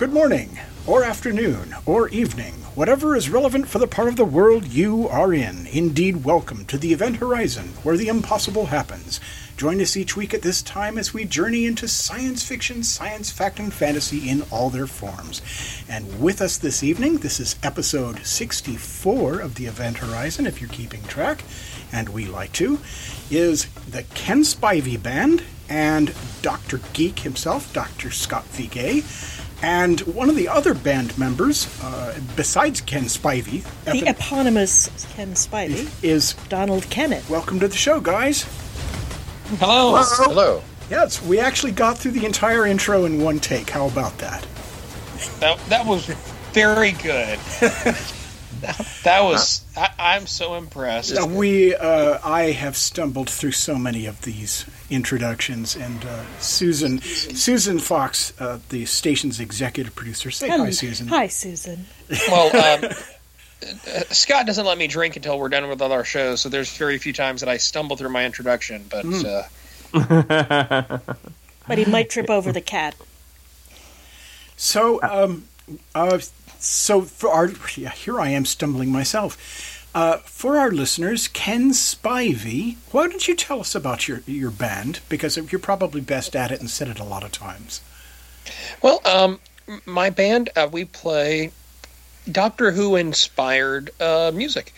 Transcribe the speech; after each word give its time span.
Good 0.00 0.14
morning, 0.14 0.58
or 0.86 1.04
afternoon, 1.04 1.74
or 1.84 2.08
evening, 2.08 2.54
whatever 2.74 3.14
is 3.14 3.28
relevant 3.28 3.68
for 3.68 3.78
the 3.78 3.86
part 3.86 4.08
of 4.08 4.16
the 4.16 4.24
world 4.24 4.66
you 4.66 5.06
are 5.08 5.34
in. 5.34 5.66
Indeed, 5.66 6.24
welcome 6.24 6.64
to 6.64 6.78
the 6.78 6.94
Event 6.94 7.16
Horizon, 7.16 7.74
where 7.82 7.98
the 7.98 8.08
impossible 8.08 8.64
happens. 8.64 9.20
Join 9.58 9.78
us 9.78 9.98
each 9.98 10.16
week 10.16 10.32
at 10.32 10.40
this 10.40 10.62
time 10.62 10.96
as 10.96 11.12
we 11.12 11.26
journey 11.26 11.66
into 11.66 11.86
science 11.86 12.42
fiction, 12.42 12.82
science 12.82 13.30
fact, 13.30 13.58
and 13.58 13.74
fantasy 13.74 14.26
in 14.30 14.40
all 14.50 14.70
their 14.70 14.86
forms. 14.86 15.42
And 15.86 16.18
with 16.18 16.40
us 16.40 16.56
this 16.56 16.82
evening, 16.82 17.18
this 17.18 17.38
is 17.38 17.56
episode 17.62 18.24
64 18.24 19.38
of 19.38 19.56
the 19.56 19.66
Event 19.66 19.98
Horizon, 19.98 20.46
if 20.46 20.62
you're 20.62 20.70
keeping 20.70 21.02
track, 21.02 21.44
and 21.92 22.08
we 22.08 22.24
like 22.24 22.52
to, 22.52 22.78
is 23.30 23.66
the 23.86 24.04
Ken 24.14 24.44
Spivey 24.44 25.00
Band 25.00 25.42
and 25.68 26.14
Dr. 26.40 26.80
Geek 26.94 27.20
himself, 27.20 27.70
Dr. 27.74 28.10
Scott 28.10 28.46
Viguié. 28.46 29.04
And 29.62 30.00
one 30.00 30.30
of 30.30 30.36
the 30.36 30.48
other 30.48 30.72
band 30.72 31.18
members, 31.18 31.68
uh, 31.82 32.18
besides 32.34 32.80
Ken 32.80 33.04
Spivey, 33.04 33.62
The 33.84 33.90
Evan, 33.90 34.08
eponymous 34.08 34.88
Ken 35.14 35.32
Spivey, 35.34 35.88
is 36.02 36.32
Donald 36.48 36.88
Kenneth. 36.88 37.28
welcome 37.28 37.60
to 37.60 37.68
the 37.68 37.76
show, 37.76 38.00
guys. 38.00 38.44
Hello. 39.58 40.02
Hello. 40.02 40.62
Yes, 40.88 41.22
we 41.22 41.38
actually 41.38 41.72
got 41.72 41.98
through 41.98 42.12
the 42.12 42.24
entire 42.24 42.66
intro 42.66 43.04
in 43.04 43.20
one 43.20 43.38
take. 43.38 43.68
How 43.68 43.86
about 43.86 44.16
that? 44.18 44.46
That, 45.40 45.58
that 45.68 45.86
was 45.86 46.06
very 46.52 46.92
good. 46.92 47.38
that, 48.60 49.00
that 49.04 49.22
was. 49.22 49.62
I, 49.76 49.90
I'm 49.98 50.26
so 50.26 50.54
impressed. 50.54 51.20
We, 51.28 51.74
uh, 51.74 52.18
I 52.24 52.52
have 52.52 52.76
stumbled 52.76 53.28
through 53.28 53.52
so 53.52 53.76
many 53.76 54.06
of 54.06 54.22
these 54.22 54.64
introductions, 54.90 55.76
and 55.76 56.04
uh, 56.04 56.24
Susan, 56.38 57.00
Susan 57.00 57.78
Fox, 57.78 58.32
uh, 58.40 58.58
the 58.68 58.84
station's 58.84 59.40
executive 59.40 59.94
producer, 59.94 60.30
say 60.30 60.48
hi, 60.48 60.70
Susan. 60.70 61.08
Hi, 61.08 61.26
Susan. 61.28 61.86
Well, 62.28 62.48
um, 62.84 62.90
uh, 63.62 64.00
Scott 64.10 64.46
doesn't 64.46 64.66
let 64.66 64.78
me 64.78 64.86
drink 64.86 65.16
until 65.16 65.38
we're 65.38 65.48
done 65.48 65.68
with 65.68 65.80
all 65.80 65.92
our 65.92 66.04
shows, 66.04 66.40
so 66.40 66.48
there's 66.48 66.76
very 66.76 66.98
few 66.98 67.12
times 67.12 67.40
that 67.40 67.48
I 67.48 67.56
stumble 67.56 67.96
through 67.96 68.10
my 68.10 68.26
introduction. 68.26 68.84
But 68.90 69.06
uh, 69.94 70.98
But 71.70 71.78
he 71.78 71.84
might 71.84 72.10
trip 72.10 72.28
over 72.30 72.50
the 72.52 72.60
cat. 72.60 72.96
So, 74.56 75.00
um, 75.02 75.44
uh, 75.94 76.18
so 76.58 77.02
for 77.02 77.30
our 77.30 77.50
yeah, 77.76 77.90
here 77.90 78.20
I 78.20 78.30
am 78.30 78.44
stumbling 78.44 78.90
myself. 78.90 79.79
Uh, 79.94 80.18
for 80.18 80.56
our 80.56 80.70
listeners, 80.70 81.26
Ken 81.26 81.70
Spivey, 81.70 82.76
why 82.92 83.08
don't 83.08 83.26
you 83.26 83.34
tell 83.34 83.60
us 83.60 83.74
about 83.74 84.06
your 84.06 84.22
your 84.26 84.50
band? 84.50 85.00
Because 85.08 85.36
you're 85.36 85.58
probably 85.58 86.00
best 86.00 86.36
at 86.36 86.52
it 86.52 86.60
and 86.60 86.70
said 86.70 86.88
it 86.88 87.00
a 87.00 87.04
lot 87.04 87.24
of 87.24 87.32
times. 87.32 87.80
well, 88.82 89.00
um, 89.04 89.40
my 89.86 90.10
band 90.10 90.50
uh, 90.56 90.68
we 90.70 90.84
play 90.84 91.50
Doctor 92.30 92.70
Who 92.70 92.96
inspired 92.96 93.90
uh, 94.00 94.30
music. 94.32 94.72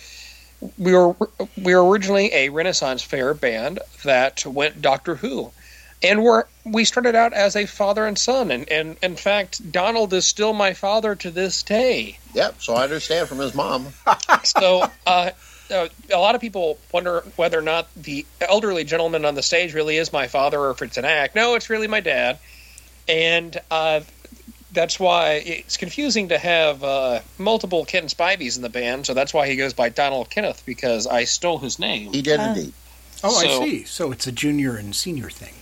We 0.79 0.93
were 0.95 1.15
we 1.61 1.75
were 1.75 1.87
originally 1.87 2.33
a 2.33 2.49
Renaissance 2.49 3.03
fair 3.03 3.35
band 3.35 3.81
that 4.05 4.47
went 4.47 4.81
Doctor 4.81 5.17
Who, 5.17 5.51
and 6.03 6.23
we're 6.23 6.45
we 6.65 6.85
started 6.85 7.15
out 7.15 7.33
as 7.33 7.57
a 7.57 7.67
father 7.67 8.07
and 8.07 8.19
son, 8.19 8.51
and, 8.51 8.69
and 8.69 8.97
in 9.03 9.17
fact, 9.17 9.73
Donald 9.73 10.13
is 10.13 10.27
still 10.27 10.53
my 10.53 10.75
father 10.75 11.15
to 11.17 11.31
this 11.31 11.63
day. 11.63 12.19
Yep, 12.35 12.63
so 12.63 12.75
I 12.75 12.85
understand 12.85 13.29
from 13.29 13.39
his 13.39 13.55
mom. 13.55 13.89
So, 14.45 14.85
uh, 15.07 15.31
uh, 15.71 15.89
a 16.13 16.19
lot 16.19 16.35
of 16.35 16.41
people 16.41 16.79
wonder 16.91 17.21
whether 17.37 17.59
or 17.59 17.63
not 17.63 17.87
the 17.95 18.27
elderly 18.41 18.83
gentleman 18.83 19.25
on 19.25 19.37
the 19.37 19.43
stage 19.43 19.73
really 19.73 19.97
is 19.97 20.13
my 20.13 20.27
father 20.27 20.59
or 20.59 20.71
if 20.71 20.83
it's 20.83 20.97
an 20.97 21.05
act. 21.05 21.37
No, 21.37 21.55
it's 21.55 21.71
really 21.71 21.87
my 21.87 22.01
dad. 22.01 22.39
And 23.09 23.57
uh, 23.71 24.01
that's 24.73 24.99
why 24.99 25.43
it's 25.45 25.77
confusing 25.77 26.29
to 26.31 26.39
have 26.39 26.83
uh, 26.83 27.21
multiple 27.39 27.85
Ken 27.85 28.07
Spiveys 28.07 28.57
in 28.57 28.63
the 28.63 28.69
band. 28.69 29.07
So 29.07 29.15
that's 29.15 29.33
why 29.33 29.47
he 29.49 29.55
goes 29.55 29.75
by 29.75 29.91
Donald 29.91 30.29
Kenneth 30.29 30.65
because 30.67 31.07
I 31.07 31.25
stole 31.25 31.59
his 31.59 31.79
name. 31.79 32.13
He 32.13 32.23
did 32.23 32.41
indeed. 32.41 32.73
Oh, 33.23 33.37
I 33.37 33.65
see. 33.65 33.85
So 33.85 34.11
it's 34.11 34.27
a 34.27 34.33
junior 34.33 34.77
and 34.77 34.95
senior 34.97 35.31
thing. 35.31 35.55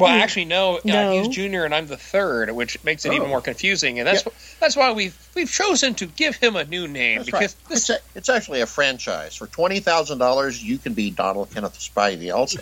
Well, 0.00 0.10
actually, 0.22 0.44
no, 0.46 0.78
uh, 0.78 1.12
he's 1.12 1.28
junior 1.28 1.64
and 1.64 1.74
I'm 1.74 1.86
the 1.86 1.96
third, 1.96 2.50
which 2.52 2.82
makes 2.84 3.04
it 3.04 3.12
even 3.12 3.26
Oh. 3.26 3.30
more 3.30 3.40
confusing. 3.40 3.98
And 3.98 4.06
that's 4.08 4.24
that's 4.60 4.76
why 4.76 4.92
we've 4.92 5.16
we've 5.34 5.50
chosen 5.50 5.94
to 5.94 6.06
give 6.06 6.36
him 6.36 6.56
a 6.56 6.64
new 6.64 6.86
name 6.88 7.18
That's 7.18 7.26
because 7.30 7.56
right. 7.56 7.68
this 7.68 7.90
It's, 7.90 7.90
a, 7.90 7.98
it's 8.18 8.28
actually 8.28 8.60
a 8.60 8.66
franchise. 8.66 9.34
For 9.36 9.46
twenty 9.48 9.80
thousand 9.80 10.18
dollars, 10.18 10.62
you 10.62 10.78
can 10.78 10.94
be 10.94 11.10
Donald 11.10 11.50
Kenneth 11.52 11.78
Spivey. 11.78 12.34
Also, 12.34 12.60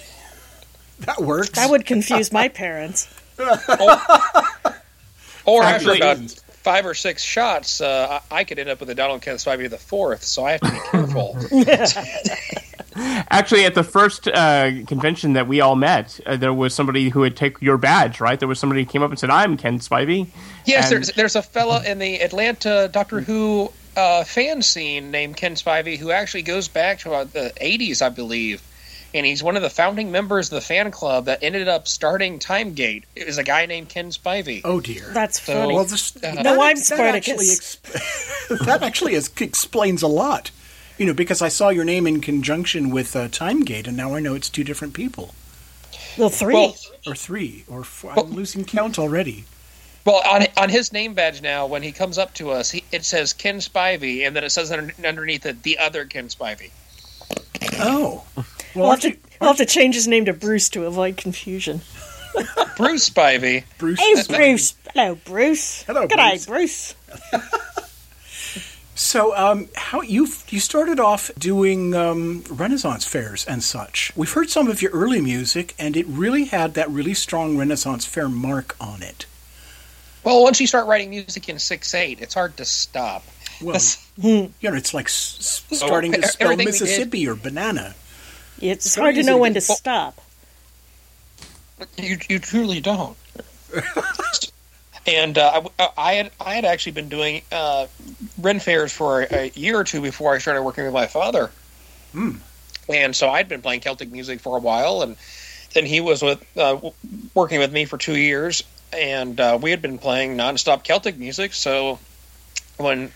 That 1.00 1.20
works. 1.20 1.50
That 1.50 1.68
would 1.70 1.84
confuse 1.86 2.32
my 2.32 2.48
parents. 2.48 3.08
Or 5.48 5.62
after 5.62 5.92
Actually- 5.92 5.98
about 6.00 6.34
five 6.66 6.84
or 6.84 6.94
six 6.94 7.22
shots, 7.22 7.80
uh, 7.80 8.18
I 8.28 8.42
could 8.42 8.58
end 8.58 8.68
up 8.68 8.80
with 8.80 8.90
a 8.90 8.94
Donald 8.96 9.22
Kenneth 9.22 9.44
Spivey 9.44 9.70
the 9.70 9.78
fourth. 9.78 10.24
So 10.24 10.44
I 10.44 10.50
have 10.58 10.60
to 10.62 10.72
be 10.72 10.78
careful. 10.90 11.36
Actually, 13.30 13.64
at 13.66 13.76
the 13.76 13.84
first 13.84 14.26
uh, 14.26 14.70
convention 14.88 15.34
that 15.34 15.46
we 15.46 15.60
all 15.60 15.76
met, 15.76 16.18
uh, 16.26 16.36
there 16.36 16.52
was 16.52 16.74
somebody 16.74 17.08
who 17.10 17.22
had 17.22 17.36
taken 17.36 17.64
your 17.64 17.76
badge, 17.78 18.20
right? 18.20 18.40
There 18.40 18.48
was 18.48 18.58
somebody 18.58 18.82
who 18.82 18.90
came 18.90 19.04
up 19.04 19.10
and 19.10 19.18
said, 19.18 19.30
"I'm 19.30 19.56
Ken 19.56 19.78
Spivey." 19.78 20.26
yes, 20.64 20.86
And- 20.90 20.96
there's 20.96 21.12
there's 21.12 21.36
a 21.36 21.42
fella 21.42 21.84
in 21.84 22.00
the 22.00 22.20
Atlanta 22.20 22.88
Doctor 22.92 23.20
Who 23.20 23.70
uh, 23.96 24.24
fan 24.24 24.60
scene 24.60 25.12
named 25.12 25.36
Ken 25.36 25.54
Spivey 25.54 25.96
who 25.96 26.10
actually 26.10 26.42
goes 26.42 26.66
back 26.66 26.98
to 27.00 27.12
uh, 27.14 27.24
the 27.24 27.52
'80s, 27.60 28.02
I 28.02 28.08
believe. 28.08 28.60
And 29.16 29.24
he's 29.24 29.42
one 29.42 29.56
of 29.56 29.62
the 29.62 29.70
founding 29.70 30.10
members 30.12 30.48
of 30.48 30.56
the 30.56 30.60
fan 30.60 30.90
club 30.90 31.24
that 31.24 31.42
ended 31.42 31.68
up 31.68 31.88
starting 31.88 32.38
Timegate. 32.38 33.04
It 33.16 33.26
was 33.26 33.38
a 33.38 33.42
guy 33.42 33.64
named 33.66 33.88
Ken 33.88 34.10
Spivey. 34.10 34.60
oh 34.64 34.80
dear. 34.80 35.10
That's 35.14 35.40
So- 35.42 35.54
funny. 35.54 35.74
well, 35.74 35.84
this, 35.84 36.14
No, 36.16 36.20
that, 36.34 36.46
I'm 36.46 36.76
that 36.76 37.14
actually, 37.14 37.46
exp- 37.46 38.58
that 38.66 38.82
actually 38.82 39.14
is, 39.14 39.30
explains 39.40 40.02
a 40.02 40.06
lot. 40.08 40.50
You 40.98 41.06
know, 41.06 41.14
because 41.14 41.40
I 41.42 41.48
saw 41.48 41.68
your 41.70 41.84
name 41.84 42.06
in 42.06 42.20
conjunction 42.20 42.90
with 42.90 43.14
uh, 43.16 43.28
Timegate, 43.28 43.86
and 43.86 43.96
now 43.96 44.14
I 44.14 44.20
know 44.20 44.34
it's 44.34 44.48
two 44.50 44.64
different 44.64 44.94
people, 44.94 45.34
well, 46.16 46.30
three. 46.30 46.54
Well, 46.54 46.74
or 47.06 47.14
three, 47.14 47.64
or 47.68 47.84
four. 47.84 48.12
I'm 48.18 48.30
losing 48.32 48.64
count 48.64 48.98
already. 48.98 49.44
Well, 50.06 50.22
on 50.26 50.46
on 50.56 50.68
his 50.70 50.92
name 50.92 51.12
badge 51.14 51.42
now, 51.42 51.66
when 51.66 51.82
he 51.82 51.92
comes 51.92 52.16
up 52.16 52.32
to 52.34 52.50
us, 52.50 52.70
he, 52.70 52.82
it 52.92 53.04
says 53.04 53.32
Ken 53.34 53.58
Spivey, 53.58 54.26
and 54.26 54.34
then 54.36 54.44
it 54.44 54.50
says 54.50 54.70
under, 54.72 54.92
underneath 55.06 55.44
it 55.46 55.62
the 55.62 55.78
other 55.78 56.04
Ken 56.06 56.28
Spivey. 56.28 56.70
Oh, 57.78 58.24
well, 58.76 58.84
we'll, 58.84 58.90
have 58.92 59.00
to, 59.00 59.10
you, 59.10 59.16
we'll 59.40 59.50
have 59.50 59.56
to 59.58 59.66
change 59.66 59.94
his 59.94 60.06
name 60.06 60.26
to 60.26 60.32
Bruce 60.32 60.68
to 60.70 60.84
avoid 60.84 61.16
confusion. 61.16 61.80
Bruce 62.76 63.08
Spivey. 63.10 63.64
Bruce? 63.78 63.98
Hey, 64.00 64.14
Bruce. 64.28 64.74
Hello, 64.94 65.14
Bruce. 65.24 65.82
Hello, 65.84 66.06
G'day, 66.06 66.46
Bruce. 66.46 66.94
So, 68.98 69.36
um, 69.36 69.68
how 69.76 70.00
you 70.00 70.26
you 70.48 70.58
started 70.58 70.98
off 70.98 71.30
doing 71.38 71.94
um, 71.94 72.42
Renaissance 72.48 73.04
fairs 73.06 73.44
and 73.44 73.62
such? 73.62 74.10
We've 74.16 74.32
heard 74.32 74.48
some 74.48 74.68
of 74.68 74.80
your 74.80 74.90
early 74.92 75.20
music, 75.20 75.74
and 75.78 75.98
it 75.98 76.06
really 76.06 76.46
had 76.46 76.72
that 76.74 76.88
really 76.88 77.12
strong 77.12 77.58
Renaissance 77.58 78.06
fair 78.06 78.26
mark 78.26 78.74
on 78.80 79.02
it. 79.02 79.26
Well, 80.24 80.42
once 80.42 80.62
you 80.62 80.66
start 80.66 80.86
writing 80.86 81.10
music 81.10 81.46
in 81.50 81.58
six 81.58 81.92
eight, 81.94 82.22
it's 82.22 82.32
hard 82.32 82.56
to 82.56 82.64
stop. 82.64 83.22
Well, 83.60 83.78
you 84.16 84.50
know, 84.62 84.74
it's 84.74 84.94
like 84.94 85.06
s- 85.08 85.64
s- 85.70 85.78
starting 85.78 86.12
to 86.12 86.20
e- 86.20 86.22
spell 86.22 86.52
everything 86.52 86.72
did- 86.72 86.80
Mississippi 86.80 87.28
or 87.28 87.34
banana. 87.34 87.94
It's 88.60 88.92
So 88.92 89.02
hard 89.02 89.14
to 89.16 89.22
know 89.22 89.38
when 89.38 89.54
to 89.54 89.60
get- 89.60 89.64
stop. 89.64 90.20
You 91.98 92.16
you 92.28 92.38
truly 92.38 92.80
don't. 92.80 93.16
and 95.06 95.36
uh, 95.36 95.62
I, 95.78 95.88
I 95.96 96.12
had 96.14 96.30
I 96.40 96.54
had 96.54 96.64
actually 96.64 96.92
been 96.92 97.08
doing 97.08 97.42
uh, 97.52 97.86
Ren 98.40 98.60
fairs 98.60 98.92
for 98.92 99.22
a, 99.22 99.26
a 99.30 99.48
year 99.50 99.78
or 99.78 99.84
two 99.84 100.00
before 100.00 100.34
I 100.34 100.38
started 100.38 100.62
working 100.62 100.84
with 100.84 100.94
my 100.94 101.06
father. 101.06 101.50
And 102.88 103.14
so 103.14 103.28
I'd 103.28 103.48
been 103.48 103.60
playing 103.60 103.80
Celtic 103.80 104.10
music 104.10 104.40
for 104.40 104.56
a 104.56 104.60
while, 104.60 105.02
and 105.02 105.16
then 105.74 105.84
he 105.84 106.00
was 106.00 106.22
with 106.22 106.42
uh, 106.56 106.78
working 107.34 107.58
with 107.58 107.72
me 107.72 107.84
for 107.84 107.98
two 107.98 108.16
years, 108.16 108.62
and 108.92 109.38
uh, 109.38 109.58
we 109.60 109.70
had 109.70 109.82
been 109.82 109.98
playing 109.98 110.36
nonstop 110.36 110.82
Celtic 110.82 111.18
music. 111.18 111.52
So 111.52 111.98
when 112.78 113.12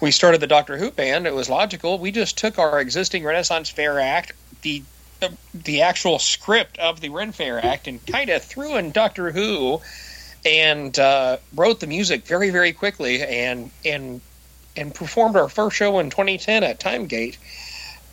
we 0.00 0.12
started 0.12 0.40
the 0.40 0.46
Doctor 0.46 0.78
Who 0.78 0.90
band, 0.90 1.26
it 1.26 1.34
was 1.34 1.50
logical. 1.50 1.98
We 1.98 2.10
just 2.10 2.38
took 2.38 2.58
our 2.58 2.80
existing 2.80 3.22
Renaissance 3.24 3.68
Fair 3.68 4.00
act, 4.00 4.32
the 4.62 4.82
the 5.52 5.82
actual 5.82 6.18
script 6.18 6.78
of 6.78 7.00
the 7.00 7.08
Ren 7.08 7.32
Fair 7.32 7.64
act, 7.64 7.88
and 7.88 8.04
kind 8.06 8.30
of 8.30 8.42
threw 8.42 8.76
in 8.76 8.92
Doctor 8.92 9.32
Who, 9.32 9.80
and 10.44 10.96
uh, 10.98 11.38
wrote 11.54 11.80
the 11.80 11.86
music 11.86 12.26
very 12.26 12.50
very 12.50 12.72
quickly, 12.72 13.22
and 13.22 13.70
and 13.84 14.20
and 14.76 14.94
performed 14.94 15.36
our 15.36 15.48
first 15.48 15.76
show 15.76 15.98
in 15.98 16.10
2010 16.10 16.62
at 16.62 16.78
Timegate. 16.78 17.38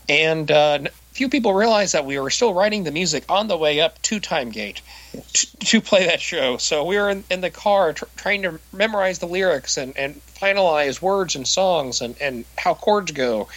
And 0.08 0.50
uh, 0.52 0.80
few 1.16 1.30
people 1.30 1.54
realized 1.54 1.94
that 1.94 2.06
we 2.06 2.20
were 2.20 2.30
still 2.30 2.54
writing 2.54 2.84
the 2.84 2.92
music 2.92 3.24
on 3.30 3.48
the 3.48 3.56
way 3.56 3.80
up 3.80 4.02
to 4.02 4.20
Timegate 4.20 4.82
to, 5.34 5.58
to 5.60 5.82
play 5.82 6.06
that 6.08 6.20
show. 6.20 6.58
So 6.58 6.84
we 6.84 6.98
were 6.98 7.10
in, 7.10 7.24
in 7.32 7.40
the 7.40 7.50
car 7.50 7.94
tr- 7.94 8.04
trying 8.18 8.42
to 8.42 8.60
memorize 8.74 9.20
the 9.20 9.26
lyrics 9.26 9.78
and, 9.78 9.98
and 9.98 10.20
finalize 10.26 11.02
words 11.02 11.36
and 11.38 11.48
songs 11.48 12.02
and, 12.02 12.18
and 12.20 12.44
how 12.58 12.74
chords 12.74 13.14
go. 13.14 13.48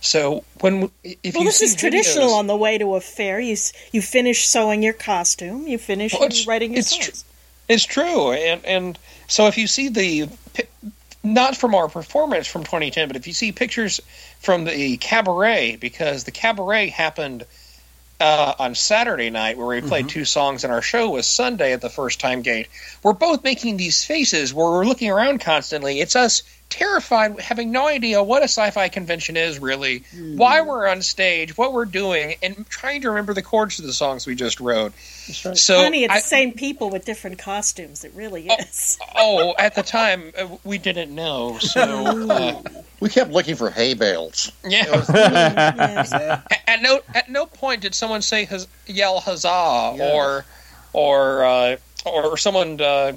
So 0.00 0.44
when 0.60 0.90
if 1.02 1.34
well, 1.34 1.42
you 1.42 1.48
this 1.48 1.58
see 1.58 1.66
is 1.66 1.74
traditional 1.74 2.28
videos- 2.28 2.38
on 2.38 2.46
the 2.46 2.56
way 2.56 2.78
to 2.78 2.94
a 2.94 3.00
fair. 3.00 3.40
You 3.40 3.56
you 3.92 4.00
finish 4.02 4.46
sewing 4.46 4.82
your 4.82 4.92
costume. 4.92 5.66
You 5.66 5.78
finish 5.78 6.12
Well, 6.12 6.24
it's- 6.24 6.46
writing 6.46 6.72
your 6.72 6.80
it's 6.80 6.96
tr- 6.96 7.10
It's 7.68 7.84
true, 7.84 8.32
and 8.32 8.64
and 8.64 8.98
so 9.26 9.46
if 9.48 9.58
you 9.58 9.66
see 9.66 9.88
the 9.88 10.28
not 11.24 11.56
from 11.56 11.74
our 11.74 11.88
performance 11.88 12.46
from 12.46 12.62
2010, 12.62 13.08
but 13.08 13.16
if 13.16 13.26
you 13.26 13.32
see 13.32 13.52
pictures 13.52 14.00
from 14.40 14.64
the 14.64 14.96
cabaret, 14.98 15.76
because 15.76 16.24
the 16.24 16.30
cabaret 16.30 16.88
happened 16.88 17.44
uh, 18.20 18.54
on 18.58 18.74
Saturday 18.74 19.30
night, 19.30 19.56
where 19.58 19.66
we 19.66 19.80
played 19.80 20.08
two 20.08 20.24
songs, 20.24 20.64
and 20.64 20.72
our 20.72 20.82
show 20.82 21.10
was 21.10 21.26
Sunday 21.26 21.72
at 21.72 21.80
the 21.80 21.88
first 21.90 22.18
Timegate. 22.18 22.66
We're 23.02 23.12
both 23.12 23.44
making 23.44 23.76
these 23.76 24.04
faces 24.04 24.52
where 24.54 24.70
we're 24.70 24.86
looking 24.86 25.10
around 25.10 25.40
constantly. 25.40 26.00
It's 26.00 26.16
us 26.16 26.42
terrified, 26.70 27.40
having 27.40 27.72
no 27.72 27.86
idea 27.88 28.22
what 28.22 28.42
a 28.42 28.44
sci-fi 28.44 28.88
convention 28.88 29.36
is 29.36 29.58
really, 29.58 30.04
why 30.34 30.60
we're 30.60 30.86
on 30.86 31.00
stage, 31.02 31.56
what 31.56 31.72
we're 31.72 31.84
doing, 31.86 32.36
and 32.42 32.68
trying 32.68 33.00
to 33.02 33.08
remember 33.08 33.32
the 33.34 33.42
chords 33.42 33.76
to 33.76 33.82
the 33.82 33.92
songs 33.92 34.26
we 34.26 34.34
just 34.34 34.60
wrote. 34.60 34.92
So 34.96 35.76
Honey, 35.82 36.04
it's 36.04 36.12
I- 36.12 36.18
the 36.18 36.22
same 36.26 36.52
people 36.52 36.90
with 36.90 37.04
different 37.04 37.38
costumes. 37.38 38.04
It 38.04 38.12
really 38.14 38.48
is. 38.48 38.98
oh, 39.16 39.54
at 39.58 39.74
the 39.74 39.82
time 39.82 40.32
uh, 40.38 40.48
we 40.64 40.78
didn't 40.78 41.14
know, 41.14 41.58
so 41.58 41.80
uh, 42.30 42.62
We 43.00 43.08
kept 43.08 43.30
looking 43.30 43.54
for 43.56 43.70
hay 43.70 43.94
bales. 43.94 44.52
yeah. 44.64 44.84
Yes. 45.08 46.12
At- 46.12 46.52
At 46.66 46.82
no 46.82 47.00
at 47.14 47.30
no 47.30 47.46
point 47.46 47.80
did 47.82 47.94
someone 47.94 48.22
say 48.22 48.44
huz- 48.44 48.68
yell 48.86 49.20
huzzah 49.20 49.96
or 50.00 50.44
or 50.92 51.44
uh, 51.44 51.76
or 52.06 52.36
someone 52.36 52.80
uh, 52.80 53.12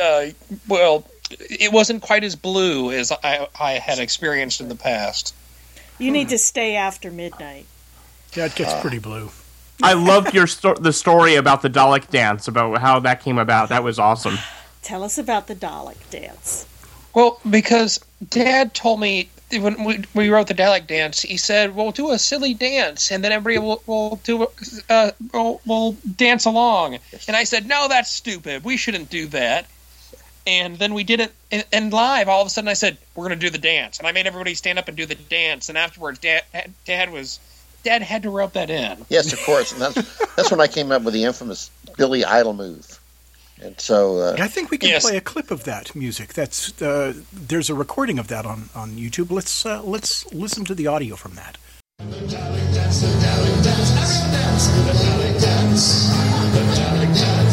uh, 0.00 0.26
well 0.68 1.04
it 1.40 1.72
wasn't 1.72 2.02
quite 2.02 2.24
as 2.24 2.36
blue 2.36 2.90
as 2.90 3.12
I, 3.12 3.48
I 3.58 3.72
had 3.72 3.98
experienced 3.98 4.60
in 4.60 4.68
the 4.68 4.74
past. 4.74 5.34
You 5.98 6.10
need 6.10 6.28
to 6.30 6.38
stay 6.38 6.76
after 6.76 7.10
midnight. 7.10 7.66
Yeah, 8.34 8.46
it 8.46 8.54
gets 8.56 8.74
pretty 8.80 8.98
blue. 8.98 9.30
I 9.82 9.94
loved 9.94 10.34
your 10.34 10.46
sto- 10.46 10.74
the 10.74 10.92
story 10.92 11.34
about 11.36 11.62
the 11.62 11.70
Dalek 11.70 12.10
dance, 12.10 12.48
about 12.48 12.78
how 12.80 13.00
that 13.00 13.22
came 13.22 13.38
about. 13.38 13.68
That 13.68 13.84
was 13.84 13.98
awesome. 13.98 14.38
Tell 14.82 15.02
us 15.02 15.18
about 15.18 15.46
the 15.46 15.54
Dalek 15.54 16.10
dance. 16.10 16.66
Well, 17.14 17.40
because 17.48 18.00
Dad 18.28 18.74
told 18.74 19.00
me 19.00 19.28
when 19.52 19.84
we, 19.84 20.04
we 20.14 20.28
wrote 20.30 20.48
the 20.48 20.54
Dalek 20.54 20.86
dance, 20.86 21.22
he 21.22 21.36
said, 21.36 21.76
"We'll 21.76 21.92
do 21.92 22.10
a 22.10 22.18
silly 22.18 22.54
dance, 22.54 23.10
and 23.10 23.22
then 23.22 23.32
everybody 23.32 23.64
will, 23.64 23.82
will 23.86 24.20
do 24.24 24.48
uh, 24.88 25.10
will, 25.32 25.60
will 25.64 25.92
dance 26.16 26.44
along." 26.44 26.98
And 27.28 27.36
I 27.36 27.44
said, 27.44 27.66
"No, 27.66 27.86
that's 27.88 28.10
stupid. 28.10 28.64
We 28.64 28.76
shouldn't 28.76 29.10
do 29.10 29.26
that." 29.28 29.66
And 30.46 30.78
then 30.78 30.92
we 30.92 31.04
did 31.04 31.20
it, 31.20 31.32
and, 31.50 31.64
and 31.72 31.92
live. 31.92 32.28
All 32.28 32.42
of 32.42 32.46
a 32.46 32.50
sudden, 32.50 32.68
I 32.68 32.74
said, 32.74 32.98
"We're 33.14 33.26
going 33.26 33.38
to 33.38 33.46
do 33.46 33.50
the 33.50 33.58
dance," 33.58 33.98
and 33.98 34.06
I 34.06 34.12
made 34.12 34.26
everybody 34.26 34.54
stand 34.54 34.78
up 34.78 34.88
and 34.88 34.96
do 34.96 35.06
the 35.06 35.14
dance. 35.14 35.68
And 35.70 35.78
afterwards, 35.78 36.18
Dad 36.18 36.42
Dad 36.84 37.10
was 37.10 37.38
Dad 37.82 38.02
had 38.02 38.22
to 38.24 38.30
rub 38.30 38.52
that 38.52 38.70
in. 38.70 39.06
Yes, 39.08 39.32
of 39.32 39.40
course, 39.44 39.72
and 39.72 39.80
that's 39.80 40.34
that's 40.36 40.50
when 40.50 40.60
I 40.60 40.66
came 40.66 40.92
up 40.92 41.02
with 41.02 41.14
the 41.14 41.24
infamous 41.24 41.70
Billy 41.96 42.24
Idol 42.24 42.52
move. 42.52 43.00
And 43.62 43.80
so, 43.80 44.18
uh, 44.18 44.36
I 44.38 44.48
think 44.48 44.70
we 44.70 44.78
can 44.78 44.88
Yes. 44.90 45.04
play 45.04 45.16
a 45.16 45.20
clip 45.20 45.50
of 45.50 45.64
that 45.64 45.94
music. 45.94 46.34
That's 46.34 46.82
uh, 46.82 47.14
there's 47.32 47.70
a 47.70 47.74
recording 47.74 48.18
of 48.18 48.28
that 48.28 48.44
on, 48.44 48.68
on 48.74 48.92
YouTube. 48.92 49.30
Let's 49.30 49.64
uh, 49.64 49.80
let's 49.82 50.30
listen 50.34 50.64
to 50.66 50.74
the 50.74 50.86
audio 50.86 51.14
from 51.16 51.36
that. 51.36 51.56
Strike 55.76 57.43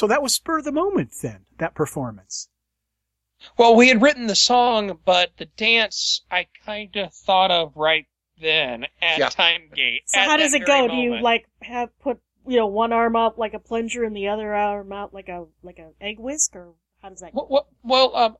so 0.00 0.06
that 0.06 0.22
was 0.22 0.34
spur 0.34 0.58
of 0.58 0.64
the 0.64 0.72
moment 0.72 1.12
then 1.20 1.44
that 1.58 1.74
performance. 1.74 2.48
Well, 3.58 3.76
we 3.76 3.88
had 3.88 4.00
written 4.00 4.28
the 4.28 4.34
song, 4.34 4.98
but 5.04 5.36
the 5.36 5.44
dance 5.44 6.22
I 6.30 6.46
kind 6.64 6.96
of 6.96 7.12
thought 7.12 7.50
of 7.50 7.76
right 7.76 8.06
then 8.40 8.86
at 9.02 9.18
Yeah. 9.18 9.28
Timegate. 9.28 10.08
So 10.08 10.20
how 10.20 10.38
does 10.38 10.54
it 10.54 10.60
go? 10.60 10.86
very 10.86 10.88
Do 10.88 10.96
you 10.96 11.20
like 11.20 11.46
have 11.60 11.90
put 11.98 12.18
you 12.46 12.56
know 12.56 12.66
one 12.66 12.94
arm 12.94 13.14
up 13.14 13.36
like 13.36 13.52
a 13.52 13.58
plunger 13.58 14.02
and 14.04 14.16
the 14.16 14.28
other 14.28 14.54
arm 14.54 14.90
out 14.90 15.12
like 15.12 15.28
a 15.28 15.44
like 15.62 15.78
a 15.78 15.90
egg 16.00 16.18
whisk, 16.18 16.56
or 16.56 16.72
how 17.02 17.10
does 17.10 17.20
that? 17.20 17.34
go? 17.34 17.46
Well, 17.50 17.68
well, 17.82 18.10
well 18.12 18.16
um, 18.16 18.36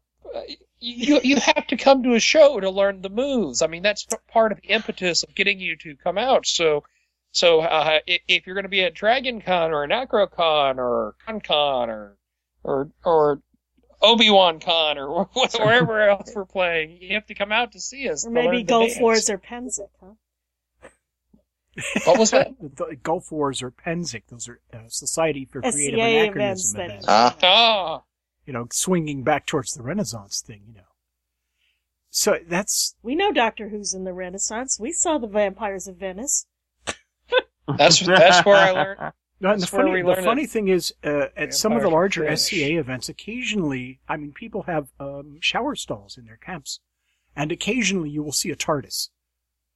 you 0.78 1.20
you 1.22 1.36
have 1.36 1.66
to 1.66 1.76
come 1.76 2.02
to 2.04 2.14
a 2.14 2.20
show 2.20 2.58
to 2.58 2.70
learn 2.70 3.02
the 3.02 3.10
moves. 3.10 3.60
I 3.60 3.66
mean, 3.66 3.82
that's 3.82 4.06
part 4.32 4.52
of 4.52 4.62
the 4.62 4.68
impetus 4.68 5.22
of 5.22 5.34
getting 5.34 5.60
you 5.60 5.76
to 5.76 5.94
come 5.96 6.16
out. 6.16 6.46
So, 6.46 6.84
so 7.32 7.60
uh, 7.60 8.00
i- 8.08 8.20
if 8.28 8.46
you're 8.46 8.54
going 8.54 8.64
to 8.64 8.68
be 8.70 8.82
at 8.82 8.94
Dragon 8.94 9.40
Con 9.40 9.72
or 9.72 9.82
an 9.84 9.90
AnachroCon 9.90 10.76
or 10.78 11.14
ConCon 11.26 11.88
or 11.88 12.16
or 12.64 12.90
or 13.04 13.40
Obi 14.02 14.30
Wan 14.30 14.60
Con 14.60 14.98
or 14.98 15.24
wherever 15.58 16.00
else 16.08 16.32
we're 16.34 16.44
playing, 16.44 16.98
you 17.00 17.14
have 17.14 17.26
to 17.26 17.34
come 17.34 17.52
out 17.52 17.72
to 17.72 17.80
see 17.80 18.08
us. 18.08 18.26
Or 18.26 18.30
maybe 18.30 18.46
learn 18.48 18.56
the 18.56 18.62
Gulf 18.64 18.88
dance. 18.88 19.00
Wars 19.00 19.30
or 19.30 19.38
Pennsic, 19.38 19.88
huh? 20.00 20.12
What 22.04 22.18
was 22.18 22.30
that? 22.32 22.48
The 22.76 22.96
Gulf 23.02 23.30
Wars 23.30 23.62
or 23.62 23.70
Pennsic, 23.70 24.22
those 24.28 24.48
are 24.48 24.60
uh, 24.72 24.88
Society 24.88 25.44
for 25.50 25.60
Creative 25.62 25.98
Anachronism 26.00 26.36
events 26.36 26.72
that- 26.74 26.84
events. 26.86 27.06
ah, 27.08 27.36
Ah, 27.42 28.02
You 28.46 28.52
know, 28.52 28.66
swinging 28.72 29.22
back 29.22 29.46
towards 29.46 29.72
the 29.72 29.82
Renaissance 29.82 30.42
thing. 30.44 30.62
You 30.68 30.74
know, 30.74 30.80
so 32.10 32.38
that's 32.46 32.96
We 33.02 33.14
know 33.14 33.32
Doctor 33.32 33.68
Who's 33.68 33.94
in 33.94 34.04
the 34.04 34.12
Renaissance. 34.12 34.78
We 34.80 34.92
saw 34.92 35.18
the 35.18 35.26
Vampires 35.28 35.86
of 35.86 35.96
Venice. 35.96 36.46
That's 37.78 38.00
that's 38.00 38.44
where 38.44 38.56
I 38.56 38.70
learned. 38.70 39.12
No, 39.42 39.54
the 39.54 39.60
That's 39.60 39.72
where 39.72 39.84
funny, 39.84 39.92
we 39.94 40.02
the 40.02 40.08
learn 40.08 40.22
funny 40.22 40.44
thing 40.46 40.68
is, 40.68 40.92
uh, 41.02 41.28
at 41.34 41.54
some 41.54 41.72
of 41.72 41.80
the 41.80 41.88
larger 41.88 42.24
Finish. 42.24 42.40
SCA 42.42 42.78
events, 42.78 43.08
occasionally, 43.08 43.98
I 44.06 44.18
mean, 44.18 44.32
people 44.32 44.64
have 44.64 44.88
um, 45.00 45.38
shower 45.40 45.74
stalls 45.76 46.18
in 46.18 46.26
their 46.26 46.36
camps, 46.36 46.80
and 47.34 47.50
occasionally 47.50 48.10
you 48.10 48.22
will 48.22 48.32
see 48.32 48.50
a 48.50 48.54
TARDIS 48.54 49.08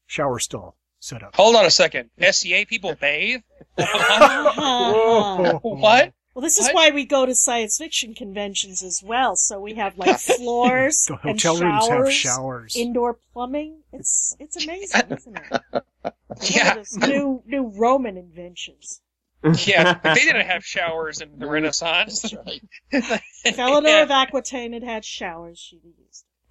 shower 0.07 0.38
stall 0.38 0.76
set 1.00 1.23
up. 1.23 1.35
Hold 1.37 1.57
on 1.57 1.64
a 1.64 1.71
second. 1.71 2.11
SCA 2.21 2.67
people 2.69 2.95
bathe? 2.95 3.41
What? 5.62 6.12
Well, 6.35 6.43
this 6.43 6.59
is 6.59 6.64
What? 6.67 6.75
why 6.75 6.91
we 6.91 7.05
go 7.05 7.25
to 7.26 7.35
science 7.35 7.79
fiction 7.79 8.12
conventions 8.14 8.83
as 8.83 9.00
well. 9.05 9.37
So 9.37 9.61
we 9.61 9.75
have 9.75 9.97
like 9.97 10.19
floors 10.38 11.05
The 11.07 11.14
and 11.23 11.41
hotel 11.41 11.59
rooms 11.61 11.87
have 11.87 11.97
showers, 11.97 12.14
showers. 12.14 12.76
indoor 12.76 13.19
plumbing. 13.33 13.83
It's 13.93 14.35
it's 14.41 14.62
amazing, 14.64 15.03
isn't 15.11 15.38
it? 15.38 16.14
Yeah. 16.43 16.83
New 17.07 17.43
new 17.47 17.69
Roman 17.69 18.17
inventions. 18.17 19.00
Yeah, 19.67 19.95
but 20.03 20.14
they 20.14 20.23
didn't 20.25 20.47
have 20.47 20.64
showers 20.64 21.21
in 21.21 21.38
the 21.38 21.47
Renaissance. 21.47 22.23
that's 22.23 22.35
right. 22.35 22.62
If 23.45 23.59
Eleanor 23.59 24.03
of 24.03 24.11
Aquitaine 24.11 24.73
had 24.73 24.83
had 24.83 25.05
showers, 25.05 25.59
she'd 25.59 25.83
have 25.85 25.93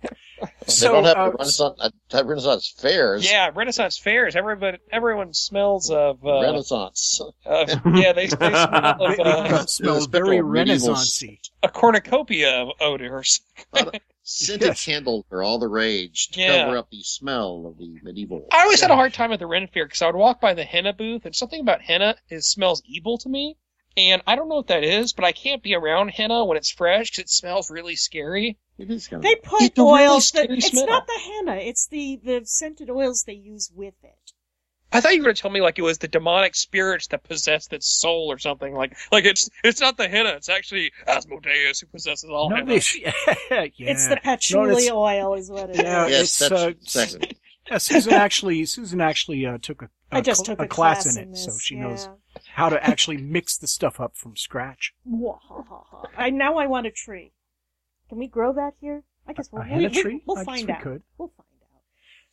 used. 0.03 0.81
they 0.81 0.87
don't 0.87 1.03
have 1.05 1.17
uh, 1.17 1.31
Renaissance, 1.31 1.79
uh, 1.79 2.23
Renaissance 2.25 2.73
fairs. 2.79 3.29
Yeah, 3.29 3.49
Renaissance 3.53 3.97
fairs. 3.97 4.35
Everybody, 4.35 4.77
everyone 4.91 5.33
smells 5.33 5.89
of. 5.89 6.23
Uh, 6.25 6.41
Renaissance. 6.41 7.21
of 7.45 7.69
yeah, 7.95 8.13
they, 8.13 8.27
they 8.27 8.27
smell 8.49 9.05
of 9.05 9.11
It 9.11 9.19
uh, 9.21 9.65
smells 9.65 10.07
very 10.07 10.37
renaissancey. 10.37 11.39
a 11.63 11.69
cornucopia 11.69 12.61
of 12.61 12.69
odors. 12.81 13.41
Scented 14.25 14.67
Yes. 14.69 14.85
candles 14.85 15.25
are 15.31 15.43
all 15.43 15.59
the 15.59 15.67
rage 15.67 16.29
to 16.29 16.39
Yeah. 16.39 16.63
cover 16.63 16.77
up 16.77 16.89
the 16.89 17.03
smell 17.03 17.65
of 17.67 17.77
the 17.77 17.99
medieval. 18.03 18.47
I 18.53 18.61
always 18.63 18.79
had 18.79 18.89
a 18.89 18.95
hard 18.95 19.13
time 19.13 19.33
at 19.33 19.39
the 19.39 19.47
Ren 19.47 19.67
Fair 19.67 19.85
because 19.85 20.01
I 20.01 20.05
would 20.05 20.15
walk 20.15 20.39
by 20.39 20.53
the 20.53 20.63
henna 20.63 20.93
booth, 20.93 21.25
and 21.25 21.35
something 21.35 21.59
about 21.59 21.81
henna 21.81 22.15
is 22.29 22.49
smells 22.49 22.81
evil 22.85 23.17
to 23.17 23.27
me. 23.27 23.57
And 23.95 24.21
I 24.25 24.35
don't 24.35 24.49
know 24.49 24.55
what 24.55 24.67
that 24.67 24.83
is, 24.83 25.13
but 25.13 25.23
I 25.25 25.31
can't 25.31 25.61
be 25.61 25.75
around 25.75 26.09
henna 26.09 26.45
when 26.45 26.57
it's 26.57 26.71
fresh 26.71 27.11
because 27.11 27.23
it 27.23 27.29
smells 27.29 27.69
really 27.69 27.95
scary. 27.95 28.57
It 28.77 28.89
is 28.89 29.07
kind 29.07 29.23
of 29.23 29.29
They 29.29 29.35
put 29.35 29.61
It's 29.61 29.77
a 29.77 29.83
really 29.83 30.05
oils 30.07 30.31
that 30.31 30.49
it's 30.49 30.67
smell. 30.71 30.87
not 30.87 31.05
the 31.05 31.19
henna, 31.23 31.55
it's 31.57 31.87
the 31.87 32.19
the 32.23 32.41
scented 32.45 32.89
oils 32.89 33.23
they 33.23 33.33
use 33.33 33.71
with 33.73 33.93
it. 34.03 34.31
I 34.91 35.01
thought 35.01 35.13
you 35.13 35.21
were 35.21 35.25
going 35.25 35.35
to 35.35 35.41
tell 35.41 35.49
me 35.51 35.61
like 35.61 35.79
it 35.79 35.83
was 35.83 35.97
the 35.97 36.07
demonic 36.07 36.53
spirits 36.55 37.07
that 37.07 37.23
possessed 37.23 37.73
its 37.73 37.87
soul 37.99 38.31
or 38.31 38.37
something. 38.37 38.73
Like, 38.75 38.95
like 39.11 39.25
it's 39.25 39.49
it's 39.63 39.81
not 39.81 39.97
the 39.97 40.07
henna; 40.07 40.29
it's 40.29 40.49
actually 40.49 40.91
Asmodeus 41.07 41.79
who 41.79 41.87
possesses 41.87 42.29
all 42.29 42.49
No, 42.49 42.57
henna. 42.57 42.67
they, 42.67 42.81
yeah. 43.75 43.89
It's 43.91 44.07
the 44.07 44.17
patchouli 44.17 44.89
oil, 44.91 45.33
is 45.35 45.49
what 45.49 45.69
it 45.71 45.77
is. 45.77 45.81
Yeah, 45.81 46.07
yes, 46.07 46.21
it's, 46.23 46.39
that's 46.39 46.51
uh, 46.51 46.67
exactly. 46.67 47.37
Yeah, 47.69 47.77
Susan 47.77 48.13
actually, 48.13 48.65
Susan 48.65 49.01
actually 49.01 49.45
uh, 49.45 49.57
took 49.61 49.83
a, 49.83 49.85
a 50.11 50.17
I 50.17 50.21
just 50.21 50.45
cl- 50.45 50.57
took 50.57 50.65
a, 50.65 50.67
class, 50.67 51.03
class 51.03 51.15
in 51.15 51.23
it, 51.23 51.31
this. 51.31 51.45
so 51.45 51.51
she 51.59 51.75
yeah. 51.75 51.81
knows 51.87 52.09
how 52.53 52.69
to 52.69 52.83
actually 52.83 53.17
mix 53.17 53.57
the 53.57 53.67
stuff 53.67 53.99
up 53.99 54.15
from 54.15 54.35
scratch. 54.35 54.93
I 56.17 56.29
now 56.29 56.57
I 56.57 56.67
want 56.67 56.85
a 56.85 56.91
tree. 56.91 57.33
Can 58.09 58.19
we 58.19 58.27
grow 58.27 58.53
that 58.53 58.73
here? 58.79 59.03
I 59.27 59.33
guess 59.33 59.49
we'll, 59.51 59.63
henna 59.63 59.89
we, 59.89 60.01
tree? 60.01 60.21
We'll, 60.25 60.37
I 60.37 60.43
we'll 60.43 60.45
guess 60.45 60.45
find 60.45 60.67
we 60.67 60.73
out. 60.73 60.81
could. 60.81 61.01
We'll 61.17 61.31
find 61.35 61.47
out. 61.63 61.81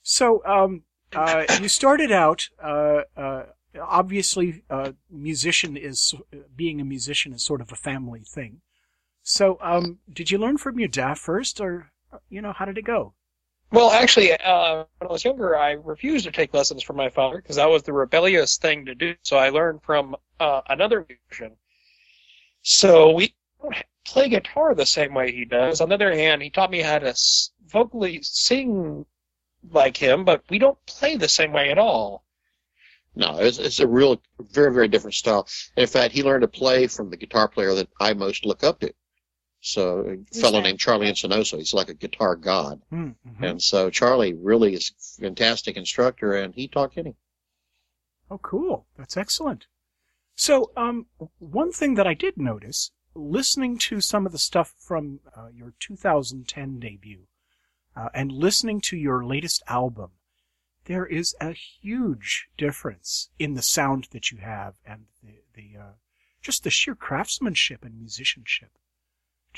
So, 0.03 0.43
um, 0.45 0.83
uh, 1.15 1.45
you 1.63 1.69
started 1.69 2.13
out, 2.13 2.49
uh, 2.63 3.03
uh, 3.17 3.43
obviously, 3.81 4.63
uh, 4.69 4.93
musician 5.11 5.77
is, 5.77 6.15
being 6.55 6.81
a 6.81 6.85
musician 6.85 7.33
is 7.33 7.45
sort 7.45 7.61
of 7.61 7.73
a 7.73 7.77
family 7.77 8.21
thing. 8.21 8.61
So, 9.23 9.59
um, 9.63 10.01
did 10.13 10.31
you 10.31 10.39
learn 10.39 10.59
from 10.59 10.79
your 10.79 10.89
dad 10.89 11.19
first, 11.19 11.61
or, 11.61 11.93
you 12.29 12.43
know, 12.43 12.53
how 12.53 12.67
did 12.67 12.77
it 12.79 12.85
go? 12.85 13.15
Well, 13.73 13.93
actually, 13.93 14.33
uh, 14.33 14.85
when 14.99 15.09
I 15.09 15.13
was 15.13 15.25
younger, 15.25 15.57
I 15.57 15.73
refused 15.73 16.25
to 16.25 16.33
take 16.33 16.53
lessons 16.53 16.83
from 16.83 16.97
my 16.97 17.09
father 17.09 17.37
because 17.37 17.57
that 17.57 17.71
was 17.71 17.85
the 17.85 17.93
rebellious 17.93 18.57
thing 18.57 18.85
to 18.87 18.95
do. 18.97 19.15
So 19.23 19.37
I 19.37 19.51
learned 19.51 19.83
from 19.85 20.17
uh, 20.41 20.63
another 20.69 21.07
musician. 21.09 21.57
So 22.63 23.13
we 23.13 23.35
don't 23.63 23.77
play 24.05 24.29
guitar 24.29 24.75
the 24.75 24.87
same 24.87 25.15
way 25.15 25.31
he 25.31 25.45
does. 25.45 25.81
On 25.81 25.89
the 25.89 25.95
other 25.95 26.13
hand, 26.13 26.43
he 26.43 26.51
taught 26.51 26.71
me 26.71 26.81
how 26.81 26.99
to 26.99 27.15
vocally 27.69 28.21
sing 28.23 29.07
like 29.71 29.97
him, 29.97 30.25
but 30.25 30.43
we 30.51 30.59
don't 30.59 30.85
play 30.87 31.17
the 31.17 31.29
same 31.29 31.53
way 31.53 31.71
at 31.71 31.79
all. 31.79 32.25
No, 33.15 33.39
it's, 33.39 33.59
it's 33.59 33.81
a 33.81 33.87
real, 33.87 34.21
very, 34.41 34.73
very 34.73 34.89
different 34.89 35.15
style. 35.15 35.47
In 35.77 35.87
fact, 35.87 36.15
he 36.15 36.23
learned 36.23 36.43
to 36.43 36.49
play 36.49 36.87
from 36.87 37.11
the 37.11 37.17
guitar 37.17 37.49
player 37.49 37.75
that 37.75 37.89
I 38.01 38.15
most 38.15 38.45
look 38.45 38.65
up 38.65 38.81
to. 38.81 38.93
So, 39.61 40.01
a 40.01 40.17
Who's 40.17 40.41
fellow 40.41 40.59
that? 40.59 40.63
named 40.63 40.79
Charlie 40.79 41.11
Encinoso. 41.11 41.59
He's 41.59 41.75
like 41.75 41.91
a 41.91 41.95
guitar 41.95 42.35
god. 42.35 42.81
Hmm, 42.89 43.11
mhm. 43.27 43.43
And 43.43 43.63
so 43.63 43.91
Charlie 43.91 44.33
really 44.33 44.73
is 44.75 44.91
a 44.91 45.23
fantastic 45.23 45.77
instructor, 45.77 46.35
and 46.35 46.55
he 46.55 46.67
taught 46.67 46.95
Kenny. 46.95 47.15
Oh, 48.31 48.39
cool. 48.39 48.87
That's 48.97 49.17
excellent. 49.17 49.67
So, 50.35 50.73
um, 50.77 51.07
one 51.39 51.73
thing 51.73 51.95
that 51.97 52.07
I 52.07 52.15
did 52.15 52.39
notice, 52.39 52.93
listening 53.15 53.77
to 53.79 54.01
some 54.01 54.25
of 54.25 54.33
the 54.33 54.39
stuff 54.39 54.75
from 54.79 55.21
uh, 55.37 55.49
your 55.53 55.75
2010 55.79 56.79
debut, 56.79 57.27
uh, 57.95 58.09
and 58.15 58.33
listening 58.33 58.81
to 58.83 58.97
your 58.97 59.27
latest 59.27 59.63
album, 59.67 60.13
there 60.87 61.05
is 61.05 61.37
a 61.41 61.53
huge 61.53 62.49
difference 62.57 63.29
in 63.39 63.55
the 63.55 63.63
sound 63.63 64.09
that 64.13 64.31
you 64.31 64.39
have 64.39 64.77
and 64.87 65.07
the, 65.23 65.43
the 65.55 65.79
uh, 65.79 65.93
just 66.41 66.65
the 66.65 66.71
sheer 66.71 66.95
craftsmanship 66.95 67.85
and 67.85 67.99
musicianship. 67.99 68.71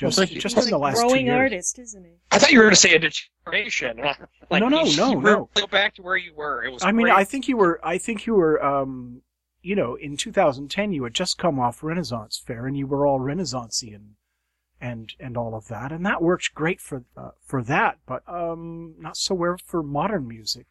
Well, 0.01 0.09
Just, 0.09 0.17
thank 0.17 0.31
you. 0.31 0.41
just 0.41 0.55
He's 0.55 0.65
in 0.65 0.71
the 0.71 0.77
a 0.77 0.79
last 0.79 0.95
two 0.95 1.07
growing 1.07 1.25
years. 1.27 1.35
artist, 1.39 1.77
isn't 1.79 2.03
he? 2.03 2.13
I 2.31 2.39
thought 2.39 2.51
you 2.51 2.57
were 2.57 2.63
going 2.65 2.73
to 2.73 2.79
say 2.79 2.95
a 2.95 2.99
deterioration. 2.99 3.99
Like, 4.49 4.61
No, 4.61 4.67
no, 4.69 4.83
you- 4.83 4.97
no, 4.97 5.11
you 5.11 5.21
no. 5.21 5.49
Go 5.55 5.67
back 5.67 5.95
to 5.95 6.01
where 6.01 6.17
you 6.17 6.33
were. 6.35 6.63
It 6.63 6.71
was. 6.73 6.83
I 6.83 6.91
mean, 6.91 7.05
great. 7.05 7.15
I 7.15 7.23
think 7.23 7.47
you 7.47 7.57
were, 7.57 7.79
I 7.83 7.97
think 7.97 8.25
you 8.25 8.33
were, 8.35 8.63
um, 8.63 9.21
you 9.61 9.75
know, 9.75 9.95
in 9.95 10.17
2010, 10.17 10.91
you 10.93 11.03
had 11.03 11.13
just 11.13 11.37
come 11.37 11.59
off 11.59 11.81
Renaissance 11.83 12.41
Fair 12.45 12.65
and 12.67 12.75
you 12.77 12.85
were 12.87 13.05
all 13.07 13.19
Renaissancey 13.19 13.95
and, 13.95 14.15
and, 14.81 15.13
and 15.19 15.37
all 15.37 15.55
of 15.55 15.67
that. 15.69 15.91
And 15.91 16.05
that 16.05 16.21
worked 16.21 16.53
great 16.53 16.81
for, 16.81 17.03
uh, 17.15 17.29
for 17.45 17.63
that, 17.63 17.99
but, 18.05 18.21
um, 18.27 18.95
not 18.99 19.15
so 19.17 19.33
well 19.35 19.55
for 19.63 19.81
modern 19.83 20.27
music. 20.27 20.67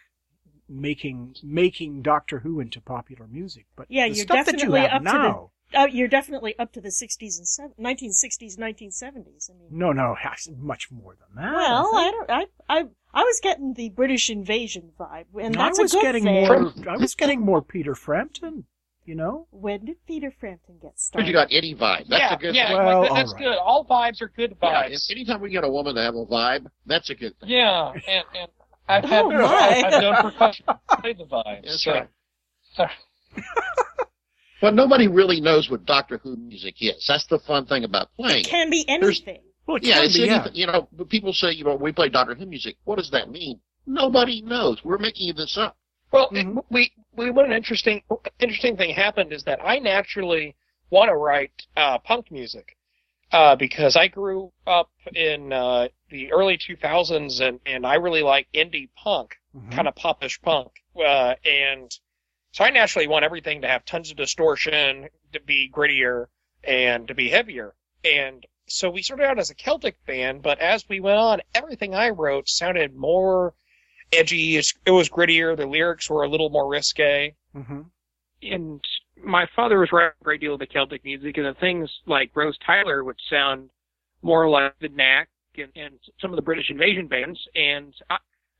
Making, 0.68 1.34
making 1.42 2.00
Doctor 2.02 2.38
Who 2.40 2.58
into 2.60 2.80
popular 2.80 3.26
music. 3.26 3.66
But 3.76 3.86
Yeah, 3.90 4.08
the 4.08 4.14
you're 4.14 4.24
stuff 4.24 4.46
that 4.46 4.52
you 4.54 4.58
definitely 4.70 4.80
have 4.80 4.92
up 4.92 4.98
to 5.02 5.48
the- 5.72 5.78
now. 5.78 5.84
Oh, 5.84 5.86
you're 5.86 6.08
definitely 6.08 6.58
up 6.58 6.72
to 6.72 6.80
the 6.80 6.88
60s 6.90 7.38
and 7.38 7.48
sev- 7.48 7.70
1960s, 7.78 8.56
1970s. 8.58 9.50
I 9.50 9.54
mean, 9.54 9.68
No, 9.70 9.92
no, 9.92 10.14
much 10.58 10.90
more 10.90 11.16
than 11.16 11.42
that. 11.42 11.52
well, 11.54 11.90
I 11.94 11.98
I 12.06 12.10
don't. 12.10 12.30
I, 12.30 12.46
I, 12.68 12.84
I 13.14 13.22
was 13.24 13.40
getting 13.42 13.74
the 13.74 13.90
British 13.90 14.30
invasion 14.30 14.92
vibe, 14.98 15.24
and 15.40 15.56
I 15.56 15.68
was 15.68 15.78
a 15.92 15.96
good 15.96 16.02
getting 16.02 16.24
thing. 16.24 16.46
more, 16.46 16.72
I 16.88 16.96
was 16.96 17.14
getting 17.14 17.40
more 17.40 17.60
Peter 17.60 17.94
Frampton, 17.94 18.64
you 19.04 19.14
know? 19.14 19.48
When 19.50 19.84
did 19.84 19.96
Peter 20.06 20.30
Frampton 20.30 20.76
get 20.80 20.92
But 20.92 21.00
started? 21.00 21.26
you 21.26 21.32
got 21.34 21.48
Eddie 21.52 21.74
vibe. 21.74 22.08
That's 22.08 22.20
yeah, 22.22 22.34
a 22.34 22.38
good 22.38 22.54
yeah, 22.54 22.68
thing. 22.68 22.76
Well, 22.78 23.00
like, 23.02 23.12
that's 23.12 23.32
all 23.32 23.38
right. 23.38 23.44
good. 23.44 23.58
All 23.58 23.84
vibes 23.84 24.22
are 24.22 24.28
good 24.34 24.58
vibes. 24.60 24.90
if- 24.92 25.10
anytime 25.10 25.40
we 25.42 25.50
get 25.50 25.64
a 25.64 25.68
woman 25.68 25.94
to 25.96 26.00
have 26.02 26.14
a 26.14 26.24
vibe, 26.24 26.66
that's 26.86 27.10
a 27.10 27.14
good 27.14 27.38
thing. 27.40 27.50
Yeah, 27.50 27.92
and, 27.92 28.24
and 28.34 28.48
I've 28.88 29.04
oh, 29.04 29.08
had 29.08 29.24
Oh, 29.26 29.30
I've, 29.30 29.82
my. 29.82 29.88
I've 29.96 30.02
known 30.02 30.14
percussion 30.16 30.66
play 31.00 31.12
the 31.12 31.24
vibes. 31.24 31.62
That's 31.64 31.84
so- 31.84 31.92
right. 31.92 32.08
But 34.62 34.74
nobody 34.74 35.08
really 35.08 35.40
knows 35.40 35.68
what 35.68 35.84
Doctor 35.84 36.18
Who 36.18 36.36
music 36.36 36.76
is. 36.80 37.04
That's 37.08 37.26
the 37.26 37.40
fun 37.40 37.66
thing 37.66 37.82
about 37.84 38.08
playing. 38.16 38.44
it 38.44 38.48
can 38.48 38.70
be 38.70 38.84
There's- 38.86 39.20
anything. 39.26 39.42
Well, 39.66 39.76
it 39.76 39.84
yeah, 39.84 39.96
can 39.96 40.04
it's 40.04 40.14
be, 40.16 40.24
yeah. 40.24 40.34
anything, 40.36 40.54
you 40.54 40.66
know, 40.66 40.88
but 40.92 41.08
people 41.08 41.32
say, 41.32 41.52
you 41.52 41.64
know, 41.64 41.74
we 41.76 41.92
play 41.92 42.08
Doctor 42.08 42.34
Who 42.34 42.46
music. 42.46 42.76
What 42.84 42.96
does 42.98 43.10
that 43.10 43.28
mean? 43.30 43.60
Nobody 43.86 44.40
knows. 44.42 44.82
We're 44.84 44.98
making 44.98 45.34
this 45.36 45.56
up. 45.58 45.76
Well, 46.12 46.30
Mhm. 46.30 46.58
it- 46.58 46.64
we 46.70 46.92
we 47.16 47.30
what 47.30 47.44
an 47.44 47.52
interesting 47.52 48.02
interesting 48.40 48.76
thing 48.76 48.94
happened 48.94 49.32
is 49.32 49.42
that 49.44 49.60
I 49.64 49.78
naturally 49.78 50.54
want 50.90 51.08
to 51.10 51.16
write 51.16 51.52
uh, 51.76 51.98
punk 51.98 52.30
music 52.30 52.76
uh, 53.32 53.56
because 53.56 53.96
I 53.96 54.06
grew 54.08 54.52
up 54.66 54.90
in 55.14 55.52
uh, 55.52 55.88
the 56.10 56.32
early 56.32 56.56
2000s 56.58 57.40
and 57.40 57.58
and 57.66 57.84
I 57.86 57.94
really 57.94 58.22
like 58.22 58.46
indie 58.54 58.90
punk, 58.94 59.36
Mhm. 59.56 59.72
kind 59.72 59.88
of 59.88 59.94
popish 59.96 60.40
punk, 60.42 60.70
uh, 60.96 61.34
and 61.44 61.90
so 62.52 62.64
I 62.64 62.70
naturally 62.70 63.08
want 63.08 63.24
everything 63.24 63.62
to 63.62 63.68
have 63.68 63.84
tons 63.84 64.10
of 64.10 64.16
distortion, 64.16 65.08
to 65.32 65.40
be 65.40 65.70
grittier, 65.72 66.26
and 66.64 67.08
to 67.08 67.14
be 67.14 67.28
heavier, 67.28 67.74
and 68.04 68.46
so 68.68 68.88
we 68.88 69.02
started 69.02 69.24
out 69.24 69.38
as 69.38 69.50
a 69.50 69.54
Celtic 69.54 70.04
band, 70.06 70.42
but 70.42 70.58
as 70.60 70.88
we 70.88 71.00
went 71.00 71.18
on, 71.18 71.40
everything 71.54 71.94
I 71.94 72.10
wrote 72.10 72.48
sounded 72.48 72.94
more 72.94 73.52
edgy. 74.12 74.56
It 74.56 74.90
was 74.90 75.08
grittier. 75.08 75.56
The 75.56 75.66
lyrics 75.66 76.08
were 76.08 76.22
a 76.22 76.28
little 76.28 76.50
more 76.50 76.68
risque. 76.68 77.34
Mhm. 77.54 77.90
and 78.42 78.84
my 79.22 79.46
father 79.54 79.78
was 79.78 79.92
writing 79.92 80.14
a 80.20 80.24
great 80.24 80.40
deal 80.40 80.54
of 80.54 80.58
the 80.58 80.66
Celtic 80.66 81.04
music, 81.04 81.36
and 81.36 81.46
the 81.46 81.54
things 81.54 82.00
like 82.06 82.34
Rose 82.34 82.58
Tyler 82.58 83.04
would 83.04 83.20
sound 83.30 83.70
more 84.22 84.48
like 84.48 84.76
the 84.80 84.88
Knack 84.88 85.28
and, 85.56 85.70
and 85.76 85.98
some 86.20 86.30
of 86.30 86.36
the 86.36 86.42
British 86.42 86.70
invasion 86.70 87.06
bands, 87.06 87.38
and 87.54 87.94
I, 88.10 88.18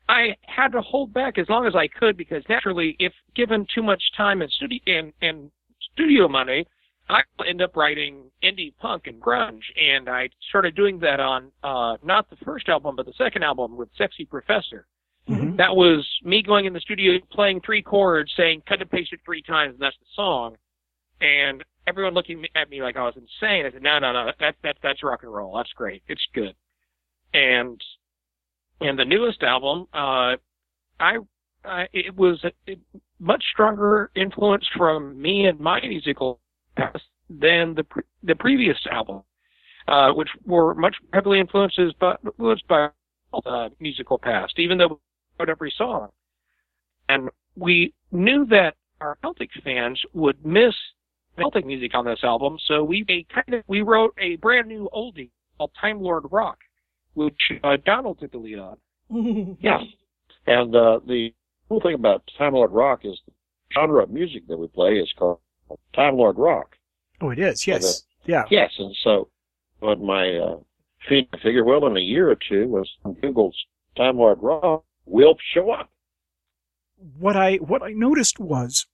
I 0.09 0.37
had 0.43 0.69
to 0.73 0.81
hold 0.81 1.13
back 1.13 1.39
as 1.39 1.49
long 1.49 1.67
as 1.67 1.75
I 1.75 1.89
could 1.89 2.17
because 2.17 2.43
naturally, 2.49 2.97
if 2.99 3.13
given 3.35 3.67
too 3.75 3.83
much 3.83 4.03
time 4.17 4.43
and 4.43 4.51
studio 4.51 4.81
and, 4.87 5.13
and 5.23 5.51
studio 5.93 6.29
money, 6.29 6.67
I 7.09 7.23
would 7.39 7.49
end 7.49 7.63
up 7.63 7.77
writing 7.77 8.31
indie 8.43 8.73
punk 8.79 9.07
and 9.07 9.21
grunge, 9.21 9.63
and 9.81 10.09
I 10.09 10.29
started 10.49 10.75
doing 10.75 10.99
that 11.01 11.21
on 11.21 11.51
uh, 11.63 11.97
not 12.03 12.31
the 12.31 12.37
first 12.45 12.69
album, 12.69 12.97
but 12.97 13.07
the 13.07 13.13
second 13.19 13.43
album 13.43 13.77
with 13.77 13.89
Sexy 13.97 14.25
Professor. 14.25 14.87
Mhm. 15.29 15.57
That 15.57 15.77
was 15.77 16.09
me 16.25 16.43
going 16.43 16.65
in 16.65 16.73
the 16.73 16.81
studio, 16.81 17.19
playing 17.31 17.61
three 17.61 17.83
chords, 17.83 18.33
saying 18.37 18.63
cut 18.69 18.81
and 18.81 18.91
paste 18.91 19.13
it 19.13 19.21
three 19.25 19.43
times, 19.43 19.75
and 19.75 19.81
that's 19.83 19.99
the 19.99 20.07
song. 20.15 20.57
And 21.21 21.63
everyone 21.87 22.15
looking 22.15 22.45
at 22.57 22.69
me 22.69 22.83
like 22.83 22.97
I 22.97 23.05
was 23.05 23.15
insane. 23.17 23.65
I 23.67 23.71
said, 23.71 23.83
no, 23.83 23.99
no, 24.01 24.13
no, 24.13 24.33
that, 24.41 24.57
that, 24.63 24.77
that's 24.83 25.03
rock 25.05 25.23
and 25.23 25.33
roll. 25.33 25.57
That's 25.57 25.73
great. 25.75 26.03
It's 26.09 26.27
good. 26.35 26.55
And, 27.35 27.81
and 28.83 28.99
the 28.99 29.05
newest 29.05 29.43
album, 29.43 29.87
uh, 29.93 30.37
I, 31.01 31.17
I 31.65 31.87
it 31.93 32.17
was 32.17 32.43
a, 32.45 32.77
much 33.19 33.43
stronger 33.53 34.11
influence 34.17 34.67
from 34.77 35.21
me 35.21 35.47
and 35.47 35.59
my 35.61 35.81
musical 35.81 36.41
past 36.77 37.05
than 37.31 37.75
the, 37.75 37.85
pre- 37.85 38.03
the 38.23 38.35
previous 38.35 38.79
album, 38.91 39.23
uh, 39.89 40.11
which 40.13 40.29
were 40.45 40.75
much 40.75 40.97
heavily 41.13 41.41
influences 41.41 41.93
by, 41.99 42.15
influenced 42.25 42.67
by 42.69 42.89
uh, 43.47 43.69
musical 43.81 44.19
past, 44.19 44.59
even 44.59 44.79
though 44.79 44.89
we 44.89 44.97
wrote 45.41 45.49
every 45.49 45.73
song. 45.77 46.09
And 47.09 47.31
we 47.57 47.95
knew 48.11 48.47
that 48.47 48.75
our 49.01 49.19
Celtic 49.23 49.51
fans 49.65 50.01
would 50.13 50.45
miss 50.45 50.75
Celtic 51.39 51.65
music 51.67 51.95
on 51.95 52.05
this 52.05 52.21
album, 52.23 52.59
so 52.67 52.85
we 52.85 53.05
a 53.09 53.25
kind 53.35 53.55
of 53.55 53.65
we 53.67 53.81
wrote 53.81 54.15
a 54.19 54.37
brand 54.37 54.69
new 54.69 54.89
oldie 54.93 55.31
called 55.57 55.71
Time 55.81 56.01
Lord 56.01 56.25
Rock, 56.31 56.59
which 57.15 57.39
uh, 57.63 57.77
Donald 57.85 58.21
took 58.21 58.33
the 58.33 58.39
lead 58.39 58.59
on. 58.59 58.77
Yeah. 59.61 59.79
And 60.47 60.75
uh, 60.75 61.01
the 61.07 61.31
cool 61.69 61.81
thing 61.81 61.95
about 61.95 62.23
Time 62.37 62.55
Lord 62.55 62.73
Rock 62.73 63.01
is 63.05 63.19
the 63.27 63.33
genre 63.73 64.03
of 64.03 64.11
music 64.11 64.49
that 64.49 64.57
we 64.57 64.67
play 64.69 64.95
is 64.95 65.13
called 65.17 65.39
Time 65.95 66.17
Lord 66.17 66.37
Rock. 66.37 66.77
Oh, 67.21 67.31
it 67.31 67.39
is. 67.39 67.67
Yes. 67.67 68.05
Yeah. 68.25 68.45
Yes, 68.51 68.71
and 68.79 68.95
so 69.05 69.29
what 69.81 70.01
my 70.01 70.37
uh, 70.37 70.57
feed 71.09 71.29
figure, 71.43 71.65
well, 71.65 71.87
in 71.87 71.97
a 71.97 72.01
year 72.01 72.31
or 72.31 72.37
two, 72.49 72.69
was 72.69 72.89
Google's 73.21 73.57
Time 73.97 74.17
Lord 74.17 74.39
Rock 74.41 74.85
will 75.07 75.37
show 75.55 75.71
up. 75.71 75.91
What 77.19 77.37
I 77.37 77.57
what 77.57 77.83
I 77.83 77.93
noticed 77.93 78.39
was 78.39 78.87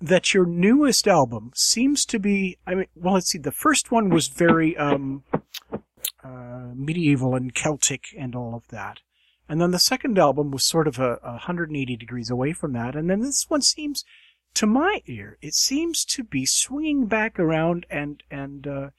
that 0.00 0.32
your 0.32 0.46
newest 0.46 1.08
album 1.08 1.50
seems 1.54 2.04
to 2.06 2.18
be. 2.18 2.56
I 2.66 2.74
mean, 2.74 2.86
well, 2.94 3.14
let's 3.14 3.30
see. 3.30 3.38
The 3.38 3.52
first 3.52 3.90
one 3.90 4.10
was 4.10 4.28
very 4.28 4.76
um, 4.76 5.24
uh, 6.22 6.72
medieval 6.74 7.34
and 7.34 7.54
Celtic 7.54 8.06
and 8.16 8.34
all 8.34 8.54
of 8.54 8.68
that. 8.68 9.00
And 9.48 9.60
then 9.60 9.70
the 9.70 9.78
second 9.78 10.18
album 10.18 10.50
was 10.50 10.64
sort 10.64 10.88
of 10.88 10.98
a, 10.98 11.18
a 11.22 11.32
180 11.32 11.96
degrees 11.96 12.30
away 12.30 12.52
from 12.52 12.72
that. 12.72 12.96
And 12.96 13.08
then 13.08 13.20
this 13.20 13.48
one 13.48 13.62
seems, 13.62 14.04
to 14.54 14.66
my 14.66 15.02
ear, 15.06 15.38
it 15.40 15.54
seems 15.54 16.04
to 16.06 16.24
be 16.24 16.44
swinging 16.46 17.06
back 17.06 17.38
around 17.38 17.86
and, 17.90 18.22
and, 18.30 18.66
uh, 18.66 18.90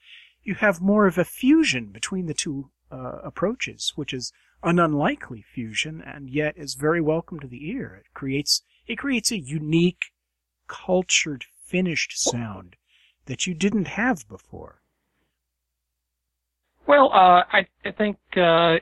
you 0.42 0.54
have 0.54 0.80
more 0.80 1.06
of 1.06 1.18
a 1.18 1.24
fusion 1.24 1.86
between 1.86 2.26
the 2.26 2.34
two, 2.34 2.70
uh, 2.90 3.18
approaches, 3.22 3.92
which 3.96 4.14
is 4.14 4.32
an 4.62 4.78
unlikely 4.78 5.42
fusion 5.42 6.00
and 6.00 6.30
yet 6.30 6.56
is 6.56 6.74
very 6.74 7.00
welcome 7.00 7.38
to 7.40 7.46
the 7.46 7.68
ear. 7.68 8.02
It 8.02 8.14
creates, 8.14 8.62
it 8.86 8.96
creates 8.96 9.30
a 9.30 9.38
unique, 9.38 10.12
cultured, 10.66 11.44
finished 11.66 12.18
sound 12.18 12.76
that 13.26 13.46
you 13.46 13.52
didn't 13.52 13.88
have 13.88 14.26
before. 14.26 14.77
Well, 16.88 17.10
uh, 17.12 17.42
I, 17.52 17.66
I 17.84 17.92
think 17.92 18.16
uh, 18.36 18.76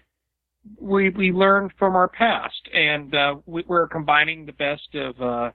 we 0.81 1.11
we 1.11 1.33
learned 1.33 1.73
from 1.77 1.97
our 1.97 2.07
past, 2.07 2.61
and 2.73 3.13
uh, 3.15 3.35
we, 3.47 3.65
we're 3.67 3.89
combining 3.89 4.47
the 4.47 4.53
best 4.53 4.95
of 4.95 5.21
uh, 5.21 5.51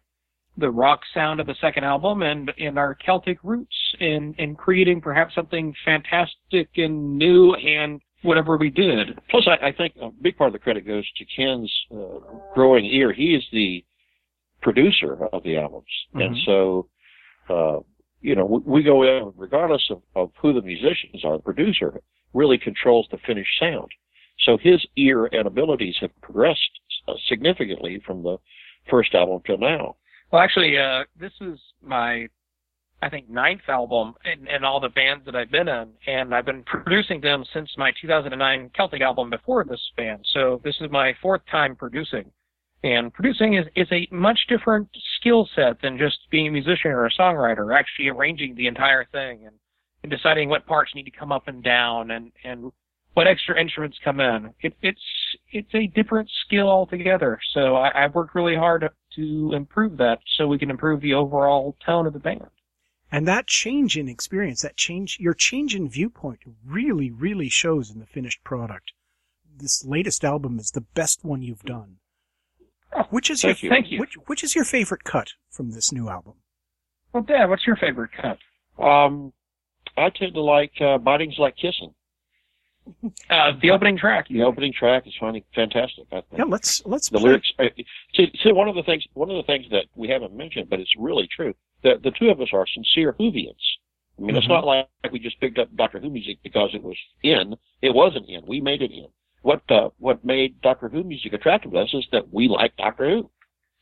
the 0.58 0.70
rock 0.70 1.00
sound 1.14 1.40
of 1.40 1.48
the 1.48 1.56
second 1.62 1.86
album 1.86 2.24
and 2.24 2.52
in 2.58 2.78
our 2.78 2.94
Celtic 2.94 3.38
roots, 3.42 3.76
in 4.02 4.36
in 4.38 4.56
creating 4.56 5.00
perhaps 5.00 5.34
something 5.34 5.74
fantastic 5.86 6.70
and 6.76 7.18
new, 7.18 7.54
and 7.56 8.02
whatever 8.24 8.58
we 8.58 8.70
did. 8.70 9.18
Plus, 9.30 9.48
I, 9.48 9.68
I 9.68 9.72
think 9.72 9.94
a 10.02 10.10
big 10.22 10.38
part 10.38 10.50
of 10.50 10.54
the 10.54 10.60
credit 10.60 10.86
goes 10.86 11.10
to 11.18 11.26
Ken's 11.34 11.72
uh, 11.90 12.20
growing 12.54 12.84
ear. 12.86 13.14
He 13.14 13.34
is 13.34 13.44
the 13.54 13.84
producer 14.62 15.26
of 15.32 15.42
the 15.44 15.58
albums, 15.58 15.86
and 16.16 16.36
Mhm. 16.36 16.46
so 16.46 16.88
uh, 17.50 17.80
you 18.22 18.36
know 18.36 18.46
we, 18.46 18.60
we 18.66 18.84
go 18.84 19.04
in 19.04 19.34
regardless 19.36 19.88
of, 19.90 20.02
of 20.16 20.32
who 20.42 20.54
the 20.54 20.62
musicians 20.62 21.24
are. 21.24 21.38
The 21.38 21.44
producer 21.44 22.02
really 22.34 22.58
controls 22.58 23.08
the 23.12 23.18
finished 23.26 23.60
sound, 23.60 23.90
so 24.40 24.58
his 24.58 24.86
ear 24.96 25.26
and 25.26 25.48
abilities 25.48 25.98
have 26.02 26.12
progressed 26.22 26.80
uh, 27.08 27.14
significantly 27.28 28.02
from 28.06 28.24
the 28.24 28.38
first 28.90 29.14
album 29.14 29.42
till 29.46 29.58
now. 29.58 29.96
Well, 30.32 30.42
actually, 30.42 30.78
uh, 30.78 31.04
this 31.20 31.34
is 31.42 31.60
my, 31.84 32.28
I 33.02 33.10
think, 33.10 33.30
ninth 33.30 33.68
album 33.68 34.14
in, 34.24 34.48
in 34.48 34.64
all 34.64 34.80
the 34.80 34.90
bands 34.90 35.26
that 35.26 35.36
I've 35.36 35.52
been 35.52 35.68
in, 35.68 35.90
and 36.08 36.34
I've 36.34 36.46
been 36.46 36.64
producing 36.64 37.20
them 37.20 37.44
since 37.54 37.70
my 37.78 37.92
2009 38.02 38.72
Celtic 38.74 39.02
album 39.02 39.30
before 39.30 39.66
this 39.66 39.82
band. 39.98 40.26
So 40.34 40.62
this 40.64 40.76
is 40.80 40.90
my 40.90 41.14
fourth 41.22 41.42
time 41.52 41.76
producing. 41.76 42.32
And 42.84 43.14
producing 43.14 43.54
is, 43.56 43.68
is 43.76 43.88
a 43.92 44.08
much 44.12 44.40
different 44.50 44.90
skill 45.18 45.48
set 45.56 45.82
than 45.82 46.00
just 46.00 46.18
being 46.32 46.48
a 46.48 46.52
musician 46.52 46.92
or 46.92 47.06
a 47.06 47.12
songwriter, 47.12 47.78
actually 47.78 48.10
arranging 48.10 48.56
the 48.56 48.68
entire 48.68 49.06
thing 49.06 49.46
and, 49.46 49.56
and 50.02 50.12
deciding 50.12 50.50
what 50.50 50.66
parts 50.66 50.96
need 50.96 51.04
to 51.04 51.12
come 51.12 51.32
up 51.32 51.48
and 51.48 51.64
down 51.64 52.10
and, 52.10 52.32
and 52.44 52.72
what 53.14 53.28
extra 53.28 53.60
instruments 53.60 54.00
come 54.04 54.20
in. 54.20 54.54
It, 54.62 54.74
it's 54.82 55.02
it's 55.52 55.74
a 55.76 55.88
different 55.88 56.30
skill 56.46 56.70
altogether. 56.70 57.40
So 57.54 57.76
I, 57.76 58.04
I've 58.04 58.16
worked 58.16 58.36
really 58.36 58.56
hard 58.56 58.90
to 59.16 59.52
improve 59.54 59.98
that, 59.98 60.20
so 60.38 60.48
we 60.48 60.58
can 60.58 60.72
improve 60.72 61.02
the 61.02 61.14
overall 61.14 61.76
tone 61.86 62.08
of 62.08 62.14
the 62.14 62.20
band. 62.20 62.48
And 63.12 63.28
that 63.28 63.48
change 63.48 63.98
in 63.98 64.08
experience, 64.08 64.62
that 64.62 64.78
change, 64.78 65.18
your 65.20 65.34
change 65.34 65.76
in 65.76 65.90
viewpoint 65.90 66.40
really, 66.66 67.12
really 67.12 67.50
shows 67.50 67.92
in 67.92 68.00
the 68.00 68.06
finished 68.06 68.42
product. 68.44 68.94
This 69.54 69.84
latest 69.86 70.24
album 70.24 70.58
is 70.58 70.72
the 70.72 70.82
best 70.82 71.26
one 71.26 71.42
you've 71.42 71.64
done. 71.64 71.98
Which 73.10 73.30
is 73.30 73.42
thank 73.42 73.62
your 73.64 73.72
you. 73.72 73.76
Thank 73.76 73.92
you. 73.92 74.00
Which, 74.00 74.14
which 74.28 74.44
is 74.44 74.56
your 74.56 74.66
favorite 74.66 75.04
cut 75.04 75.34
from 75.50 75.72
this 75.72 75.92
new 75.92 76.10
album? 76.10 76.34
Well, 77.14 77.24
Dad, 77.24 77.46
what's 77.50 77.66
your 77.68 77.76
favorite 77.78 78.12
cut? 78.20 78.38
Um, 78.84 79.34
I 79.98 80.10
tend 80.10 80.34
to 80.34 80.42
like 80.42 80.72
uh, 80.82 80.98
"Biting's 80.98 81.38
Like 81.38 81.56
Kissing." 81.56 81.94
Uh, 83.30 83.52
the 83.62 83.70
opening 83.70 83.96
track. 83.96 84.28
The 84.28 84.42
opening 84.42 84.74
track 84.74 85.06
is 85.06 85.14
finding 85.20 85.44
fantastic. 85.54 86.06
I 86.12 86.16
think. 86.16 86.26
Yeah, 86.40 86.44
let's 86.46 86.84
let's 86.86 87.10
the 87.10 87.20
play. 87.20 87.30
lyrics. 87.30 87.52
uh, 87.60 87.66
See, 88.16 88.32
see, 88.44 88.52
one 88.52 88.68
of 88.68 88.74
the 88.76 88.82
things, 88.84 89.04
one 89.14 89.30
of 89.30 89.36
the 89.38 89.44
things 89.44 89.66
that 89.70 89.86
we 89.96 90.08
haven't 90.10 90.36
mentioned, 90.36 90.68
but 90.70 90.80
it's 90.80 90.92
really 90.98 91.28
true. 91.34 91.54
That 91.84 92.02
the 92.04 92.12
two 92.12 92.30
of 92.30 92.42
us 92.42 92.48
are 92.54 92.66
sincere 92.74 93.14
Whovians. 93.14 93.54
I 94.18 94.24
mean, 94.24 94.36
it's 94.36 94.48
Mhm. 94.48 94.50
not 94.50 94.66
like 94.66 94.88
we 95.12 95.20
just 95.20 95.40
picked 95.40 95.60
up 95.60 95.74
Doctor 95.76 96.00
Who 96.00 96.10
music 96.10 96.40
because 96.44 96.72
it 96.74 96.82
was 96.84 96.98
in. 97.24 97.56
It 97.84 97.94
wasn't 97.94 98.28
in. 98.28 98.42
We 98.48 98.60
made 98.62 98.82
it 98.82 98.92
in. 98.92 99.08
What 99.42 99.62
uh, 99.70 99.90
what 99.98 100.24
made 100.24 100.62
Doctor 100.62 100.90
Who 100.90 101.04
music 101.04 101.34
attractive 101.34 101.72
to 101.72 101.80
us 101.80 101.90
is 101.94 102.06
that 102.12 102.32
we 102.32 102.48
like 102.48 102.76
Doctor 102.78 103.10
Who. 103.10 103.30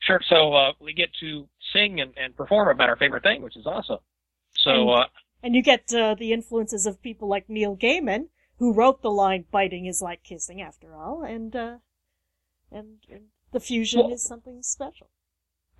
Sure. 0.02 0.22
So 0.30 0.54
uh, 0.54 0.72
we 0.80 0.94
get 0.94 1.10
to 1.20 1.48
sing 1.74 2.00
and, 2.00 2.14
and 2.18 2.36
perform 2.36 2.70
about 2.70 2.90
our 2.90 2.96
favorite 2.96 3.24
thing, 3.24 3.42
which 3.42 3.58
is 3.58 3.66
awesome. 3.66 4.00
So 4.56 4.90
uh, 4.90 5.06
And 5.44 5.56
you 5.56 5.62
get 5.62 5.94
uh, 5.94 6.16
the 6.16 6.32
influences 6.32 6.86
of 6.86 7.02
people 7.02 7.28
like 7.28 7.50
Neil 7.50 7.76
Gaiman, 7.76 8.28
who 8.58 8.74
wrote 8.74 9.02
the 9.02 9.12
line 9.12 9.46
"biting 9.52 9.86
is 9.86 10.02
like 10.02 10.24
kissing," 10.24 10.62
after 10.62 10.96
all, 10.96 11.24
and 11.24 11.56
uh, 11.56 11.78
and, 12.72 12.98
and 13.10 13.24
the 13.52 13.60
fusion 13.60 14.02
Well- 14.02 14.14
is 14.14 14.24
something 14.24 14.62
special. 14.64 15.10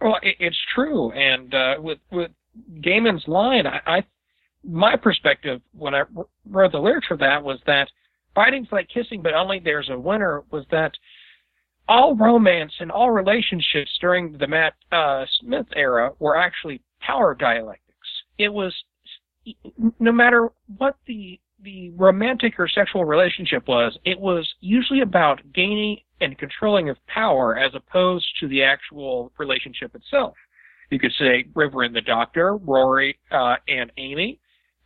Well, 0.02 0.18
it, 0.22 0.38
it's 0.40 0.60
true, 0.74 1.12
and 1.12 1.54
uh, 1.54 1.76
with 1.80 2.00
with 2.12 2.32
Gaiman's 2.82 3.28
line, 3.28 3.68
I, 3.68 3.82
I 3.86 4.04
my 4.64 4.96
perspective 4.96 5.62
when 5.74 5.94
I 5.94 6.04
wrote 6.46 6.72
the 6.72 6.80
lyrics 6.80 7.08
for 7.08 7.18
that 7.18 7.44
was 7.44 7.60
that 7.66 7.90
fighting's 8.40 8.72
like 8.72 8.88
kissing, 8.88 9.22
but 9.22 9.34
only 9.34 9.60
there's 9.60 9.90
a 9.90 10.00
winner. 10.00 10.44
Was 10.50 10.66
that 10.72 10.94
all 11.90 12.16
romance 12.16 12.72
and 12.80 12.90
all 12.90 13.12
relationships 13.12 13.92
during 14.00 14.38
the 14.38 14.48
Matt 14.48 14.76
uh, 14.94 15.26
Smith 15.42 15.66
era 15.76 16.12
were 16.20 16.38
actually 16.38 16.82
power 17.02 17.36
dialectics. 17.36 18.08
It 18.38 18.54
was 18.54 18.74
no 20.00 20.12
matter 20.14 20.50
what 20.78 20.96
the 21.06 21.38
the 21.62 21.90
romantic 21.98 22.58
or 22.58 22.70
sexual 22.70 23.04
relationship 23.04 23.68
was, 23.68 23.98
it 24.06 24.18
was 24.18 24.48
usually 24.62 25.02
about 25.02 25.42
gaining 25.54 25.98
and 26.22 26.38
controlling 26.38 26.90
of 26.90 26.96
power 27.08 27.58
as 27.58 27.76
opposed 27.76 28.26
to 28.40 28.48
the 28.48 28.64
actual 28.64 29.34
relationship 29.38 29.94
itself. 29.94 30.36
You 30.90 31.00
could 31.00 31.12
say 31.20 31.46
River 31.54 31.84
and 31.84 31.94
the 31.94 32.00
Doctor, 32.02 32.56
Rory 32.56 33.20
uh, 33.32 33.56
and 33.68 33.92
Amy, 33.98 34.40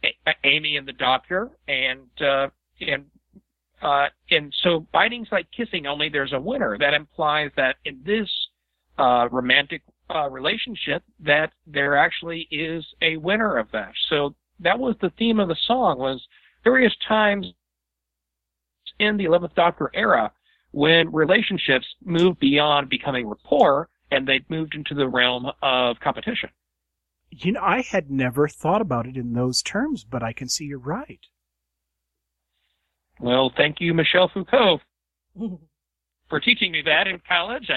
A- 0.04 0.34
Amy 0.44 0.78
and 0.78 0.88
the 0.88 0.94
Doctor, 0.94 1.52
and 1.68 2.10
uh, 2.20 2.48
and 2.82 3.06
uh, 3.84 4.08
and 4.32 4.54
so 4.64 4.88
biting's 4.94 5.28
like 5.32 5.48
kissing, 5.56 5.86
only 5.86 6.10
there's 6.10 6.34
a 6.34 6.40
winner. 6.40 6.78
That 6.78 6.94
implies 6.94 7.52
that 7.58 7.76
in 7.84 8.02
this 8.06 8.30
uh, 8.98 9.28
romantic 9.30 9.82
uh, 10.14 10.30
relationship, 10.30 11.04
that 11.20 11.52
there 11.68 11.98
actually 11.98 12.48
is 12.50 12.86
a 13.02 13.18
winner 13.18 13.58
of 13.58 13.68
that. 13.72 13.92
So 14.10 14.36
that 14.62 14.80
was 14.80 14.96
the 15.02 15.12
theme 15.18 15.40
of 15.40 15.50
the 15.50 15.58
song. 15.68 16.00
Was 16.00 16.26
various 16.64 16.94
times 17.08 17.48
in 19.00 19.18
the 19.18 19.26
11th 19.26 19.56
Doctor 19.56 19.92
era 19.94 20.32
when 20.72 21.12
relationships 21.12 21.86
moved 22.04 22.40
beyond 22.40 22.90
becoming 22.90 23.28
rapport 23.28 23.90
and 24.12 24.28
they 24.28 24.42
moved 24.50 24.76
into 24.76 24.94
the 24.94 25.08
realm 25.08 25.48
of 25.62 26.00
competition. 26.00 26.50
You 27.32 27.54
know, 27.54 27.62
I 27.62 27.82
had 27.82 28.12
never 28.12 28.48
thought 28.48 28.82
about 28.82 29.08
it 29.08 29.18
in 29.18 29.34
those 29.34 29.62
terms, 29.62 30.04
but 30.04 30.24
I 30.24 30.34
can 30.34 30.48
see 30.48 30.66
you're 30.66 30.80
right. 30.80 31.20
Well, 33.20 33.52
thank 33.56 33.80
you, 33.80 33.94
Michel 33.94 34.30
Foucault, 34.34 34.80
for 36.30 36.40
teaching 36.40 36.72
me 36.72 36.82
that 36.86 37.08
in 37.08 37.22
college. 37.28 37.70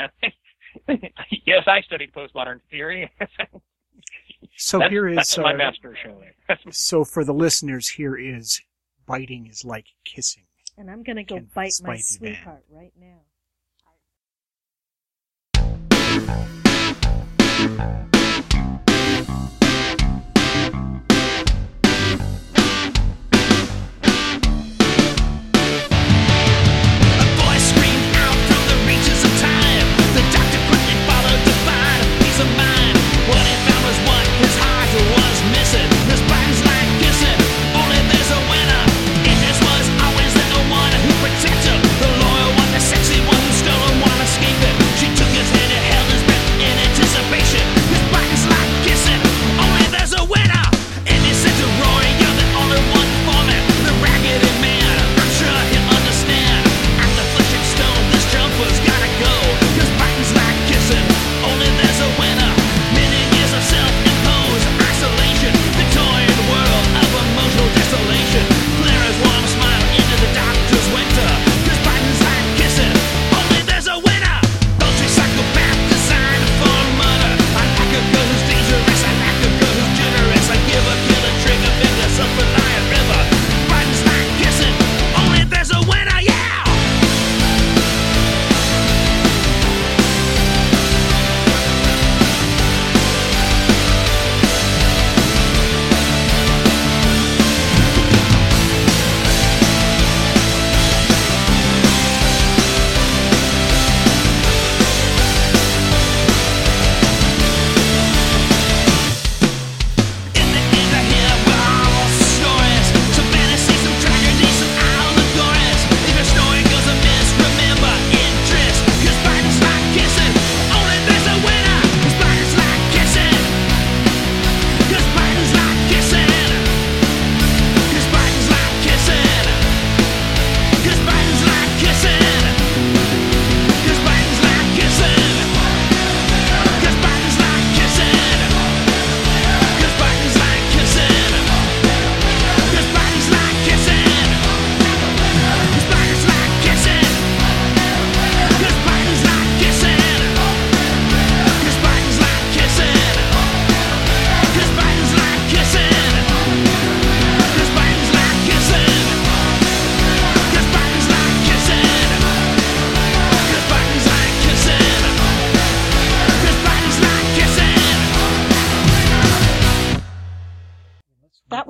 yes, 1.47 1.63
I 1.67 1.81
studied 1.83 2.13
postmodern 2.13 2.61
theory. 2.71 3.11
So 4.59 4.79
That's- 4.79 4.93
here 4.93 5.09
is 5.09 5.17
that's 5.17 5.39
my 5.39 5.53
uh, 5.53 5.57
master 5.57 5.95
show. 6.03 6.23
so 6.71 7.05
for 7.05 7.25
the 7.25 7.35
listeners, 7.35 7.89
here 7.89 8.17
is 8.17 8.61
biting 9.07 9.47
is 9.49 9.65
like 9.67 9.87
kissing. 10.05 10.45
And 10.79 10.91
I'm 10.91 11.03
gonna 11.03 11.25
go 11.25 11.37
Ken 11.37 11.49
bite 11.55 11.73
my 11.83 11.97
Spivey 11.97 12.03
sweetheart 12.03 12.65
right 12.71 12.93
now. 12.99 13.21
voice 21.97 22.46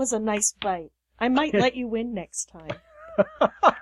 was 0.07 0.13
a 0.13 0.21
nice 0.21 0.53
bite. 0.61 0.93
I 1.19 1.29
might 1.29 1.53
let 1.53 1.75
you 1.75 1.89
win 1.89 2.15
next 2.15 2.45
time. 2.47 2.79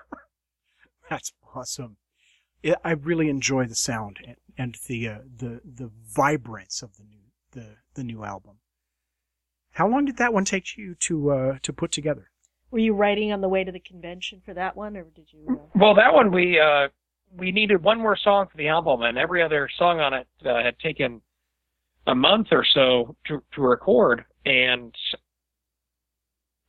That's 1.11 1.33
awesome. 1.55 1.99
I 2.83 2.93
really 2.93 3.29
enjoy 3.29 3.67
the 3.67 3.75
sound 3.75 4.21
and, 4.27 4.37
and 4.57 4.77
the 4.87 5.09
uh, 5.09 5.19
the 5.37 5.61
the 5.63 5.91
vibrance 6.17 6.81
of 6.81 6.97
the 6.97 7.05
new 7.05 7.25
the 7.51 7.77
the 7.93 8.05
new 8.05 8.25
album. 8.25 8.55
How 9.73 9.87
long 9.87 10.07
did 10.07 10.17
that 10.17 10.33
one 10.33 10.47
take 10.47 10.79
you 10.79 10.95
to 11.01 11.31
uh, 11.31 11.59
to 11.61 11.73
put 11.75 11.93
together? 11.93 12.31
Were 12.71 12.79
you 12.79 12.95
writing 12.95 13.31
on 13.31 13.43
the 13.43 13.49
way 13.49 13.65
to 13.65 13.71
the 13.73 13.81
convention 13.81 14.41
for 14.47 14.55
that 14.55 14.77
one, 14.77 14.97
or 14.97 15.05
did 15.15 15.31
you? 15.31 15.47
Uh... 15.51 15.79
Well, 15.79 15.95
that 15.97 16.15
one 16.15 16.33
we 16.33 16.59
uh, 16.59 16.89
we 17.37 17.53
needed 17.53 17.83
one 17.83 17.99
more 18.01 18.17
song 18.17 18.47
for 18.51 18.57
the 18.57 18.69
album, 18.69 19.03
and 19.03 19.19
every 19.19 19.43
other 19.43 19.69
song 19.77 20.01
on 20.01 20.15
it 20.15 20.29
uh, 20.47 20.63
had 20.63 20.79
taken 20.79 21.21
a 22.07 22.15
month 22.15 22.49
or 22.51 22.65
so 22.65 23.15
to, 23.27 23.43
to 23.55 23.61
record, 23.61 24.25
and 24.47 24.95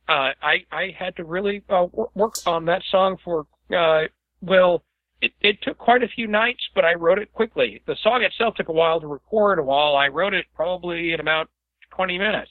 uh, 0.08 0.30
I 0.42 0.64
I 0.70 0.94
had 0.98 1.16
to 1.16 1.24
really 1.24 1.62
uh, 1.68 1.86
work 2.14 2.34
on 2.46 2.64
that 2.66 2.82
song 2.90 3.16
for 3.24 3.46
uh, 3.76 4.04
well. 4.40 4.82
It, 5.22 5.32
it 5.40 5.62
took 5.62 5.78
quite 5.78 6.02
a 6.02 6.08
few 6.08 6.26
nights, 6.26 6.60
but 6.74 6.84
I 6.84 6.92
wrote 6.92 7.18
it 7.18 7.32
quickly. 7.32 7.80
The 7.86 7.96
song 8.02 8.22
itself 8.22 8.54
took 8.54 8.68
a 8.68 8.72
while 8.72 9.00
to 9.00 9.06
record. 9.06 9.64
While 9.64 9.96
I 9.96 10.08
wrote 10.08 10.34
it 10.34 10.44
probably 10.54 11.12
in 11.14 11.20
about 11.20 11.48
20 11.92 12.18
minutes. 12.18 12.50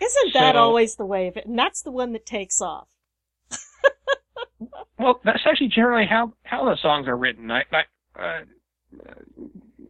Isn't 0.00 0.32
that 0.32 0.54
So- 0.54 0.60
always 0.62 0.96
the 0.96 1.04
way 1.04 1.28
of 1.28 1.36
it? 1.36 1.44
And 1.44 1.58
that's 1.58 1.82
the 1.82 1.90
one 1.90 2.14
that 2.14 2.24
takes 2.24 2.62
off. 2.62 2.88
Well, 4.98 5.20
that's 5.24 5.40
actually 5.46 5.68
generally 5.68 6.06
how 6.06 6.34
how 6.42 6.64
the 6.66 6.76
songs 6.82 7.08
are 7.08 7.16
written. 7.16 7.50
I, 7.50 7.62
I 7.72 7.82
uh, 8.22 8.40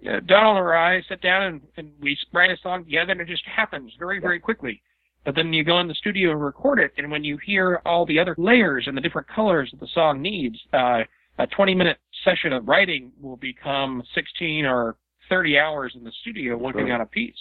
uh, 0.08 0.20
Donald 0.26 0.56
or 0.58 0.76
I 0.76 1.02
sit 1.08 1.20
down 1.20 1.42
and, 1.42 1.60
and 1.76 1.92
we 2.00 2.16
write 2.32 2.50
a 2.50 2.56
song 2.62 2.84
together, 2.84 3.10
and 3.12 3.20
it 3.20 3.26
just 3.26 3.44
happens 3.44 3.92
very 3.98 4.20
very 4.20 4.38
quickly. 4.38 4.82
But 5.24 5.34
then 5.34 5.52
you 5.52 5.64
go 5.64 5.78
in 5.80 5.88
the 5.88 5.94
studio 5.94 6.30
and 6.30 6.42
record 6.42 6.78
it, 6.78 6.92
and 6.96 7.10
when 7.10 7.24
you 7.24 7.36
hear 7.36 7.82
all 7.84 8.06
the 8.06 8.18
other 8.18 8.34
layers 8.38 8.86
and 8.86 8.96
the 8.96 9.02
different 9.02 9.28
colors 9.28 9.70
that 9.70 9.80
the 9.80 9.88
song 9.92 10.22
needs, 10.22 10.56
uh, 10.72 11.00
a 11.38 11.46
20 11.46 11.74
minute 11.74 11.98
session 12.24 12.52
of 12.52 12.66
writing 12.66 13.12
will 13.20 13.36
become 13.36 14.02
16 14.14 14.64
or 14.64 14.96
30 15.28 15.58
hours 15.58 15.92
in 15.94 16.04
the 16.04 16.12
studio 16.22 16.56
working 16.56 16.90
on 16.90 17.00
a 17.00 17.06
piece. 17.06 17.34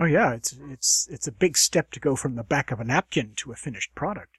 Oh 0.00 0.06
yeah, 0.06 0.32
it's 0.32 0.58
it's 0.70 1.06
it's 1.10 1.26
a 1.26 1.32
big 1.32 1.56
step 1.56 1.90
to 1.92 2.00
go 2.00 2.16
from 2.16 2.34
the 2.34 2.42
back 2.42 2.70
of 2.70 2.80
a 2.80 2.84
napkin 2.84 3.32
to 3.36 3.52
a 3.52 3.54
finished 3.56 3.94
product. 3.94 4.36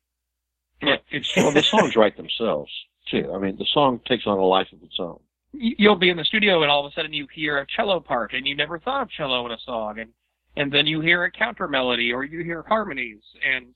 Yeah, 0.82 0.98
it's 1.12 1.32
Well, 1.38 1.52
the 1.52 1.62
songs 1.62 1.96
write 1.96 2.18
themselves 2.18 2.72
too. 3.10 3.32
I 3.34 3.38
mean, 3.38 3.58
the 3.58 3.68
song 3.72 4.00
takes 4.06 4.26
on 4.26 4.38
a 4.38 4.44
life 4.46 4.68
of 4.74 4.82
its 4.82 4.98
own. 5.00 5.20
you'll 5.54 5.96
be 5.96 6.10
in 6.10 6.18
the 6.18 6.26
studio 6.26 6.64
and 6.64 6.72
all 6.72 6.86
of 6.86 6.92
a 6.92 6.96
sudden 6.96 7.14
you 7.14 7.28
hear 7.34 7.60
a 7.60 7.68
cello 7.68 8.00
part 8.00 8.34
and 8.34 8.48
you 8.48 8.56
never 8.56 8.80
thought 8.80 9.04
of 9.04 9.10
cello 9.12 9.46
in 9.46 9.52
a 9.52 9.58
song 9.64 10.00
and 10.00 10.10
and 10.56 10.72
then 10.72 10.86
you 10.86 11.02
hear 11.02 11.24
a 11.24 11.32
counter 11.32 11.68
melody 11.68 12.12
or 12.12 12.24
you 12.24 12.44
hear 12.44 12.64
harmonies 12.68 13.22
and 13.48 13.68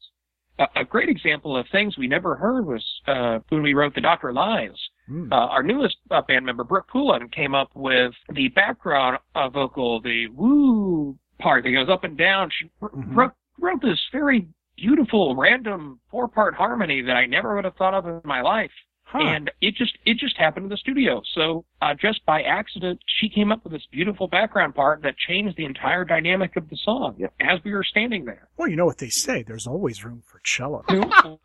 a, 0.59 0.81
a 0.81 0.83
great 0.85 1.09
example 1.09 1.55
of 1.55 1.65
things 1.71 1.97
we 1.97 2.07
never 2.07 2.35
heard 2.35 2.65
was 2.65 2.83
uh, 3.07 3.39
when 3.49 3.61
we 3.61 3.73
wrote 3.73 3.93
the 3.95 4.01
Doctor 4.01 4.33
Lies. 4.33 4.71
Hmm. 5.07 5.31
Uh, 5.31 5.35
our 5.35 5.63
newest 5.63 5.97
uh, 6.11 6.21
band 6.21 6.45
member 6.45 6.63
Brooke 6.63 6.87
Poulin 6.87 7.29
came 7.29 7.53
up 7.55 7.69
with 7.75 8.13
the 8.33 8.47
background 8.49 9.19
uh, 9.35 9.49
vocal, 9.49 10.01
the 10.01 10.27
woo 10.29 11.15
part 11.39 11.63
that 11.63 11.71
goes 11.71 11.89
up 11.89 12.03
and 12.03 12.17
down. 12.17 12.49
She 12.51 12.69
Mhm. 12.81 13.15
wrote, 13.15 13.31
wrote 13.59 13.81
this 13.81 13.99
very 14.11 14.47
beautiful 14.75 15.35
random 15.35 15.99
four 16.11 16.27
part 16.27 16.53
harmony 16.55 17.01
that 17.01 17.15
I 17.15 17.25
never 17.25 17.55
would 17.55 17.65
have 17.65 17.75
thought 17.75 17.93
of 17.93 18.05
in 18.07 18.21
my 18.23 18.41
life 18.41 18.71
Huh. 19.09 19.19
and 19.19 19.51
it 19.61 19.75
just 19.75 19.97
it 20.05 20.17
just 20.17 20.35
happened 20.37 20.65
in 20.65 20.69
the 20.69 20.75
studio. 20.75 21.21
So 21.33 21.63
uh, 21.81 21.93
just 21.93 22.25
by 22.25 22.41
accident, 22.41 22.99
she 23.05 23.29
came 23.29 23.53
up 23.53 23.63
with 23.63 23.71
this 23.71 23.85
beautiful 23.89 24.27
background 24.27 24.75
part 24.75 25.01
that 25.03 25.15
changed 25.17 25.55
the 25.55 25.63
entire 25.63 26.03
dynamic 26.03 26.57
of 26.57 26.69
the 26.69 26.75
song 26.83 27.15
Yep. 27.17 27.33
as 27.39 27.59
we 27.63 27.73
were 27.73 27.85
standing 27.85 28.25
there. 28.25 28.49
well, 28.57 28.67
you 28.67 28.75
know 28.75 28.85
what 28.85 28.97
they 28.97 29.07
say. 29.09 29.43
There's 29.43 29.65
always 29.65 30.03
room 30.03 30.23
for 30.25 30.41
cello. 30.43 30.83
Ooh, 30.89 30.97
that- 31.11 31.39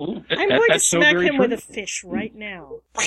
I'm 0.00 0.24
that- 0.28 0.36
going 0.38 0.48
to 0.60 0.66
that's 0.70 0.86
so 0.86 0.98
smack 1.00 1.16
him 1.16 1.34
true. 1.36 1.38
with 1.38 1.52
a 1.52 1.56
fish 1.56 2.02
right 2.04 2.34
now. 2.34 2.78
I 2.96 3.06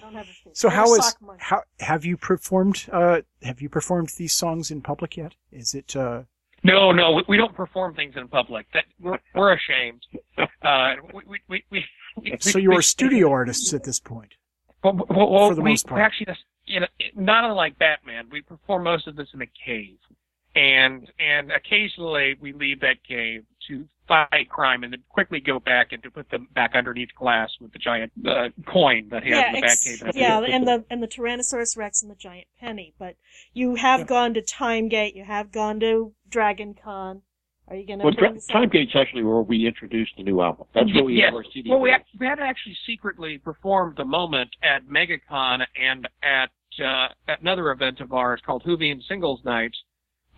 don't 0.00 0.14
have 0.14 0.24
a 0.26 0.32
fish. 0.44 0.52
So 0.54 0.68
I 0.68 0.72
have 0.72 0.86
how 0.86 0.94
a 0.94 0.98
is 0.98 1.04
sock 1.06 1.22
monkey. 1.22 1.42
how 1.44 1.62
have 1.80 2.04
you 2.04 2.16
performed? 2.16 2.86
Uh, 2.92 3.20
have 3.42 3.60
you 3.62 3.68
performed 3.68 4.10
these 4.16 4.34
songs 4.34 4.70
in 4.70 4.80
public 4.82 5.16
yet? 5.16 5.34
Is 5.52 5.74
it? 5.74 5.94
Uh, 5.96 6.22
No, 6.64 6.92
no, 6.92 7.12
we, 7.12 7.22
we 7.28 7.36
don't 7.36 7.54
perform 7.54 7.94
things 7.94 8.14
in 8.16 8.28
public. 8.28 8.66
That 8.74 8.84
we're, 9.00 9.18
we're 9.34 9.52
ashamed. 9.54 10.02
Uh, 10.62 10.94
we, 11.14 11.22
we, 11.48 11.64
we, 11.70 11.84
we, 12.22 12.36
so 12.40 12.58
you're 12.58 12.76
we- 12.76 12.82
studio 12.82 13.30
artists 13.30 13.72
at 13.72 13.84
this 13.84 14.00
point. 14.00 14.34
Well, 14.82 14.94
well, 15.08 15.30
well, 15.30 15.48
for 15.48 15.54
the 15.56 15.62
we, 15.62 15.70
most 15.70 15.86
part. 15.86 16.00
actually, 16.00 16.34
you 16.66 16.80
know, 16.80 16.86
not 17.16 17.44
unlike 17.44 17.78
Batman, 17.78 18.28
we 18.30 18.42
perform 18.42 18.84
most 18.84 19.06
of 19.08 19.16
this 19.16 19.28
in 19.34 19.42
a 19.42 19.46
cave, 19.66 19.98
and 20.54 21.10
and 21.18 21.50
occasionally 21.50 22.36
we 22.40 22.52
leave 22.52 22.80
that 22.80 23.02
cave 23.06 23.44
to 23.68 23.86
fight 24.06 24.48
crime, 24.48 24.82
and 24.84 24.92
then 24.92 25.02
quickly 25.08 25.40
go 25.40 25.60
back 25.60 25.92
and 25.92 26.02
to 26.02 26.10
put 26.10 26.30
them 26.30 26.48
back 26.54 26.72
underneath 26.74 27.10
glass 27.16 27.50
with 27.60 27.72
the 27.72 27.78
giant 27.78 28.10
uh, 28.26 28.48
coin 28.66 29.08
that 29.10 29.22
he 29.22 29.30
has 29.30 29.44
in 29.54 29.60
the 29.60 29.66
ex- 29.66 30.02
Batcave. 30.02 30.12
yeah, 30.14 30.40
and 30.40 30.66
the 30.66 30.84
and 30.90 31.02
the 31.02 31.08
Tyrannosaurus 31.08 31.76
Rex 31.76 32.02
and 32.02 32.10
the 32.10 32.16
giant 32.16 32.46
penny. 32.58 32.94
But 32.98 33.16
you 33.52 33.74
have 33.76 34.06
gone 34.06 34.34
to 34.34 34.42
Timegate. 34.42 35.14
You 35.14 35.24
have 35.24 35.52
gone 35.52 35.78
to 35.80 36.12
Dragon 36.28 36.74
Con. 36.74 37.22
Are 37.70 37.76
you 37.76 37.86
going 37.86 37.98
to 37.98 38.04
Well, 38.06 38.14
bring 38.14 38.30
Dra- 38.30 38.34
this 38.34 38.48
up? 38.48 38.54
Timegate's 38.62 38.96
actually 38.96 39.24
where 39.24 39.42
we 39.42 39.66
introduced 39.66 40.12
the 40.16 40.22
new 40.22 40.40
album. 40.40 40.66
That's 40.74 40.92
where 40.94 41.04
we 41.04 41.16
yes. 41.16 41.26
have 41.26 41.34
our 41.34 41.44
CD. 41.52 41.68
Well, 41.68 41.80
we, 41.80 41.90
release. 41.90 42.06
we 42.18 42.26
had 42.26 42.40
actually 42.40 42.76
secretly 42.86 43.36
performed 43.36 43.96
the 43.98 44.06
moment 44.06 44.48
at 44.62 44.88
MegaCon 44.88 45.66
and 45.78 46.08
at, 46.22 46.48
uh, 46.82 47.08
at 47.30 47.42
another 47.42 47.70
event 47.70 48.00
of 48.00 48.14
ours 48.14 48.40
called 48.44 48.64
Whovian 48.64 49.02
Singles 49.06 49.40
Night 49.44 49.72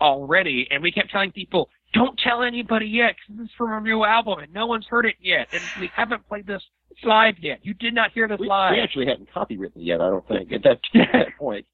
already, 0.01 0.67
and 0.71 0.83
we 0.83 0.91
kept 0.91 1.09
telling 1.11 1.31
people, 1.31 1.69
don't 1.93 2.17
tell 2.19 2.43
anybody 2.43 2.87
yet, 2.87 3.15
'cause 3.17 3.37
this 3.37 3.45
is 3.49 3.53
from 3.57 3.71
our 3.71 3.81
new 3.81 4.03
album, 4.03 4.39
and 4.39 4.53
no 4.53 4.65
one's 4.65 4.87
heard 4.87 5.05
it 5.05 5.15
yet, 5.19 5.47
and 5.53 5.61
we 5.79 5.87
haven't 5.87 6.27
played 6.27 6.45
this 6.47 6.63
live 7.03 7.39
yet. 7.39 7.59
You 7.63 7.73
did 7.73 7.93
not 7.93 8.11
hear 8.11 8.27
this 8.27 8.39
we, 8.39 8.47
live. 8.47 8.71
we 8.71 8.79
actually 8.79 9.05
hadn't 9.07 9.29
copywritten 9.31 9.77
it 9.77 9.83
yet. 9.83 10.01
I 10.01 10.09
don't 10.09 10.27
think 10.27 10.51
at 10.51 10.63
that, 10.63 10.79
at 10.93 11.11
that 11.13 11.37
point. 11.37 11.65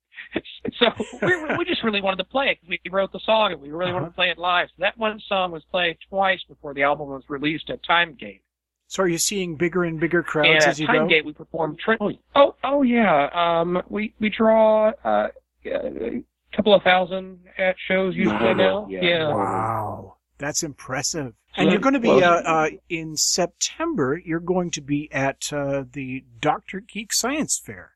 so 0.80 0.88
we, 1.22 1.58
we 1.58 1.66
just 1.66 1.84
really 1.84 2.02
wanted 2.02 2.18
to 2.18 2.24
play 2.24 2.50
it. 2.50 2.58
We 2.68 2.80
wrote 2.92 3.12
the 3.12 3.20
song, 3.20 3.54
and 3.54 3.62
we 3.62 3.72
really 3.72 3.94
wanted 3.94 4.08
to 4.08 4.12
play 4.14 4.30
it 4.30 4.38
live. 4.38 4.70
So 4.70 4.76
that 4.80 4.98
one 4.98 5.20
song 5.28 5.52
was 5.52 5.64
played 5.72 5.98
twice 6.10 6.44
before 6.48 6.74
the 6.74 6.84
album 6.84 7.10
was 7.10 7.24
released 7.30 7.70
at 7.70 7.84
Timegate. 7.84 8.42
So 8.88 9.04
are 9.04 9.08
you 9.08 9.18
seeing 9.18 9.56
bigger 9.56 9.84
and 9.84 10.00
bigger 10.00 10.24
crowds 10.24 10.48
and 10.48 10.64
at 10.64 10.68
as 10.70 10.80
you 10.80 10.88
go? 10.88 10.94
Timegate, 10.94 11.26
we 11.26 11.34
perform. 11.34 11.76
Tri- 11.78 11.98
oh, 12.36 12.56
oh 12.64 12.82
yeah. 12.84 13.30
Um, 13.34 13.82
we 13.90 14.14
we 14.20 14.30
draw 14.30 14.92
uh, 15.04 15.28
a 15.66 16.24
couple 16.58 16.74
of 16.74 16.84
thousand 16.84 17.40
at 17.58 17.76
shows 17.88 18.16
usually 18.16 18.36
Wow. 18.36 18.54
now. 18.54 18.88
Yeah. 18.90 19.00
Yeah. 19.04 19.28
Wow, 19.34 20.18
that's 20.38 20.64
impressive. 20.64 21.34
So 21.56 21.62
And 21.62 21.72
you're 21.72 21.80
going 21.80 21.94
to 21.94 22.00
be 22.00 22.10
well- 22.10 22.24
uh, 22.46 22.66
uh, 22.66 22.70
in 22.90 23.16
September. 23.16 24.20
You're 24.24 24.40
going 24.42 24.72
to 24.72 24.82
be 24.82 25.10
at 25.12 25.52
uh, 25.54 25.86
the 25.92 26.26
Doctor 26.42 26.80
Geek 26.82 27.14
Science 27.14 27.62
Fair. 27.64 27.92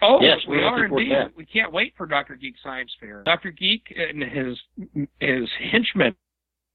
Oh, 0.00 0.20
Yes, 0.22 0.38
we 0.48 0.58
we're 0.58 0.62
are 0.64 0.76
looking 0.76 0.88
forward 0.90 1.00
to 1.00 1.10
indeed. 1.10 1.16
that. 1.30 1.36
We 1.36 1.44
can't 1.44 1.72
wait 1.72 1.94
for 1.96 2.06
Doctor 2.06 2.36
Geek 2.36 2.54
Science 2.62 2.92
Fair. 3.00 3.22
Doctor 3.24 3.50
Geek 3.50 3.82
and 3.96 4.22
his 4.22 4.58
his 5.18 5.48
henchmen 5.58 6.14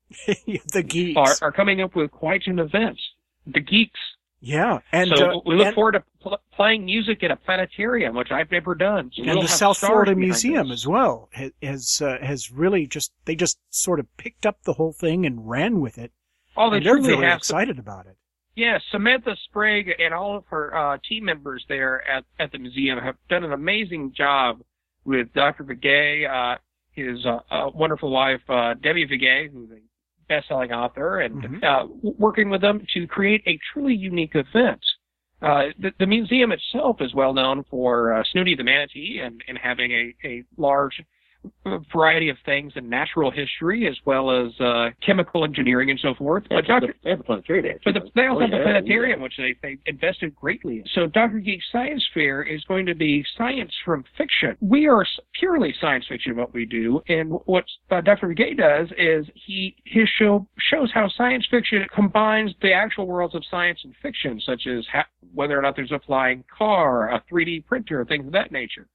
the 0.74 0.84
geeks. 0.84 1.18
are, 1.42 1.48
are 1.48 1.52
coming 1.54 1.80
up 1.82 1.96
with 1.96 2.12
quite 2.12 2.44
an 2.48 2.60
event. 2.60 3.00
The 3.46 3.62
geeks. 3.62 4.00
Yeah, 4.40 4.80
and 4.92 5.12
so 5.16 5.40
uh, 5.40 5.40
we 5.46 5.56
look 5.56 5.68
and, 5.68 5.76
forward 5.76 5.94
to 5.94 6.04
pl- 6.22 6.40
playing 6.54 6.86
music 6.86 7.24
at 7.24 7.32
a 7.32 7.36
planetarium, 7.36 8.16
which 8.16 8.32
I've 8.32 8.52
never 8.52 8.76
done. 8.76 9.12
So 9.16 9.24
and 9.24 9.32
we'll 9.32 9.42
the 9.42 9.48
South 9.48 9.80
Florida 9.80 10.16
Museum 10.16 10.68
us. 10.68 10.82
as 10.82 10.88
well 10.88 11.30
has 11.64 12.02
uh, 12.02 12.18
has 12.22 12.52
really 12.52 12.86
just 12.86 13.12
they 13.26 13.36
just 13.36 13.58
sort 13.72 14.00
of 14.00 14.06
picked 14.18 14.46
up 14.46 14.62
the 14.64 14.74
whole 14.74 14.94
thing 14.94 15.26
and 15.26 15.50
ran 15.50 15.82
with 15.82 15.98
it. 15.98 16.12
Oh, 16.56 16.70
they 16.70 16.78
and 16.78 16.86
they're 16.86 16.98
really 16.98 17.26
excited 17.26 17.80
about 17.80 18.06
it. 18.06 18.18
Yeah, 18.56 18.80
Samantha 18.92 19.36
Sprague 19.46 19.92
and 20.00 20.16
all 20.16 20.36
of 20.36 20.44
her 20.48 20.76
uh, 20.76 20.98
team 21.08 21.26
members 21.26 21.64
there 21.70 22.02
at, 22.10 22.26
at 22.40 22.52
the 22.52 22.58
museum 22.58 22.98
have 22.98 23.16
done 23.30 23.44
an 23.44 23.54
amazing 23.54 24.14
job 24.18 24.62
with 25.06 25.32
Dr. 25.34 25.64
Viguié, 25.64 26.28
uh, 26.28 26.58
his 26.92 27.24
uh, 27.24 27.40
uh, 27.52 27.70
wonderful 27.74 28.10
wife, 28.10 28.42
uh, 28.50 28.74
Debbie 28.74 29.08
Viguié, 29.08 29.52
who's 29.52 29.70
a 29.70 29.80
best-selling 30.28 30.72
author, 30.72 31.20
and 31.22 31.42
Mhm. 31.42 31.64
uh, 31.64 31.88
working 32.18 32.50
with 32.50 32.62
them 32.62 32.86
to 32.94 33.08
create 33.08 33.42
a 33.46 33.58
truly 33.72 33.96
unique 33.96 34.36
event. 34.36 34.84
Uh, 35.42 35.68
the, 35.78 35.94
the 36.00 36.08
museum 36.08 36.52
itself 36.52 37.00
is 37.02 37.14
well 37.14 37.34
known 37.34 37.64
for 37.70 38.14
uh, 38.14 38.24
Snooty 38.32 38.56
the 38.56 38.64
manatee 38.64 39.20
and, 39.20 39.44
and 39.48 39.58
having 39.58 39.92
a, 39.92 40.14
a 40.26 40.44
large 40.58 41.02
variety 41.92 42.30
of 42.30 42.38
things 42.46 42.74
in 42.76 42.90
natural 42.90 43.32
history 43.32 43.88
as 43.88 43.96
well 44.06 44.32
as 44.32 44.52
uh, 44.60 44.90
chemical 45.06 45.44
engineering 45.44 45.90
and 45.90 46.00
so 46.00 46.14
forth. 46.16 46.44
They 46.50 46.56
But 46.56 46.66
Dr. 46.66 46.88
the, 46.88 46.94
they 47.04 47.10
have 47.12 47.20
the 47.20 47.24
planetarium. 47.26 47.80
But 47.84 47.94
the, 47.94 48.02
they 48.16 48.26
also 48.28 48.38
Oh, 48.38 48.42
have 48.42 48.52
the 48.52 48.58
yeah, 48.58 48.64
planetarium, 48.64 49.20
yeah. 49.20 49.24
which 49.24 49.34
they, 49.38 49.56
they 49.62 49.78
invested 49.86 50.36
greatly 50.36 50.80
in. 50.80 50.84
So 50.94 51.08
Dr. 51.08 51.40
Geek 51.40 51.62
Science 51.72 52.06
Fair 52.14 52.44
is 52.44 52.64
going 52.66 52.86
to 52.86 52.96
be 52.96 53.24
science 53.38 53.72
from 53.86 54.04
fiction. 54.18 54.56
We 54.62 54.88
are 54.88 55.06
purely 55.40 55.74
science 55.82 56.06
fiction 56.08 56.36
what 56.36 56.54
we 56.54 56.66
do, 56.66 57.02
and 57.08 57.32
what 57.46 57.66
uh, 57.92 58.02
Dr. 58.02 58.34
Gay 58.34 58.54
does 58.54 58.88
is 58.98 59.26
he 59.34 59.76
his 59.86 60.08
show 60.20 60.48
shows 60.70 60.92
how 60.94 61.08
science 61.18 61.46
fiction 61.50 61.86
combines 61.94 62.54
the 62.62 62.74
actual 62.74 63.08
worlds 63.08 63.36
of 63.36 63.44
science 63.50 63.80
and 63.84 63.94
fiction, 64.02 64.40
such 64.46 64.68
as 64.68 64.86
ha- 64.92 65.06
whether 65.34 65.58
or 65.58 65.62
not 65.62 65.76
there's 65.76 65.92
a 65.92 66.00
flying 66.06 66.44
car, 66.56 67.10
a 67.12 67.24
3D 67.32 67.66
printer, 67.66 68.06
things 68.06 68.26
of 68.26 68.34
that 68.34 68.52
nature. 68.52 68.88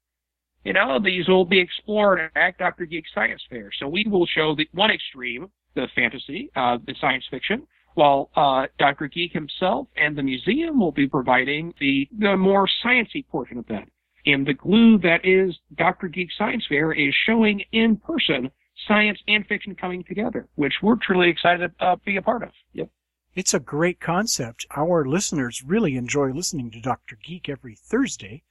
You 0.64 0.72
know, 0.72 0.98
these 1.02 1.28
will 1.28 1.44
be 1.44 1.58
explored 1.58 2.30
at 2.36 2.58
Dr. 2.58 2.86
Geek 2.86 3.04
Science 3.14 3.42
Fair. 3.50 3.70
So 3.78 3.88
we 3.88 4.06
will 4.08 4.26
show 4.26 4.54
the 4.54 4.68
one 4.72 4.90
extreme, 4.90 5.50
the 5.74 5.88
fantasy, 5.94 6.50
uh, 6.54 6.78
the 6.86 6.94
science 7.00 7.24
fiction, 7.30 7.66
while 7.94 8.30
uh, 8.36 8.66
Dr. 8.78 9.08
Geek 9.08 9.32
himself 9.32 9.88
and 9.96 10.16
the 10.16 10.22
museum 10.22 10.78
will 10.80 10.92
be 10.92 11.08
providing 11.08 11.74
the, 11.80 12.08
the 12.18 12.36
more 12.36 12.68
sciencey 12.84 13.26
portion 13.28 13.58
of 13.58 13.66
that. 13.66 13.88
And 14.24 14.46
the 14.46 14.54
glue 14.54 14.98
that 14.98 15.24
is 15.24 15.56
Dr. 15.76 16.08
Geek 16.08 16.28
Science 16.38 16.64
Fair 16.68 16.92
is 16.92 17.12
showing 17.26 17.64
in 17.72 17.96
person 17.96 18.50
science 18.86 19.18
and 19.26 19.46
fiction 19.46 19.74
coming 19.74 20.04
together, 20.04 20.48
which 20.54 20.74
we're 20.82 20.96
truly 20.96 21.28
excited 21.28 21.72
to 21.78 21.84
uh, 21.84 21.96
be 22.04 22.16
a 22.16 22.22
part 22.22 22.42
of. 22.42 22.50
Yep. 22.72 22.88
It's 23.34 23.54
a 23.54 23.60
great 23.60 23.98
concept. 24.00 24.66
Our 24.76 25.06
listeners 25.06 25.62
really 25.66 25.96
enjoy 25.96 26.32
listening 26.32 26.70
to 26.72 26.80
Dr. 26.80 27.18
Geek 27.22 27.48
every 27.48 27.74
Thursday. 27.74 28.42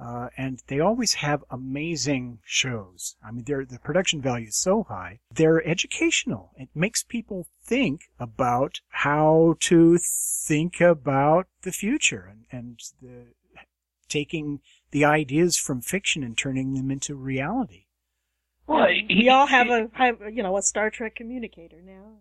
Uh, 0.00 0.28
and 0.36 0.62
they 0.68 0.80
always 0.80 1.14
have 1.14 1.44
amazing 1.50 2.38
shows. 2.42 3.16
I 3.22 3.30
mean, 3.32 3.44
their 3.44 3.66
the 3.66 3.78
production 3.78 4.22
value 4.22 4.48
is 4.48 4.56
so 4.56 4.84
high. 4.84 5.20
They're 5.30 5.66
educational. 5.66 6.52
It 6.56 6.70
makes 6.74 7.02
people 7.02 7.48
think 7.62 8.08
about 8.18 8.80
how 8.88 9.56
to 9.60 9.98
think 9.98 10.80
about 10.80 11.48
the 11.62 11.72
future 11.72 12.26
and, 12.30 12.44
and 12.50 12.80
the, 13.02 13.26
taking 14.08 14.60
the 14.90 15.04
ideas 15.04 15.58
from 15.58 15.82
fiction 15.82 16.22
and 16.22 16.36
turning 16.36 16.72
them 16.72 16.90
into 16.90 17.14
reality. 17.14 17.84
Well, 18.66 18.86
we 19.08 19.28
all 19.28 19.48
have 19.48 19.68
a 19.68 19.88
have 19.92 20.20
you 20.32 20.42
know 20.42 20.56
a 20.56 20.62
Star 20.62 20.90
Trek 20.90 21.14
communicator 21.14 21.82
now. 21.84 22.20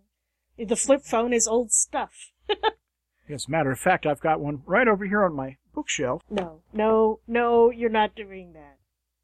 The 0.57 0.75
flip 0.75 1.03
phone 1.03 1.31
is 1.31 1.47
old 1.47 1.71
stuff. 1.71 2.31
As 3.29 3.45
a 3.47 3.51
matter 3.51 3.71
of 3.71 3.79
fact, 3.79 4.05
I've 4.05 4.19
got 4.19 4.39
one 4.39 4.63
right 4.65 4.87
over 4.87 5.05
here 5.05 5.23
on 5.23 5.35
my 5.35 5.57
bookshelf. 5.79 6.21
No, 6.29 6.61
no, 6.73 7.19
no, 7.27 7.71
you're 7.71 7.89
not 7.89 8.15
doing 8.15 8.53
that. 8.53 8.77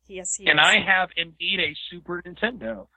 Yes, 0.08 0.36
he 0.36 0.48
And 0.48 0.60
is. 0.60 0.66
I 0.66 0.80
have 0.80 1.10
indeed 1.18 1.60
a 1.60 1.76
Super 1.90 2.22
Nintendo. 2.26 2.88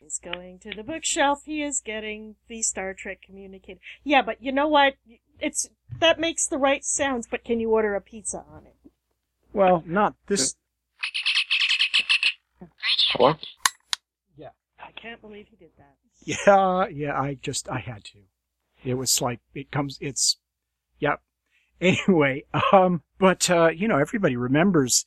He's 0.00 0.18
going 0.18 0.58
to 0.60 0.70
the 0.70 0.82
bookshelf. 0.82 1.42
He 1.44 1.62
is 1.62 1.80
getting 1.80 2.36
the 2.48 2.62
Star 2.62 2.94
Trek 2.94 3.20
communicator. 3.22 3.80
Yeah, 4.04 4.22
but 4.22 4.42
you 4.42 4.52
know 4.52 4.68
what? 4.68 4.94
It's 5.40 5.68
that 5.98 6.20
makes 6.20 6.46
the 6.46 6.58
right 6.58 6.84
sounds. 6.84 7.26
But 7.26 7.44
can 7.44 7.58
you 7.60 7.70
order 7.70 7.94
a 7.94 8.00
pizza 8.00 8.44
on 8.50 8.66
it? 8.66 8.90
Well, 9.52 9.82
not 9.86 10.14
this. 10.26 10.54
What? 13.16 13.38
Yeah. 14.36 14.50
I 14.78 14.92
can't 14.92 15.20
believe 15.20 15.46
he 15.48 15.56
did 15.56 15.70
that. 15.78 15.96
Yeah, 16.24 16.86
yeah, 16.88 17.20
I 17.20 17.36
just, 17.40 17.68
I 17.68 17.78
had 17.78 18.04
to. 18.04 18.18
It 18.82 18.94
was 18.94 19.20
like, 19.20 19.40
it 19.54 19.70
comes, 19.70 19.98
it's, 20.00 20.38
yep. 20.98 21.20
Anyway, 21.84 22.44
um, 22.72 23.02
but, 23.18 23.50
uh, 23.50 23.68
you 23.68 23.86
know, 23.88 23.98
everybody 23.98 24.36
remembers, 24.36 25.06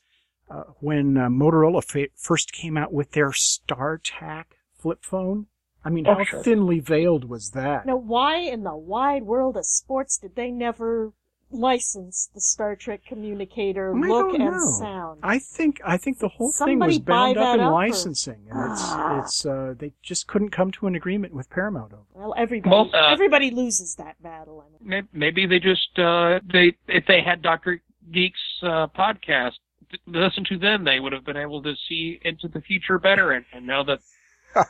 uh, 0.50 0.64
when 0.80 1.18
uh, 1.18 1.28
Motorola 1.28 1.84
fa- 1.84 2.08
first 2.16 2.52
came 2.52 2.78
out 2.78 2.94
with 2.94 3.12
their 3.12 3.32
StarTAC 3.32 4.46
flip 4.80 5.04
phone. 5.04 5.48
I 5.84 5.90
mean, 5.90 6.06
Oh, 6.08 6.16
how 6.16 6.24
sure. 6.24 6.44
thinly 6.44 6.80
veiled 6.80 7.30
was 7.30 7.52
that? 7.52 7.86
Now, 7.86 7.96
why 7.98 8.38
in 8.38 8.64
the 8.64 8.76
wide 8.76 9.24
world 9.24 9.58
of 9.58 9.66
sports 9.66 10.18
did 10.18 10.36
they 10.36 10.52
never 10.52 11.14
license 11.52 12.30
the 12.34 12.42
Star 12.42 12.76
Trek 12.76 13.02
communicator 13.08 13.94
I 13.96 14.00
look 14.00 14.32
don't 14.32 14.42
and 14.42 14.52
know. 14.52 14.72
sound? 14.80 15.20
I 15.24 15.40
think 15.40 15.80
I 15.86 15.98
think 15.98 16.20
the 16.20 16.28
whole 16.28 16.52
thing 16.52 16.80
was 16.80 17.00
bound 17.00 17.38
up 17.38 17.56
in 17.56 17.62
up, 17.62 17.70
or- 17.70 17.74
licensing, 17.74 18.48
and 18.50 18.72
it's 18.72 18.82
Ah. 18.84 19.20
it's 19.22 19.46
uh, 19.46 19.74
they 19.78 19.94
just 20.02 20.28
couldn't 20.28 20.50
come 20.50 20.72
to 20.72 20.88
an 20.88 20.96
agreement 20.96 21.34
with 21.34 21.50
Paramount 21.50 21.94
over. 21.94 22.04
Well, 22.14 22.34
everybody 22.38 22.70
Well, 22.70 22.90
uh, 22.94 23.12
everybody 23.12 23.52
loses 23.52 23.96
that 23.96 24.22
battle. 24.22 24.66
I 24.66 24.84
mean. 24.84 25.08
Maybe 25.14 25.46
they 25.46 25.60
just 25.60 25.98
uh, 25.98 26.40
they 26.52 26.76
if 26.88 27.06
they 27.08 27.22
had 27.22 27.42
Dr. 27.42 27.82
Geek's 28.12 28.40
uh, 28.64 28.88
podcast 28.88 29.54
to 29.92 29.98
listen 30.08 30.44
to 30.46 30.58
them, 30.58 30.84
they 30.84 31.00
would 31.00 31.14
have 31.14 31.24
been 31.26 31.38
able 31.38 31.62
to 31.64 31.74
see 31.88 32.20
into 32.24 32.48
the 32.50 32.62
future 32.62 33.00
better 33.00 33.32
and, 33.32 33.46
and 33.54 33.66
know 33.66 33.84
that 33.86 34.00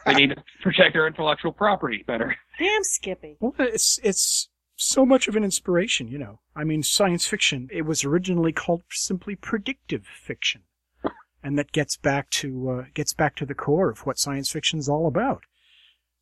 they 0.05 0.13
need 0.13 0.29
to 0.29 0.43
protect 0.61 0.93
their 0.93 1.07
intellectual 1.07 1.51
property 1.51 2.03
better. 2.05 2.35
Damn 2.59 2.83
Skippy. 2.83 3.37
Well, 3.39 3.55
it's 3.57 3.99
it's 4.03 4.49
so 4.77 5.05
much 5.05 5.27
of 5.27 5.35
an 5.35 5.43
inspiration, 5.43 6.07
you 6.07 6.17
know. 6.17 6.39
I 6.55 6.63
mean, 6.63 6.83
science 6.83 7.25
fiction. 7.25 7.67
It 7.71 7.81
was 7.81 8.03
originally 8.05 8.53
called 8.53 8.83
simply 8.91 9.35
predictive 9.35 10.05
fiction, 10.05 10.61
and 11.43 11.57
that 11.59 11.71
gets 11.71 11.97
back 11.97 12.29
to 12.31 12.69
uh, 12.69 12.83
gets 12.93 13.13
back 13.13 13.35
to 13.37 13.45
the 13.45 13.55
core 13.55 13.89
of 13.89 14.05
what 14.05 14.19
science 14.19 14.51
fiction 14.51 14.79
is 14.79 14.87
all 14.87 15.07
about. 15.07 15.41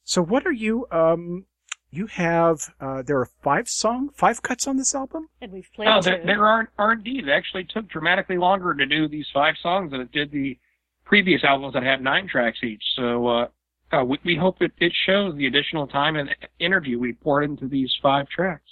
So, 0.03 0.21
what 0.23 0.45
are 0.47 0.51
you? 0.51 0.87
Um, 0.91 1.45
you 1.91 2.07
have 2.07 2.73
uh, 2.81 3.01
there 3.03 3.19
are 3.19 3.29
five 3.43 3.67
song, 3.69 4.09
five 4.15 4.41
cuts 4.41 4.67
on 4.67 4.77
this 4.77 4.93
album. 4.95 5.29
And 5.41 5.51
we've 5.51 5.69
played 5.75 5.87
Oh, 5.89 6.01
two. 6.01 6.09
there, 6.09 6.25
there 6.25 6.45
are, 6.45 6.69
are 6.77 6.93
indeed. 6.93 7.27
It 7.27 7.31
actually 7.31 7.63
took 7.65 7.87
dramatically 7.87 8.37
longer 8.37 8.73
to 8.73 8.85
do 8.85 9.07
these 9.07 9.27
five 9.33 9.55
songs 9.61 9.91
than 9.91 10.01
it 10.01 10.11
did 10.11 10.31
the 10.31 10.57
previous 11.05 11.43
albums 11.43 11.73
that 11.73 11.83
had 11.83 12.01
nine 12.01 12.27
tracks 12.27 12.59
each. 12.63 12.83
So 12.97 13.27
uh, 13.27 13.47
uh, 13.99 14.03
we, 14.03 14.17
we 14.23 14.35
hope 14.35 14.61
it, 14.61 14.71
it 14.77 14.93
shows 15.05 15.35
the 15.35 15.47
additional 15.47 15.87
time 15.87 16.15
and 16.15 16.29
energy 16.59 16.95
we 16.95 17.13
poured 17.13 17.43
into 17.45 17.67
these 17.67 17.93
five 18.01 18.27
tracks. 18.29 18.69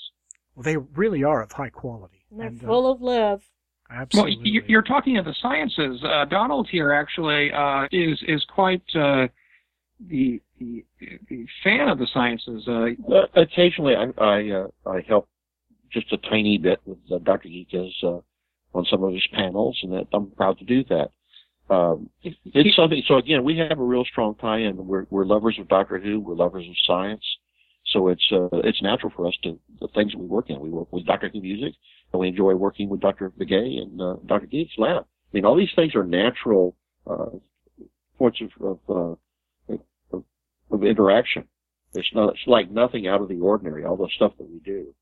Well, 0.56 0.64
they 0.64 0.78
really 0.78 1.24
are 1.24 1.42
of 1.42 1.52
high 1.52 1.70
quality. 1.70 2.26
And 2.32 2.40
they're 2.40 2.48
and, 2.48 2.64
uh, 2.64 2.68
full 2.68 2.92
of 2.92 3.02
love. 3.02 3.42
Well, 3.90 4.02
absolutely. 4.02 4.50
you- 4.50 4.64
you're 4.68 4.82
talking 4.82 5.18
of 5.18 5.26
the 5.26 5.36
sciences. 5.42 6.04
Uh, 6.04 6.26
Donald 6.26 6.68
here 6.70 6.92
actually 6.92 7.52
uh, 7.52 7.88
is 7.92 8.22
is 8.28 8.44
quite 8.46 8.82
uh, 8.96 9.28
the, 10.08 10.42
the 10.60 10.84
the 11.30 11.46
fan 11.64 11.88
of 11.90 11.98
the 12.00 12.08
sciences. 12.14 12.68
Uh, 12.68 12.88
Uh, 13.14 13.26
occasionally, 13.36 13.96
I 13.96 14.06
I, 14.24 14.50
uh, 14.52 14.68
I 14.90 15.02
help 15.08 15.28
just 15.92 16.12
a 16.12 16.18
tiny 16.18 16.58
bit 16.58 16.80
with 16.86 16.98
uh, 17.12 17.20
Dr. 17.20 17.50
Geek 17.50 17.70
is 17.74 17.94
uh, 18.04 18.20
on 18.74 18.86
some 18.90 19.04
of 19.04 19.14
his 19.14 19.28
panels, 19.32 19.80
and 19.84 19.94
that 19.94 20.08
I'm 20.14 20.32
proud 20.32 20.58
to 20.60 20.66
do 20.66 20.84
that. 20.86 21.10
Um, 21.69 22.10
it's 22.23 22.76
something. 22.76 23.02
So 23.08 23.17
again, 23.17 23.43
we 23.43 23.58
have 23.58 23.80
a 23.80 23.84
real 23.84 24.04
strong 24.06 24.36
tie-in. 24.36 24.76
We're 24.86 25.06
we're 25.10 25.26
lovers 25.26 25.58
of 25.60 25.67
Doctor 25.67 25.99
Who. 25.99 26.19
We're 26.19 26.36
lovers 26.36 26.67
of 26.67 26.76
science. 26.86 27.23
So 27.88 28.10
it's 28.10 28.26
uh, 28.32 28.49
it's 28.63 28.82
natural 28.82 29.12
for 29.15 29.28
us 29.28 29.38
to 29.43 29.60
the 29.80 29.88
things 29.89 30.12
that 30.12 30.17
we 30.17 30.26
work 30.26 30.49
in. 30.49 30.60
We 30.60 30.69
work 30.69 30.91
with 30.91 31.06
Doctor 31.06 31.30
Who 31.30 31.41
music, 31.41 31.73
and 32.12 32.19
we 32.19 32.28
enjoy 32.28 32.54
working 32.56 32.89
with 32.89 32.99
Doctor 32.99 33.32
Viguié 33.39 33.82
and 33.82 34.02
uh, 34.02 34.15
Doctor 34.26 34.47
Geek's 34.47 34.78
lab. 34.78 35.04
I 35.04 35.06
mean, 35.32 35.45
all 35.45 35.56
these 35.56 35.73
things 35.76 35.95
are 35.95 36.04
natural 36.04 36.76
uh, 37.08 37.38
points 38.17 38.41
of 38.41 38.80
of, 38.89 39.19
uh, 39.69 39.76
of 40.12 40.23
of 40.69 40.84
interaction. 40.84 41.45
It's 41.93 42.10
not. 42.13 42.34
It's 42.34 42.47
like 42.47 42.71
nothing 42.71 43.08
out 43.08 43.21
of 43.21 43.30
the 43.30 43.39
ordinary. 43.39 43.86
All 43.86 43.97
the 43.97 44.10
stuff 44.15 44.34
that 44.38 44.49
we 44.49 44.60
do. 44.60 44.93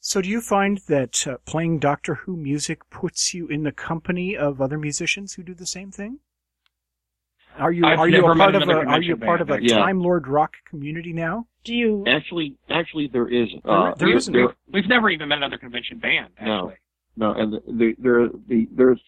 So, 0.00 0.22
do 0.22 0.28
you 0.28 0.40
find 0.40 0.78
that 0.88 1.26
uh, 1.26 1.38
playing 1.46 1.80
Doctor 1.80 2.14
Who 2.14 2.36
music 2.36 2.88
puts 2.90 3.34
you 3.34 3.48
in 3.48 3.64
the 3.64 3.72
company 3.72 4.36
of 4.36 4.60
other 4.60 4.78
musicians 4.78 5.34
who 5.34 5.42
do 5.42 5.54
the 5.54 5.66
same 5.66 5.90
thing? 5.90 6.20
Are 7.58 7.72
you 7.72 7.86
I've 7.86 7.98
are 7.98 8.08
you 8.08 8.26
a 8.26 8.36
part 8.36 8.54
of 8.54 8.68
a 8.68 8.72
are 8.72 9.00
you 9.00 9.14
a 9.14 9.16
convention 9.16 9.20
part 9.20 9.40
of 9.40 9.50
a 9.50 9.58
yeah. 9.62 9.76
Time 9.78 10.00
Lord 10.00 10.28
rock 10.28 10.52
community 10.68 11.12
now? 11.12 11.46
Do 11.64 11.74
you? 11.74 12.04
Actually, 12.06 12.56
actually, 12.68 13.08
there 13.12 13.28
isn't. 13.28 13.64
There- 13.64 13.72
Uh, 13.72 13.94
there 13.94 14.14
isn't. 14.14 14.32
there- 14.32 14.54
we've 14.70 14.86
never 14.88 15.08
even 15.10 15.28
met 15.28 15.38
another 15.38 15.58
convention 15.58 15.98
band. 15.98 16.28
No. 16.40 16.52
Actually, 16.56 16.74
No, 17.16 17.32
and 17.32 17.52
the, 17.54 17.62
the, 17.66 17.94
there, 17.98 18.28
the, 18.28 18.68
there's 18.72 19.00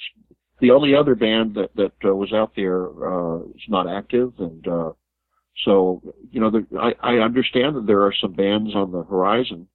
the 0.61 0.70
only 0.70 0.94
other 0.94 1.14
band 1.14 1.55
that 1.57 1.77
that 1.77 1.92
uh, 2.05 2.14
was 2.14 2.33
out 2.33 2.53
there 2.57 2.87
uh, 2.87 3.40
is 3.55 3.68
not 3.68 3.87
active, 3.87 4.33
and 4.38 4.66
uh, 4.66 4.92
so 5.64 6.03
you 6.31 6.40
know, 6.40 6.51
the, 6.51 6.66
I, 6.81 6.94
I 7.03 7.14
understand 7.18 7.77
that 7.77 7.87
there 7.87 8.03
are 8.03 8.14
some 8.18 8.33
bands 8.33 8.74
on 8.74 8.92
the 8.92 9.03
horizon, 9.03 9.68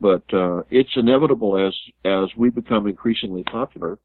but 0.00 0.22
uh, 0.32 0.62
it's 0.70 0.90
inevitable 0.96 1.56
as 1.58 1.74
as 2.04 2.28
we 2.36 2.50
become 2.50 2.86
increasingly 2.86 3.42
popular 3.44 3.98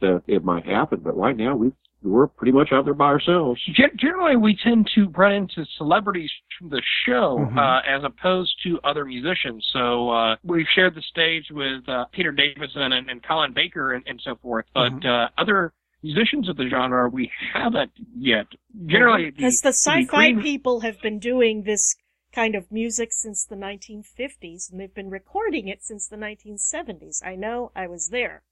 that 0.00 0.22
it 0.26 0.44
might 0.44 0.64
happen. 0.66 1.00
But 1.00 1.16
right 1.16 1.36
now, 1.36 1.56
we 1.56 1.72
we're 2.02 2.28
pretty 2.28 2.52
much 2.52 2.70
out 2.72 2.86
there 2.86 2.94
by 2.94 3.06
ourselves. 3.08 3.60
Gen- 3.74 3.96
generally 3.98 4.34
we 4.34 4.56
tend 4.56 4.88
to 4.94 5.08
run 5.10 5.32
into 5.32 5.66
celebrities 5.76 6.30
from 6.58 6.70
the 6.70 6.80
show 7.04 7.36
Mhm. 7.50 7.58
uh, 7.58 7.82
as 7.86 8.02
opposed 8.04 8.54
to 8.62 8.80
other 8.84 9.04
musicians. 9.04 9.68
So 9.70 10.08
uh, 10.08 10.36
we've 10.42 10.66
shared 10.74 10.94
the 10.94 11.02
stage 11.02 11.50
with 11.50 11.86
uh, 11.90 12.06
Peter 12.12 12.32
Davison 12.32 12.92
and, 12.92 13.10
and 13.10 13.22
Colin 13.22 13.52
Baker 13.52 13.92
and, 13.92 14.02
and 14.06 14.18
so 14.24 14.34
forth. 14.36 14.64
But 14.72 14.92
Mhm. 14.92 15.04
uh, 15.04 15.28
other 15.36 15.74
musicians 16.02 16.48
of 16.48 16.56
the 16.56 16.68
genre 16.70 17.06
we 17.10 17.30
haven't 17.52 17.92
yet. 18.16 18.46
Generally, 18.86 19.24
the, 19.26 19.30
Because 19.32 19.60
the 19.60 19.68
the 19.68 19.72
sci-fi 19.74 20.30
green- 20.32 20.40
people 20.40 20.80
have 20.80 20.98
been 21.02 21.18
doing 21.18 21.64
this 21.64 21.96
kind 22.32 22.54
of 22.54 22.70
music 22.70 23.12
since 23.12 23.44
the 23.44 23.56
1950s, 23.56 24.70
and 24.70 24.80
they've 24.80 24.94
been 24.94 25.10
recording 25.10 25.68
it 25.68 25.82
since 25.82 26.06
the 26.06 26.16
1970s. 26.16 27.24
I 27.24 27.34
know, 27.34 27.72
I 27.74 27.86
was 27.86 28.08
there. 28.08 28.42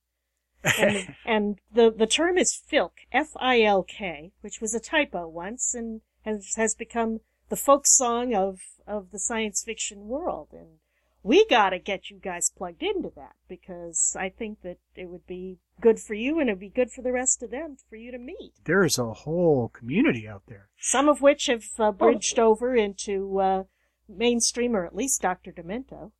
And, 0.77 1.15
and 1.25 1.59
the, 1.71 1.91
the 1.91 2.07
term 2.07 2.37
is 2.37 2.61
filk, 2.71 2.91
F-I-L-K, 3.11 4.31
which 4.41 4.59
was 4.61 4.73
a 4.73 4.79
typo 4.79 5.27
once 5.27 5.73
and 5.73 6.01
has, 6.23 6.53
has 6.55 6.75
become 6.75 7.19
the 7.49 7.55
folk 7.55 7.87
song 7.87 8.35
of, 8.35 8.59
of 8.85 9.11
the 9.11 9.19
science 9.19 9.63
fiction 9.63 10.07
world. 10.07 10.49
And 10.51 10.79
we 11.23 11.45
gotta 11.49 11.79
get 11.79 12.09
you 12.09 12.17
guys 12.19 12.49
plugged 12.55 12.81
into 12.83 13.11
that 13.15 13.33
because 13.47 14.15
I 14.19 14.29
think 14.29 14.61
that 14.61 14.77
it 14.95 15.09
would 15.09 15.27
be 15.27 15.57
good 15.81 15.99
for 15.99 16.13
you 16.13 16.39
and 16.39 16.49
it'd 16.49 16.59
be 16.59 16.69
good 16.69 16.91
for 16.91 17.01
the 17.01 17.11
rest 17.11 17.43
of 17.43 17.51
them 17.51 17.77
for 17.89 17.95
you 17.95 18.11
to 18.11 18.17
meet 18.17 18.53
There 18.65 18.83
is 18.83 18.97
a 18.97 19.13
whole 19.13 19.69
community 19.69 20.27
out 20.27 20.43
there. 20.47 20.69
some 20.79 21.07
of 21.09 21.21
which 21.21 21.47
have 21.47 21.65
uh, 21.77 21.91
bridged 21.91 22.39
over 22.39 22.75
into 22.75 23.39
uh, 23.39 23.63
mainstream, 24.07 24.75
or 24.75 24.85
at 24.85 24.95
least 24.95 25.21
Dr. 25.21 25.51
Demento. 25.51 26.11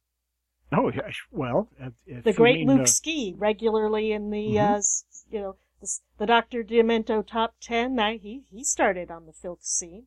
Oh, 0.71 0.91
yeah, 0.93 1.09
well, 1.31 1.69
if, 1.79 1.93
if 2.05 2.23
The 2.23 2.29
you 2.31 2.35
great 2.35 2.59
mean, 2.59 2.67
Luke 2.67 2.81
uh, 2.81 2.85
Ski, 2.85 3.33
regularly 3.37 4.11
in 4.11 4.29
the, 4.29 4.53
Mhm. 4.55 4.77
uh, 4.77 4.81
you 5.31 5.39
know, 5.41 5.55
the, 5.81 5.89
the 6.19 6.25
Dr. 6.27 6.63
Demento 6.63 7.25
top 7.25 7.55
ten. 7.61 7.97
I, 7.99 8.17
he 8.17 8.43
he 8.51 8.63
started 8.63 9.09
on 9.09 9.25
the 9.25 9.31
filk 9.31 9.63
scene. 9.63 10.05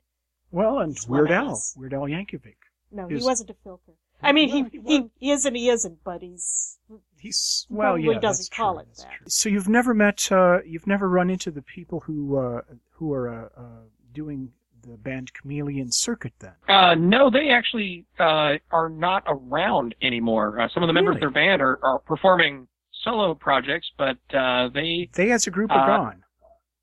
Well, 0.53 0.79
and 0.79 0.93
He's 0.93 1.09
one 1.09 1.19
Weird 1.21 1.33
Al. 1.33 1.61
Weird 1.77 1.95
Al 1.95 2.03
Yankovic. 2.03 2.57
No, 2.93 3.09
Is- 3.09 3.23
he 3.23 3.27
wasn't 3.27 3.51
a 3.51 3.55
filker. 3.55 3.95
I 4.23 4.33
mean, 4.33 4.49
Well, 4.51 4.69
he, 4.73 4.79
he 4.79 4.97
he, 4.97 5.11
he 5.19 5.31
is 5.33 5.45
and 5.47 5.57
he 5.57 5.69
isn't, 5.69 5.99
but 6.05 6.23
he's 6.23 6.79
He's 7.19 7.67
He 7.69 7.75
well, 7.75 7.93
probably 7.93 8.15
yeah, 8.15 8.19
doesn't 8.21 8.43
that's 8.43 8.49
call 8.49 8.75
true, 8.75 8.83
it 8.83 8.97
that. 8.97 9.07
true. 9.19 9.27
So 9.29 9.49
you've 9.49 9.69
never 9.69 9.95
met, 9.95 10.31
uh, 10.33 10.59
you've 10.67 10.87
never 10.87 11.09
run 11.09 11.31
into 11.31 11.51
the 11.51 11.63
people 11.63 12.01
who 12.01 12.37
uh, 12.39 12.61
who 12.91 13.13
are 13.13 13.29
uh, 13.29 13.49
uh, 13.61 13.65
doing 14.13 14.51
the 14.83 14.97
band 14.97 15.33
Chameleon 15.35 15.93
Circuit 15.93 16.33
then. 16.41 16.53
Uh, 16.69 16.95
no, 16.97 17.31
they 17.31 17.51
actually 17.51 18.05
uh, 18.19 18.55
are 18.73 18.89
not 18.89 19.23
around 19.29 19.95
anymore. 20.03 20.61
Uh, 20.61 20.69
some 20.75 20.83
of 20.83 20.89
the 20.89 20.93
members 20.93 21.15
Really? 21.15 21.27
of 21.29 21.33
their 21.35 21.43
band 21.45 21.63
are, 21.63 21.79
are 21.85 22.01
performing 22.01 22.67
solo 23.05 23.35
projects, 23.35 23.89
but 23.97 24.19
uh, 24.35 24.69
they, 24.75 25.09
They 25.15 25.31
as 25.31 25.47
a 25.47 25.51
group 25.53 25.71
are 25.71 25.89
Uh, 25.89 25.97
gone. 25.99 26.25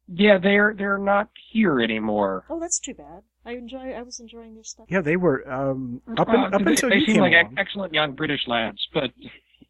yeah, 0.07 0.37
they're 0.37 0.73
they're 0.77 0.97
not 0.97 1.29
here 1.51 1.81
anymore. 1.81 2.45
oh, 2.49 2.59
that's 2.59 2.79
too 2.79 2.93
bad. 2.93 3.23
I 3.49 3.53
enjoy. 3.53 3.91
I 3.93 4.01
was 4.01 4.19
enjoying 4.19 4.53
their 4.55 4.63
stuff. 4.63 4.85
Yeah, 4.89 5.01
they 5.01 5.15
were 5.17 5.49
um, 5.51 6.01
up, 6.17 6.29
in, 6.29 6.35
Uh, 6.35 6.49
up 6.49 6.63
they, 6.63 6.71
until 6.71 6.89
they 6.89 6.95
you 6.97 7.05
seem 7.05 7.15
came 7.15 7.21
like 7.23 7.33
along. 7.33 7.55
excellent 7.57 7.93
young 7.93 8.13
British 8.13 8.47
lads, 8.47 8.79
but 8.93 9.09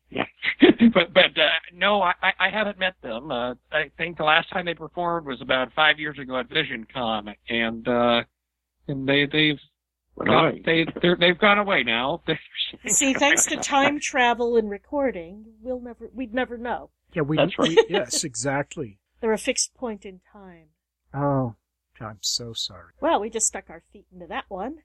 yeah, 0.09 0.25
but 0.93 1.13
but 1.13 1.25
uh, 1.37 1.49
no, 1.73 2.01
I 2.01 2.13
I 2.21 2.31
I 2.39 2.49
haven't 2.49 2.77
met 2.79 2.95
them. 3.01 3.31
Uh, 3.31 3.53
I 3.71 3.89
think 3.97 4.17
the 4.17 4.23
last 4.23 4.49
time 4.51 4.65
they 4.65 4.73
performed 4.73 5.27
was 5.27 5.41
about 5.41 5.71
five 5.73 5.99
years 5.99 6.17
ago 6.19 6.37
at 6.39 6.49
VisionCon, 6.49 7.33
and 7.49 7.87
uh, 7.87 8.23
and 8.87 9.07
they 9.07 9.25
they've 9.25 9.59
Right. 10.15 10.61
they 10.65 10.85
they're, 11.01 11.15
they've 11.15 11.37
gone 11.39 11.59
away 11.59 11.83
now. 11.83 12.21
See, 12.87 13.13
thanks 13.13 13.45
to 13.45 13.55
time 13.55 14.01
travel 14.01 14.57
and 14.57 14.69
recording, 14.69 15.45
we'll 15.61 15.79
never, 15.79 16.09
we'd 16.13 16.33
never 16.33 16.57
know. 16.57 16.89
yeah, 17.13 17.21
we, 17.21 17.37
That's 17.37 17.57
right. 17.57 17.69
we- 17.69 17.85
yes, 17.89 18.25
exactly. 18.25 18.99
They're 19.21 19.31
a 19.31 19.37
fixed 19.37 19.73
point 19.75 20.03
in 20.05 20.19
time. 20.33 20.67
Oh, 21.13 21.55
I'm 22.01 22.19
so 22.21 22.53
sorry. 22.53 22.93
Well, 23.01 23.19
we 23.19 23.29
just 23.29 23.47
stuck 23.47 23.69
our 23.69 23.83
feet 23.91 24.05
into 24.13 24.27
that 24.27 24.45
one. 24.47 24.77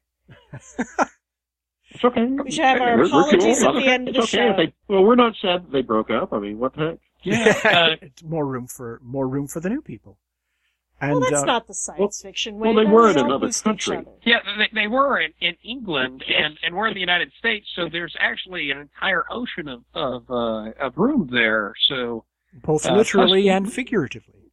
It's 1.91 2.05
okay. 2.05 2.25
We 2.27 2.51
should 2.51 2.65
have 2.65 2.81
our 2.81 2.97
We're- 2.97 3.03
we're 3.03 3.09
cool. 3.11 3.21
apologies 3.21 3.63
at 3.63 3.73
the 3.75 3.87
end 3.87 4.09
of 4.09 4.15
the 4.15 4.21
okay. 4.23 4.29
show. 4.37 4.55
They, 4.57 4.75
well, 4.89 5.05
we're 5.05 5.15
not 5.15 5.35
sad 5.41 5.65
that 5.67 5.73
they 5.73 5.83
broke 5.83 6.11
up. 6.11 6.33
I 6.33 6.39
mean, 6.39 6.59
what 6.59 6.75
the 6.75 6.81
heck? 6.91 6.99
yeah. 7.23 7.97
Uh, 8.03 8.07
more 8.25 8.47
room 8.47 8.67
for 8.67 9.01
more 9.03 9.29
room 9.29 9.47
for 9.47 9.61
the 9.61 9.69
new 9.69 9.81
people. 9.83 10.19
And 11.01 11.13
well, 11.13 11.21
that's 11.21 11.43
uh, 11.43 11.47
not 11.47 11.67
the 11.67 11.75
science 11.75 12.23
fiction 12.23 12.55
way. 12.59 12.69
well, 12.69 12.77
they 12.77 12.85
That's 12.85 12.93
were 12.95 13.11
in 13.11 13.19
another 13.19 13.51
country. 13.51 14.05
Yeah, 14.25 14.39
they, 14.57 14.71
they 14.83 14.87
were 14.87 15.21
in, 15.21 15.33
in 15.41 15.55
England, 15.63 16.25
and, 16.29 16.57
and 16.63 16.75
we're 16.75 16.87
in 16.89 16.95
the 16.95 17.01
United 17.01 17.33
States, 17.39 17.67
so 17.75 17.89
there's 17.91 18.15
actually 18.19 18.71
an 18.71 18.79
entire 18.79 19.25
ocean 19.31 19.69
of 19.69 19.85
of, 19.95 20.31
uh, 20.31 20.71
of 20.81 20.97
room 20.97 21.29
there. 21.31 21.75
So 21.89 22.25
both 22.63 22.87
uh, 22.87 22.95
literally 22.97 23.43
plus- 23.45 23.57
and 23.57 23.73
figuratively. 23.73 24.44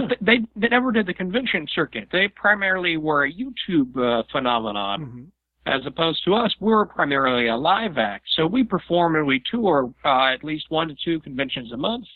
Plus 0.00 0.10
they, 0.20 0.38
they 0.38 0.46
they 0.56 0.68
never 0.68 0.92
did 0.92 1.06
the 1.06 1.14
convention 1.14 1.66
circuit. 1.74 2.08
They 2.12 2.28
primarily 2.28 2.96
were 2.96 3.24
a 3.24 3.32
YouTube 3.32 3.96
uh, 3.96 4.22
phenomenon, 4.32 5.32
Mhm. 5.66 5.72
as 5.74 5.86
opposed 5.86 6.24
to 6.24 6.34
us. 6.34 6.54
We're 6.60 6.86
primarily 6.86 7.48
a 7.48 7.56
live 7.56 7.98
act, 7.98 8.26
so 8.36 8.46
we 8.46 8.64
perform 8.64 9.16
and 9.16 9.26
we 9.26 9.40
tour 9.50 9.92
uh, 10.04 10.32
at 10.32 10.44
least 10.44 10.66
one 10.70 10.88
to 10.88 10.94
two 11.04 11.20
conventions 11.20 11.72
a 11.72 11.76
month. 11.76 12.06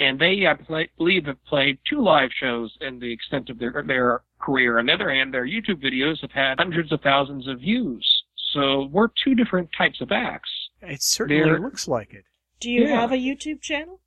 And 0.00 0.18
they, 0.18 0.46
I 0.46 0.54
play, 0.54 0.88
believe, 0.96 1.26
have 1.26 1.44
played 1.44 1.78
two 1.88 2.00
live 2.02 2.30
shows 2.40 2.76
in 2.80 2.98
the 2.98 3.12
extent 3.12 3.50
of 3.50 3.58
their 3.58 3.82
their 3.86 4.22
career. 4.40 4.78
On 4.78 4.86
the 4.86 4.92
other 4.94 5.10
hand, 5.10 5.32
their 5.32 5.46
YouTube 5.46 5.80
videos 5.82 6.20
have 6.22 6.32
had 6.32 6.58
hundreds 6.58 6.90
of 6.92 7.00
thousands 7.02 7.46
of 7.46 7.60
views. 7.60 8.04
So 8.52 8.86
we're 8.92 9.08
two 9.22 9.34
different 9.34 9.70
types 9.76 10.00
of 10.00 10.10
acts. 10.10 10.50
It 10.80 11.00
certainly 11.02 11.42
They're- 11.44 11.60
looks 11.60 11.86
like 11.86 12.12
it. 12.12 12.24
Do 12.58 12.70
you 12.70 12.82
Yeah. 12.86 13.00
have 13.00 13.12
a 13.12 13.16
YouTube 13.16 13.60
channel? 13.62 14.00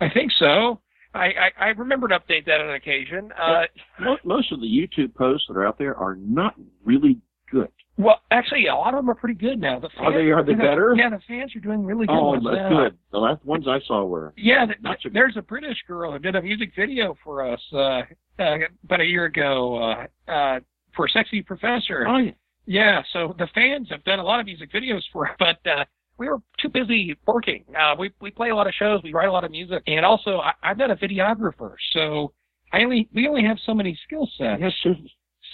I 0.00 0.08
think 0.08 0.32
so. 0.32 0.80
I, 1.14 1.26
I, 1.26 1.50
I 1.58 1.66
remember 1.68 2.08
to 2.08 2.18
update 2.18 2.44
that 2.46 2.60
on 2.60 2.74
occasion. 2.74 3.30
Uh, 3.40 3.62
Most, 4.00 4.24
most 4.24 4.52
of 4.52 4.60
the 4.60 4.66
YouTube 4.66 5.14
posts 5.14 5.46
that 5.48 5.56
are 5.56 5.66
out 5.66 5.78
there 5.78 5.96
are 5.96 6.16
not 6.16 6.54
really 6.84 7.18
good. 7.50 7.68
well, 7.96 8.20
actually, 8.30 8.66
a 8.66 8.74
lot 8.74 8.92
of 8.94 8.98
them 8.98 9.10
are 9.10 9.14
pretty 9.14 9.34
good 9.34 9.58
now. 9.60 9.78
The 9.80 9.88
Are 9.98 10.12
they- 10.12 10.30
are 10.30 10.42
they 10.44 10.52
the- 10.52 10.58
better? 10.62 10.94
Yeah, 10.96 11.08
the 11.10 11.20
fans 11.26 11.56
are 11.56 11.60
doing 11.60 11.82
really 11.84 12.06
good. 12.06 12.14
Oh, 12.14 12.26
ones 12.26 12.44
that's 12.44 12.56
now. 12.56 12.68
good. 12.84 12.98
The 13.10 13.18
last 13.18 13.44
ones 13.44 13.66
I 13.66 13.80
saw 13.86 14.04
were. 14.04 14.34
Yeah, 14.36 14.66
th- 14.66 14.78
Not 14.82 14.98
so 15.02 15.08
there's 15.12 15.36
a 15.38 15.42
British 15.42 15.78
girl 15.88 16.12
who 16.12 16.18
did 16.18 16.36
a 16.36 16.42
music 16.42 16.72
video 16.76 17.16
for 17.24 17.42
us 17.50 17.60
uh, 17.72 18.02
uh, 18.38 18.56
about 18.84 19.00
a 19.00 19.06
year 19.06 19.24
ago 19.24 20.06
uh, 20.28 20.30
uh, 20.30 20.60
for 20.94 21.08
Sexy 21.08 21.42
Professor. 21.42 22.06
Oh, 22.06 22.18
yeah. 22.18 22.32
Yeah, 22.70 23.02
so 23.14 23.34
the 23.38 23.48
fans 23.54 23.88
have 23.88 24.04
done 24.04 24.18
a 24.18 24.22
lot 24.22 24.40
of 24.40 24.46
music 24.46 24.70
videos 24.70 25.00
for 25.10 25.26
us, 25.26 25.34
but 25.38 25.56
uh, 25.66 25.86
we 26.18 26.28
were 26.28 26.38
too 26.60 26.68
busy 26.68 27.16
working. 27.26 27.64
Uh, 27.78 27.94
we 27.98 28.10
we 28.20 28.30
play 28.30 28.50
a 28.50 28.54
lot 28.54 28.66
of 28.66 28.74
shows, 28.74 29.00
we 29.02 29.12
write 29.12 29.28
a 29.28 29.32
lot 29.32 29.44
of 29.44 29.50
music, 29.50 29.82
and 29.86 30.04
also 30.04 30.38
I, 30.38 30.52
I'm 30.62 30.76
not 30.78 30.90
a 30.90 30.96
videographer, 30.96 31.74
so 31.92 32.32
I 32.72 32.82
only 32.82 33.08
we 33.14 33.28
only 33.28 33.44
have 33.44 33.58
so 33.64 33.72
many 33.74 33.98
skill 34.04 34.28
sets. 34.36 34.60
Yes, 34.60 34.72
sir. 34.82 34.94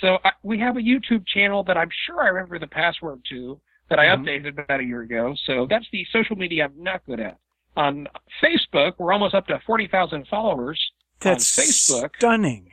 So 0.01 0.19
I, 0.25 0.31
we 0.43 0.59
have 0.59 0.77
a 0.77 0.81
YouTube 0.81 1.27
channel 1.27 1.63
that 1.65 1.77
I'm 1.77 1.91
sure 2.07 2.23
I 2.23 2.29
remember 2.29 2.59
the 2.59 2.67
password 2.67 3.21
to 3.31 3.61
that 3.91 3.99
I 3.99 4.07
Mhm. 4.07 4.25
updated 4.25 4.59
about 4.59 4.81
a 4.81 4.85
year 4.85 5.03
ago. 5.03 5.35
So 5.45 5.67
that's 5.69 5.87
the 5.93 6.05
social 6.13 6.37
media 6.37 6.65
I'm 6.65 6.83
not 6.83 7.05
good 7.07 7.21
at. 7.21 7.39
On 7.77 8.09
Facebook, 8.43 8.95
we're 8.99 9.13
almost 9.13 9.35
up 9.35 9.47
to 9.49 9.61
40,000 9.67 10.27
followers 10.29 10.81
That's 11.21 11.59
on 11.59 11.65
Facebook. 11.65 12.17
stunning. 12.17 12.71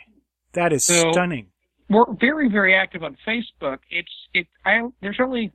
That 0.54 0.74
is 0.74 0.86
So- 0.86 1.12
stunning. 1.12 1.48
We're 1.90 2.06
very, 2.14 2.48
very 2.50 2.74
active 2.74 3.04
on 3.04 3.18
Facebook. 3.28 3.80
It's 3.90 4.12
it. 4.34 4.48
I 4.66 4.82
there's 5.02 5.20
only 5.20 5.52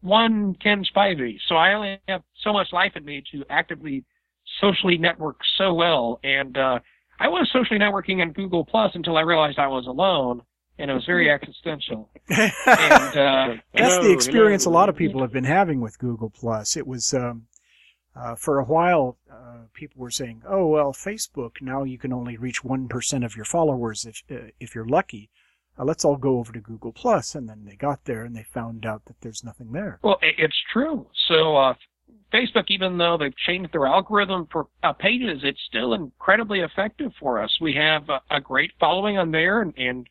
one 0.00 0.54
Ken 0.54 0.84
Spivey, 0.84 1.38
so 1.48 1.56
I 1.56 1.74
only 1.74 2.00
have 2.08 2.22
so 2.42 2.52
much 2.52 2.68
life 2.72 2.92
in 2.96 3.04
me 3.04 3.22
to 3.32 3.44
actively 3.50 4.04
socially 4.60 4.98
network 4.98 5.36
so 5.56 5.74
well. 5.74 6.20
And 6.24 6.56
uh, 6.56 6.78
I 7.20 7.28
was 7.28 7.48
socially 7.52 7.78
networking 7.78 8.20
on 8.20 8.32
Google 8.32 8.64
Plus 8.64 8.92
until 8.94 9.16
I 9.16 9.22
realized 9.22 9.58
I 9.58 9.68
was 9.68 9.86
alone, 9.86 10.42
and 10.78 10.90
it 10.90 10.94
was 10.94 11.04
very 11.04 11.30
existential. 11.36 12.10
And 12.30 13.16
uh, 13.16 13.56
That's 13.74 13.94
Hello, 13.94 14.02
the 14.04 14.12
experience 14.12 14.64
a 14.64 14.70
lot 14.70 14.88
of 14.88 14.96
people 14.96 15.20
have 15.22 15.32
been 15.32 15.44
having 15.44 15.80
with 15.80 15.98
Google 15.98 16.30
Plus. 16.30 16.76
It 16.76 16.86
was 16.86 17.14
um, 17.14 17.46
uh, 18.14 18.34
for 18.34 18.58
a 18.58 18.64
while 18.64 19.16
uh, 19.30 19.62
people 19.74 20.00
were 20.00 20.10
saying, 20.10 20.42
"Oh 20.48 20.66
well, 20.66 20.92
Facebook 20.92 21.60
now 21.60 21.84
you 21.84 21.98
can 21.98 22.12
only 22.12 22.36
reach 22.36 22.64
one 22.64 22.88
percent 22.88 23.24
of 23.24 23.36
your 23.36 23.44
followers 23.44 24.04
if 24.04 24.22
uh, 24.30 24.50
if 24.60 24.74
you're 24.74 24.86
lucky. 24.86 25.30
Let's 25.84 26.04
all 26.04 26.16
go 26.16 26.38
over 26.38 26.52
to 26.52 26.60
Google 26.60 26.92
Plus." 26.92 27.34
And 27.34 27.48
then 27.48 27.64
they 27.64 27.76
got 27.76 28.04
there 28.04 28.24
and 28.24 28.34
they 28.34 28.44
found 28.44 28.86
out 28.86 29.04
that 29.06 29.20
there's 29.20 29.44
nothing 29.44 29.72
there. 29.72 29.98
Well, 30.02 30.18
it's 30.22 30.56
true. 30.72 31.06
So 31.28 31.56
uh, 31.56 31.74
Facebook, 32.32 32.64
even 32.68 32.98
though 32.98 33.16
they've 33.18 33.36
changed 33.46 33.72
their 33.72 33.86
algorithm 33.86 34.48
for 34.52 34.66
uh, 34.82 34.92
pages, 34.92 35.40
it's 35.44 35.60
still 35.68 35.94
incredibly 35.94 36.60
effective 36.60 37.12
for 37.18 37.42
us. 37.42 37.56
We 37.60 37.74
have 37.74 38.08
a, 38.08 38.20
a 38.30 38.40
great 38.40 38.72
following 38.78 39.18
on 39.18 39.30
there, 39.30 39.62
and, 39.62 39.72
and 39.76 40.06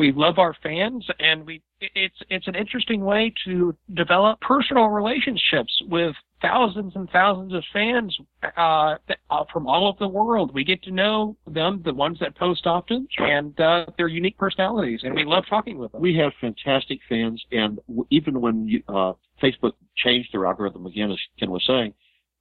we 0.00 0.12
love 0.12 0.38
our 0.38 0.56
fans, 0.62 1.06
and 1.18 1.46
we 1.46 1.62
it's 1.80 2.16
it's 2.30 2.48
an 2.48 2.54
interesting 2.54 3.04
way 3.04 3.32
to 3.44 3.76
develop 3.94 4.40
personal 4.40 4.86
relationships 4.86 5.70
with 5.88 6.16
thousands 6.40 6.96
and 6.96 7.08
thousands 7.10 7.52
of 7.52 7.62
fans 7.70 8.16
uh, 8.56 8.94
uh, 9.30 9.44
from 9.52 9.66
all 9.66 9.86
over 9.88 9.98
the 10.00 10.08
world. 10.08 10.54
We 10.54 10.64
get 10.64 10.82
to 10.84 10.90
know 10.90 11.36
them, 11.46 11.82
the 11.84 11.92
ones 11.92 12.16
that 12.20 12.34
post 12.34 12.66
often, 12.66 13.06
and 13.18 13.60
uh, 13.60 13.86
their 13.98 14.08
unique 14.08 14.38
personalities, 14.38 15.00
and 15.02 15.14
we 15.14 15.24
love 15.24 15.44
talking 15.50 15.76
with 15.76 15.92
them. 15.92 16.00
We 16.00 16.16
have 16.16 16.32
fantastic 16.40 17.00
fans, 17.06 17.44
and 17.52 17.78
even 18.08 18.40
when 18.40 18.66
you, 18.66 18.82
uh, 18.88 19.12
Facebook 19.42 19.72
changed 19.98 20.30
their 20.32 20.46
algorithm 20.46 20.86
again, 20.86 21.10
as 21.10 21.18
Ken 21.38 21.50
was 21.50 21.64
saying, 21.66 21.92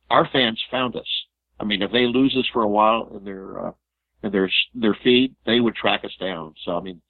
our 0.10 0.30
fans 0.32 0.62
found 0.72 0.96
us. 0.96 1.10
I 1.60 1.66
mean, 1.66 1.82
if 1.82 1.92
they 1.92 2.06
lose 2.06 2.34
us 2.40 2.48
for 2.54 2.64
a 2.64 2.70
while 2.70 3.12
in 3.18 3.26
their 3.26 3.68
uh, 3.68 3.72
in 4.24 4.32
their 4.32 4.50
their 4.74 4.98
feed, 5.04 5.36
they 5.46 5.60
would 5.60 5.76
track 5.76 6.06
us 6.06 6.16
down. 6.22 6.54
So 6.64 6.78
I 6.78 6.82
mean, 6.82 7.02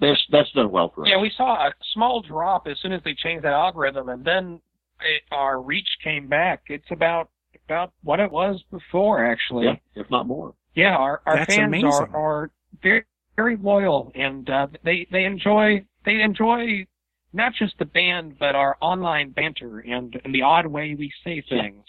that's 0.00 0.20
that's 0.30 0.50
done 0.52 0.70
well 0.70 0.90
for 0.94 1.02
us. 1.02 1.08
Yeah, 1.10 1.20
we 1.20 1.30
saw 1.36 1.66
a 1.68 1.72
small 1.94 2.22
drop 2.22 2.66
as 2.66 2.78
soon 2.80 2.92
as 2.92 3.02
they 3.04 3.14
changed 3.14 3.44
that 3.44 3.52
algorithm, 3.52 4.08
and 4.08 4.24
then 4.24 4.60
it, 5.00 5.22
our 5.30 5.60
reach 5.60 5.88
came 6.02 6.28
back. 6.28 6.62
It's 6.68 6.90
about 6.90 7.30
about 7.66 7.92
what 8.02 8.20
it 8.20 8.30
was 8.30 8.62
before, 8.70 9.24
actually. 9.24 9.66
Yeah, 9.66 9.76
if 9.94 10.10
not 10.10 10.26
more. 10.26 10.54
Yeah, 10.74 10.96
our 10.96 11.22
our 11.26 11.36
That's 11.36 11.54
fans 11.54 11.68
amazing. 11.68 11.86
are 11.86 12.16
are 12.16 12.50
very 12.82 13.04
very 13.36 13.56
loyal, 13.56 14.12
and 14.14 14.48
uh, 14.50 14.66
they 14.84 15.06
they 15.10 15.24
enjoy 15.24 15.84
they 16.04 16.20
enjoy 16.22 16.86
not 17.32 17.52
just 17.54 17.78
the 17.78 17.84
band, 17.84 18.38
but 18.38 18.54
our 18.54 18.76
online 18.82 19.30
banter 19.30 19.78
and, 19.80 20.20
and 20.24 20.34
the 20.34 20.42
odd 20.42 20.66
way 20.66 20.94
we 20.98 21.10
say 21.24 21.42
things, 21.48 21.84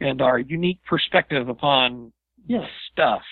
and 0.00 0.22
our 0.22 0.38
unique 0.38 0.80
perspective 0.88 1.48
upon 1.48 2.12
Yeah. 2.46 2.66
stuff 2.90 3.22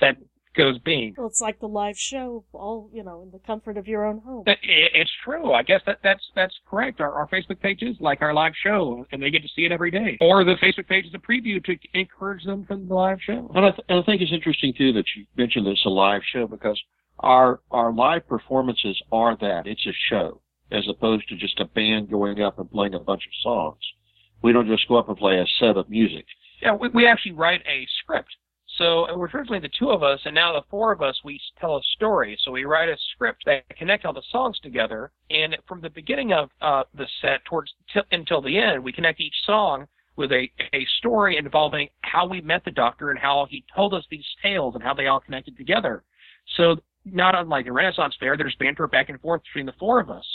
that 0.00 0.16
goes 0.54 0.78
being. 0.78 1.14
Well, 1.16 1.26
it's 1.28 1.40
like 1.40 1.58
the 1.60 1.66
live 1.68 1.96
show, 1.96 2.44
all 2.52 2.90
you 2.92 3.02
know, 3.02 3.22
in 3.22 3.30
the 3.30 3.38
comfort 3.38 3.76
of 3.76 3.86
your 3.88 4.04
own 4.04 4.18
home. 4.18 4.42
That- 4.46 4.58
i- 4.62 4.90
It's 4.94 5.10
true. 5.24 5.52
I 5.52 5.62
guess 5.62 5.80
that 5.86 5.98
that's 6.02 6.22
that's 6.34 6.54
correct. 6.68 7.00
Our, 7.00 7.12
our 7.12 7.28
Facebook 7.28 7.60
page 7.60 7.82
is 7.82 7.96
like 8.00 8.22
our 8.22 8.34
live 8.34 8.52
show, 8.62 9.06
and 9.12 9.22
they 9.22 9.30
get 9.30 9.42
to 9.42 9.48
see 9.54 9.64
it 9.64 9.72
every 9.72 9.90
day. 9.90 10.18
Or 10.20 10.44
the 10.44 10.54
Facebook 10.62 10.88
page 10.88 11.06
is 11.06 11.14
a 11.14 11.18
preview 11.18 11.62
to 11.64 11.76
encourage 11.94 12.44
them 12.44 12.64
for 12.66 12.76
the 12.76 12.94
live 12.94 13.18
show. 13.22 13.50
And 13.54 13.64
I, 13.66 13.70
th- 13.70 13.84
and 13.88 13.98
I 14.00 14.02
think 14.02 14.20
it's 14.22 14.32
interesting 14.32 14.72
too 14.76 14.92
that 14.94 15.04
you 15.16 15.24
mentioned 15.36 15.66
this 15.66 15.82
a 15.86 15.90
live 15.90 16.22
show 16.32 16.46
because 16.46 16.80
our 17.20 17.60
our 17.70 17.92
live 17.92 18.26
performances 18.28 19.00
are 19.12 19.36
that 19.38 19.66
it's 19.66 19.86
a 19.86 19.92
show 20.10 20.40
as 20.70 20.86
opposed 20.88 21.28
to 21.28 21.36
just 21.36 21.60
a 21.60 21.66
band 21.66 22.10
going 22.10 22.40
up 22.42 22.58
and 22.58 22.70
playing 22.70 22.94
a 22.94 22.98
bunch 22.98 23.22
of 23.26 23.32
songs. 23.42 23.78
We 24.42 24.52
don't 24.52 24.66
just 24.66 24.88
go 24.88 24.96
up 24.96 25.08
and 25.08 25.16
play 25.16 25.38
a 25.38 25.46
set 25.60 25.76
of 25.76 25.88
music. 25.88 26.24
Yeah, 26.60 26.74
we, 26.74 26.88
we 26.88 27.06
actually 27.06 27.32
write 27.32 27.60
a 27.66 27.86
script. 28.02 28.28
So 28.78 29.04
it 29.06 29.18
was 29.18 29.30
originally 29.34 29.60
the 29.60 29.70
two 29.78 29.90
of 29.90 30.02
us, 30.02 30.20
and 30.24 30.34
now 30.34 30.52
the 30.54 30.66
four 30.70 30.92
of 30.92 31.02
us, 31.02 31.18
we 31.24 31.38
tell 31.60 31.76
a 31.76 31.82
story. 31.94 32.38
So 32.42 32.52
we 32.52 32.64
write 32.64 32.88
a 32.88 32.96
script 33.14 33.44
that 33.44 33.68
connect 33.76 34.04
all 34.04 34.14
the 34.14 34.22
songs 34.30 34.58
together. 34.60 35.12
And 35.30 35.56
from 35.68 35.80
the 35.80 35.90
beginning 35.90 36.32
of 36.32 36.48
uh, 36.62 36.84
the 36.94 37.06
set 37.20 37.44
towards 37.44 37.72
t- 37.92 38.00
until 38.12 38.40
the 38.40 38.58
end, 38.58 38.82
we 38.82 38.92
connect 38.92 39.20
each 39.20 39.34
song 39.44 39.86
with 40.16 40.32
a, 40.32 40.50
a 40.74 40.86
story 40.98 41.36
involving 41.36 41.88
how 42.02 42.26
we 42.26 42.40
met 42.40 42.64
the 42.64 42.70
doctor 42.70 43.10
and 43.10 43.18
how 43.18 43.46
he 43.50 43.64
told 43.74 43.94
us 43.94 44.04
these 44.10 44.24
tales 44.42 44.74
and 44.74 44.82
how 44.82 44.94
they 44.94 45.06
all 45.06 45.20
connected 45.20 45.56
together. 45.56 46.02
So 46.56 46.76
not 47.04 47.34
unlike 47.34 47.66
the 47.66 47.72
Renaissance 47.72 48.14
Fair, 48.18 48.36
there's 48.36 48.56
banter 48.58 48.86
back 48.86 49.08
and 49.08 49.20
forth 49.20 49.42
between 49.42 49.66
the 49.66 49.74
four 49.78 50.00
of 50.00 50.10
us. 50.10 50.26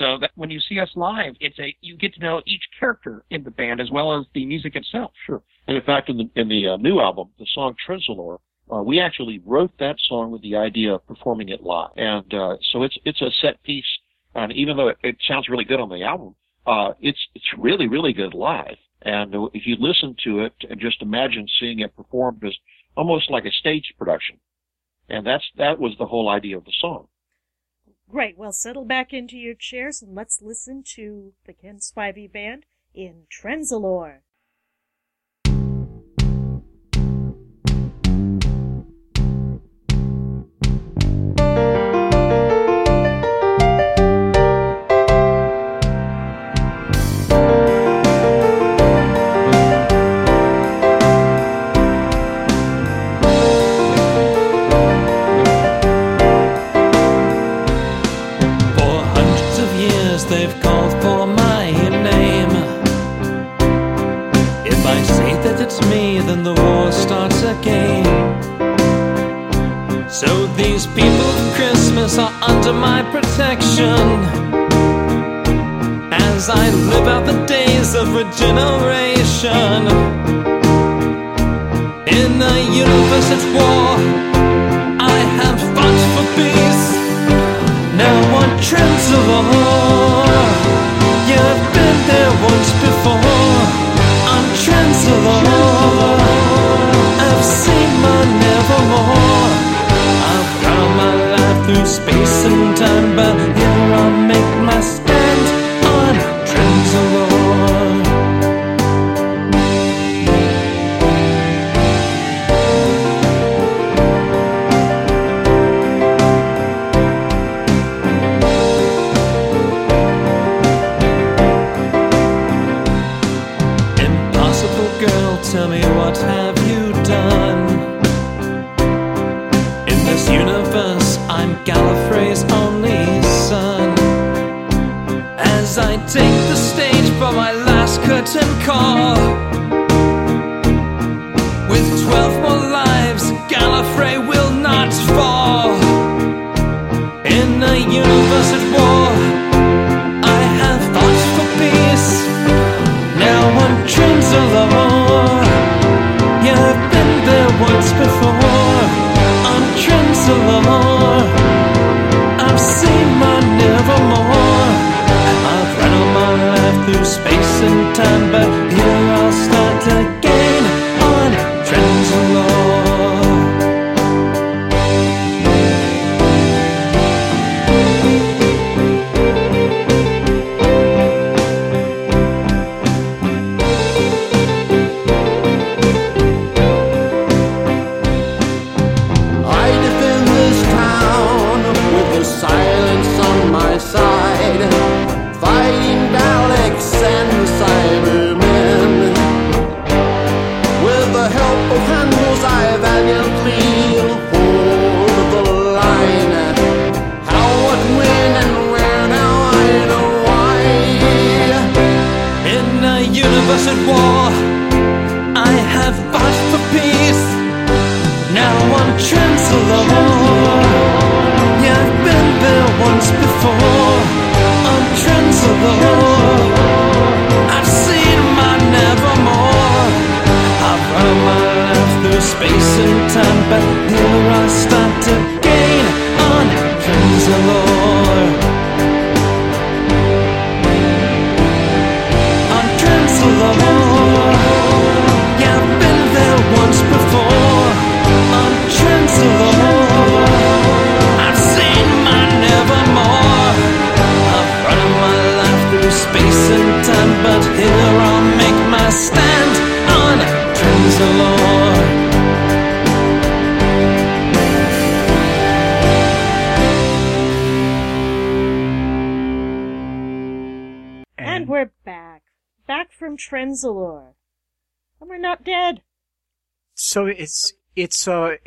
So 0.00 0.16
that 0.18 0.30
when 0.34 0.48
you 0.48 0.60
see 0.60 0.80
us 0.80 0.88
live, 0.96 1.34
it's 1.40 1.58
a 1.58 1.76
you 1.82 1.94
get 1.94 2.14
to 2.14 2.20
know 2.20 2.40
each 2.46 2.62
character 2.78 3.22
in 3.28 3.44
the 3.44 3.50
band 3.50 3.82
as 3.82 3.90
well 3.90 4.18
as 4.18 4.24
the 4.32 4.46
music 4.46 4.74
itself. 4.74 5.12
Sure. 5.26 5.42
And 5.68 5.76
in 5.76 5.82
fact, 5.82 6.08
in 6.08 6.16
the 6.16 6.30
in 6.40 6.48
the 6.48 6.68
uh, 6.68 6.76
new 6.78 7.00
album, 7.00 7.28
the 7.38 7.46
song 7.54 7.74
Trenzalore, 7.86 8.38
uh, 8.72 8.82
we 8.82 8.98
actually 8.98 9.42
wrote 9.44 9.72
that 9.78 9.96
song 10.08 10.30
with 10.30 10.40
the 10.40 10.56
idea 10.56 10.94
of 10.94 11.06
performing 11.06 11.50
it 11.50 11.62
live, 11.62 11.90
and 11.96 12.32
uh, 12.32 12.56
so 12.72 12.82
it's 12.82 12.96
it's 13.04 13.20
a 13.20 13.30
set 13.42 13.62
piece. 13.62 13.84
And 14.34 14.52
even 14.52 14.78
though 14.78 14.88
it, 14.88 14.96
it 15.02 15.16
sounds 15.28 15.50
really 15.50 15.64
good 15.64 15.80
on 15.80 15.90
the 15.90 16.02
album, 16.02 16.34
uh, 16.66 16.92
it's 17.02 17.20
it's 17.34 17.52
really 17.58 17.86
really 17.86 18.14
good 18.14 18.32
live. 18.32 18.78
And 19.02 19.34
if 19.52 19.66
you 19.66 19.76
listen 19.78 20.16
to 20.24 20.40
it 20.44 20.54
and 20.70 20.80
just 20.80 21.02
imagine 21.02 21.46
seeing 21.58 21.80
it 21.80 21.94
performed 21.94 22.42
as 22.42 22.54
almost 22.96 23.30
like 23.30 23.44
a 23.44 23.52
stage 23.52 23.92
production, 23.98 24.38
and 25.10 25.26
that's 25.26 25.44
that 25.58 25.78
was 25.78 25.92
the 25.98 26.06
whole 26.06 26.30
idea 26.30 26.56
of 26.56 26.64
the 26.64 26.72
song. 26.80 27.08
Great. 28.10 28.36
Well, 28.36 28.52
settle 28.52 28.84
back 28.84 29.12
into 29.12 29.36
your 29.36 29.54
chairs 29.54 30.02
and 30.02 30.16
let's 30.16 30.42
listen 30.42 30.82
to 30.94 31.32
the 31.46 31.52
Ken 31.52 31.78
Spivey 31.78 32.30
Band 32.30 32.66
in 32.92 33.26
Trenzalore. 33.30 34.22
Universe 82.80 83.28
at 83.36 83.44
war, 83.56 83.88
I 85.14 85.18
have 85.38 85.58
fought 85.74 86.00
for 86.14 86.26
peace. 86.38 86.84
Now 88.00 88.16
on 88.40 88.50
Trenzalore 88.66 90.00
You've 91.30 91.64
been 91.76 91.98
there 92.10 92.32
once 92.48 92.70
before. 92.84 93.58
On 94.32 94.44
Trenzalore 94.62 95.49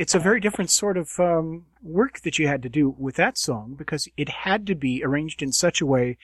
it's 0.04 0.14
a 0.14 0.20
very 0.20 0.42
different 0.42 0.70
sort 0.70 0.98
of 0.98 1.18
um, 1.18 1.66
work 1.82 2.20
that 2.24 2.38
you 2.38 2.46
had 2.46 2.62
to 2.62 2.68
do 2.68 2.94
with 2.98 3.16
that 3.16 3.38
song 3.38 3.74
because 3.78 4.06
it 4.18 4.28
had 4.28 4.68
to 4.68 4.76
be 4.76 5.02
arranged 5.02 5.42
in 5.42 5.54
such 5.54 5.80
a 5.80 5.86
way 5.86 6.18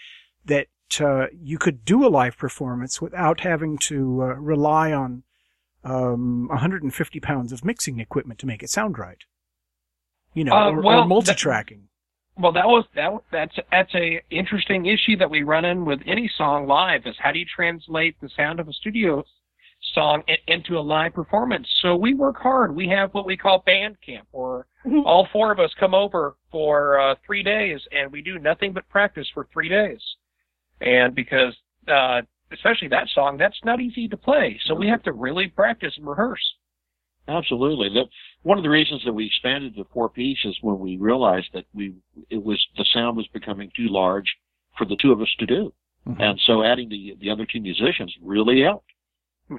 that 0.44 0.68
uh, 1.00 1.28
you 1.42 1.58
could 1.58 1.86
do 1.86 2.06
a 2.06 2.10
live 2.10 2.38
performance 2.38 3.02
without 3.02 3.40
having 3.40 3.78
to 3.78 4.22
uh, 4.22 4.26
rely 4.36 4.92
on 4.92 5.24
um, 5.86 6.50
150 6.50 7.22
pounds 7.22 7.54
of 7.54 7.64
mixing 7.64 8.02
equipment 8.02 8.38
to 8.42 8.46
make 8.46 8.62
it 8.62 8.70
sound 8.70 9.00
right. 9.00 9.24
You 10.34 10.44
know, 10.44 10.52
Uh, 10.52 10.72
or, 10.72 10.82
well, 10.82 11.00
or 11.00 11.06
multi-tracking. 11.06 11.88
Well, 12.38 12.52
that 12.52 12.68
was 12.68 12.84
that. 12.96 13.14
That's 13.32 13.56
that's 13.72 13.96
a 13.96 14.22
interesting 14.30 14.88
issue 14.88 15.16
that 15.20 15.30
we 15.30 15.44
run 15.44 15.64
in 15.64 15.86
with 15.86 16.02
any 16.06 16.30
song 16.38 16.68
live. 16.68 17.06
Is 17.06 17.16
how 17.18 17.32
do 17.32 17.40
you 17.40 17.46
translate 17.46 18.20
the 18.20 18.30
sound 18.36 18.60
of 18.60 18.68
a 18.68 18.74
studio 18.74 19.24
song 19.94 20.24
into 20.48 20.78
a 20.78 20.82
live 20.82 21.14
performance? 21.14 21.68
So 21.82 21.96
we 21.96 22.14
work 22.14 22.38
hard. 22.38 22.76
We 22.76 22.88
have 22.90 23.14
what 23.14 23.26
we 23.26 23.38
call 23.38 23.64
band 23.66 23.98
camp, 24.06 24.28
where 24.32 24.66
all 25.06 25.28
four 25.32 25.52
of 25.52 25.60
us 25.60 25.72
come 25.80 25.94
over 25.94 26.36
for 26.52 27.00
uh, 27.00 27.16
three 27.26 27.44
days, 27.44 27.80
and 27.92 28.12
we 28.12 28.22
do 28.22 28.40
nothing 28.40 28.74
but 28.74 28.88
practice 28.90 29.28
for 29.34 29.48
three 29.52 29.70
days. 29.70 30.02
And 30.82 31.14
because 31.16 31.56
uh, 31.88 32.22
especially 32.52 32.88
that 32.90 33.08
song, 33.14 33.38
that's 33.38 33.60
not 33.64 33.82
easy 33.82 34.08
to 34.08 34.18
play, 34.18 34.60
so 34.66 34.74
we 34.74 34.88
have 34.88 35.04
to 35.04 35.14
really 35.14 35.48
practice 35.48 35.94
and 35.98 36.08
rehearse. 36.08 36.44
Absolutely. 37.28 37.90
That 37.90 38.06
one 38.42 38.58
of 38.58 38.64
the 38.64 38.70
reasons 38.70 39.04
that 39.06 39.14
we 39.14 39.28
expanded 39.28 39.76
to 39.76 39.86
four 39.94 40.10
piece 40.10 40.40
is 40.46 40.58
when 40.62 40.80
we 40.80 40.98
realized 40.98 41.50
that 41.54 41.66
we 41.74 41.96
it 42.30 42.44
was 42.44 42.64
the 42.78 42.86
sound 42.92 43.18
was 43.18 43.28
becoming 43.28 43.72
too 43.76 43.88
large 43.88 44.26
for 44.78 44.86
the 44.86 44.98
two 45.02 45.12
of 45.12 45.22
us 45.22 45.34
to 45.40 45.46
do, 45.46 45.72
and 46.06 46.40
so 46.46 46.64
adding 46.64 46.90
the 46.90 47.16
the 47.20 47.30
other 47.30 47.46
two 47.46 47.62
musicians 47.62 48.16
really 48.22 48.62
helped. 48.62 48.90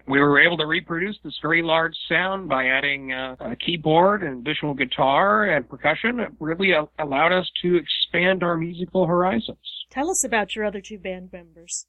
We 0.06 0.20
were 0.20 0.40
able 0.40 0.56
to 0.56 0.66
reproduce 0.66 1.16
this 1.24 1.38
very 1.42 1.62
large 1.62 1.94
sound 2.08 2.48
by 2.48 2.66
adding 2.66 3.12
uh, 3.12 3.36
a 3.40 3.56
keyboard 3.56 4.22
and 4.22 4.44
visual 4.44 4.74
guitar 4.74 5.44
and 5.44 5.68
percussion. 5.68 6.20
It 6.20 6.30
really 6.38 6.72
a- 6.72 6.88
allowed 6.98 7.32
us 7.32 7.50
to 7.62 7.76
expand 7.76 8.42
our 8.42 8.56
musical 8.56 9.06
horizons. 9.06 9.58
Tell 9.90 10.10
us 10.10 10.22
about 10.24 10.54
your 10.54 10.64
other 10.64 10.80
two 10.80 10.98
band 10.98 11.32
members. 11.32 11.86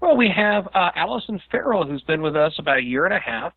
Well, 0.00 0.16
we 0.16 0.30
have 0.34 0.66
uh, 0.74 0.90
Allison 0.96 1.40
Farrell, 1.50 1.86
who's 1.86 2.02
been 2.02 2.22
with 2.22 2.36
us 2.36 2.54
about 2.58 2.78
a 2.78 2.82
year 2.82 3.04
and 3.04 3.14
a 3.14 3.20
half, 3.20 3.52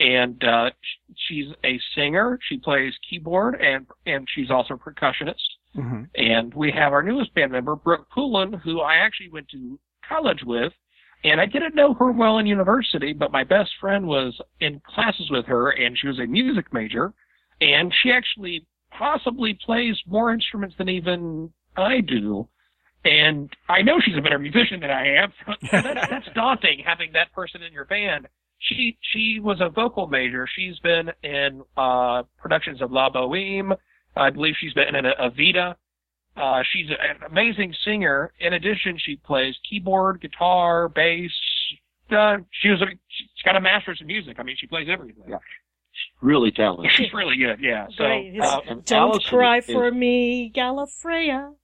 and 0.00 0.42
uh, 0.44 0.70
sh- 0.70 1.14
she's 1.28 1.46
a 1.64 1.80
singer. 1.94 2.38
She 2.48 2.58
plays 2.58 2.92
keyboard 3.08 3.60
and 3.60 3.86
and 4.06 4.26
she's 4.34 4.50
also 4.50 4.74
a 4.74 4.78
percussionist. 4.78 5.34
Mm-hmm. 5.76 6.04
And 6.16 6.54
we 6.54 6.72
have 6.72 6.92
our 6.92 7.02
newest 7.02 7.34
band 7.34 7.52
member, 7.52 7.76
Brooke 7.76 8.08
Poulin, 8.10 8.52
who 8.64 8.80
I 8.80 8.96
actually 8.96 9.30
went 9.30 9.48
to 9.50 9.78
college 10.08 10.40
with. 10.44 10.72
And 11.24 11.40
I 11.40 11.46
didn't 11.46 11.74
know 11.74 11.94
her 11.94 12.12
well 12.12 12.38
in 12.38 12.46
university, 12.46 13.12
but 13.12 13.32
my 13.32 13.44
best 13.44 13.70
friend 13.80 14.06
was 14.06 14.40
in 14.60 14.80
classes 14.86 15.28
with 15.30 15.46
her, 15.46 15.70
and 15.70 15.98
she 15.98 16.06
was 16.06 16.18
a 16.20 16.26
music 16.26 16.72
major. 16.72 17.12
And 17.60 17.92
she 18.02 18.12
actually 18.12 18.66
possibly 18.96 19.58
plays 19.64 19.96
more 20.06 20.32
instruments 20.32 20.76
than 20.78 20.88
even 20.88 21.52
I 21.76 22.00
do. 22.00 22.48
And 23.04 23.50
I 23.68 23.82
know 23.82 24.00
she's 24.00 24.16
a 24.16 24.20
better 24.20 24.38
musician 24.38 24.80
than 24.80 24.90
I 24.90 25.22
am. 25.22 25.32
So 25.46 25.52
that's, 25.72 26.10
that's 26.10 26.28
daunting 26.34 26.82
having 26.84 27.12
that 27.12 27.32
person 27.32 27.62
in 27.62 27.72
your 27.72 27.84
band. 27.84 28.28
She 28.60 28.98
she 29.12 29.38
was 29.40 29.58
a 29.60 29.68
vocal 29.68 30.08
major. 30.08 30.48
She's 30.56 30.78
been 30.80 31.10
in 31.22 31.62
uh, 31.76 32.24
productions 32.38 32.82
of 32.82 32.90
La 32.90 33.08
Boheme. 33.08 33.72
I 34.16 34.30
believe 34.30 34.54
she's 34.58 34.72
been 34.72 34.96
in 34.96 35.06
a, 35.06 35.12
Evita. 35.30 35.76
Uh, 36.40 36.62
she's 36.72 36.88
an 36.90 37.22
amazing 37.30 37.74
singer. 37.84 38.32
In 38.40 38.52
addition, 38.52 38.96
she 38.98 39.16
plays 39.16 39.56
keyboard, 39.68 40.20
guitar, 40.20 40.88
bass. 40.88 41.30
Uh, 42.10 42.38
she 42.50 42.68
was 42.70 42.80
a, 42.82 42.86
she's 43.08 43.28
got 43.44 43.56
a 43.56 43.60
master's 43.60 44.00
in 44.00 44.06
music. 44.06 44.36
I 44.38 44.42
mean, 44.42 44.56
she 44.58 44.66
plays 44.66 44.88
everything. 44.90 45.24
Yeah. 45.28 45.38
Really 46.20 46.50
talented. 46.52 46.92
She's 46.96 47.12
really 47.12 47.36
good. 47.36 47.58
Yeah. 47.60 47.86
So 47.96 48.04
Great. 48.04 48.38
Uh, 48.40 48.60
Don't 48.84 48.92
Allison 48.92 49.28
cry 49.38 49.58
is- 49.58 49.66
for 49.66 49.90
me, 49.90 50.50
Gallifreya. 50.54 51.54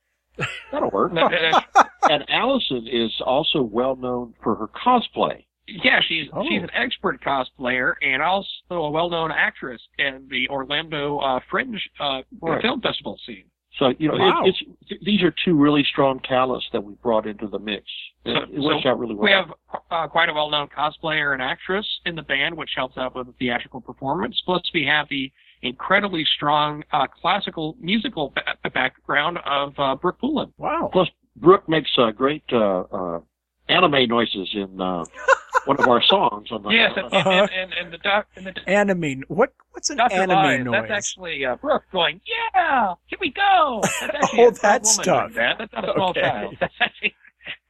That'll 0.73 0.91
work. 0.91 1.13
and 2.11 2.25
Allison 2.29 2.87
is 2.91 3.13
also 3.25 3.63
well 3.63 3.95
known 3.97 4.35
for 4.43 4.57
her 4.57 4.67
cosplay. 4.69 5.45
Yeah, 5.67 6.01
she's 6.07 6.29
Oh. 6.33 6.45
she's 6.49 6.63
an 6.63 6.71
expert 6.75 7.23
cosplayer 7.23 7.95
and 8.03 8.21
also 8.21 8.49
a 8.71 8.91
well-known 8.91 9.31
actress 9.31 9.81
in 9.99 10.27
the 10.29 10.49
Orlando 10.51 11.19
uh, 11.21 11.41
Fringe 11.51 11.81
uh, 12.01 12.21
Right. 12.43 12.61
film 12.61 12.81
festival 12.83 13.19
scene. 13.25 13.45
So 13.79 13.93
you 13.99 14.09
know, 14.09 14.17
Wow. 14.19 14.43
it, 14.45 14.55
it's 14.89 15.05
these 15.05 15.23
are 15.23 15.35
two 15.45 15.55
really 15.57 15.85
strong 15.85 16.21
talents 16.21 16.67
that 16.73 16.83
we 16.83 16.95
brought 17.03 17.27
into 17.27 17.49
the 17.49 17.59
mix. 17.59 17.85
So- 18.25 18.33
it 18.33 18.61
works 18.61 18.83
so 18.85 18.91
out 18.91 18.99
really 18.99 19.15
well. 19.15 19.25
We 19.25 19.31
have 19.33 19.53
uh, 19.91 20.07
quite 20.09 20.29
a 20.29 20.33
well-known 20.33 20.69
cosplayer 20.69 21.33
and 21.33 21.43
actress 21.43 21.87
in 22.07 22.15
the 22.15 22.23
band, 22.23 22.57
which 22.57 22.71
helps 22.77 22.97
out 22.97 23.15
with 23.17 23.27
the 23.27 23.33
theatrical 23.35 23.81
performance. 23.81 24.41
Plus, 24.45 24.63
we 24.73 24.85
have 24.87 25.09
the 25.09 25.31
incredibly 25.63 26.25
strong 26.37 26.85
uh, 26.93 27.07
classical 27.07 27.77
musical 27.81 28.33
ba- 28.35 28.71
background 28.71 29.39
of 29.45 29.73
uh, 29.79 29.95
Brooke 29.97 30.19
Poulin. 30.21 30.53
Wow. 30.59 30.91
Plus, 30.93 31.09
Brooke 31.37 31.69
makes 31.69 31.91
uh, 31.99 32.11
great 32.13 32.45
uh, 32.53 32.81
uh, 32.93 33.21
anime 33.69 34.07
noises 34.09 34.49
in 34.55 34.81
uh, 34.81 35.05
one 35.67 35.79
of 35.79 35.89
our 35.89 36.03
songs. 36.03 36.51
On 36.53 36.63
the, 36.63 36.71
Yes, 36.71 36.93
and, 36.97 37.07
Uh-huh. 37.13 37.31
and, 37.31 37.51
and, 37.51 37.73
and 37.73 37.93
the 37.93 37.99
doc, 37.99 38.27
and 38.37 38.47
the 38.47 38.69
Anime. 38.69 39.23
What? 39.29 39.53
What's 39.73 39.91
an 39.91 39.97
Dr. 39.99 40.15
anime 40.15 40.37
Lies, 40.37 40.65
noise? 40.65 40.81
That's 40.89 40.91
actually 40.91 41.45
uh, 41.45 41.57
Brooke 41.57 41.85
going, 41.93 42.21
yeah, 42.55 42.95
here 43.07 43.19
we 43.21 43.31
go. 43.31 43.81
That's 44.01 44.15
actually 44.23 44.39
Oh, 44.45 44.51
that 44.51 44.87
stuff. 44.87 45.05
doing 45.31 45.35
That. 45.35 45.57
That's 45.59 45.73
not 45.73 45.89
a 45.89 45.93
small 45.95 46.11
Okay. 46.11 46.21
child. 46.23 46.57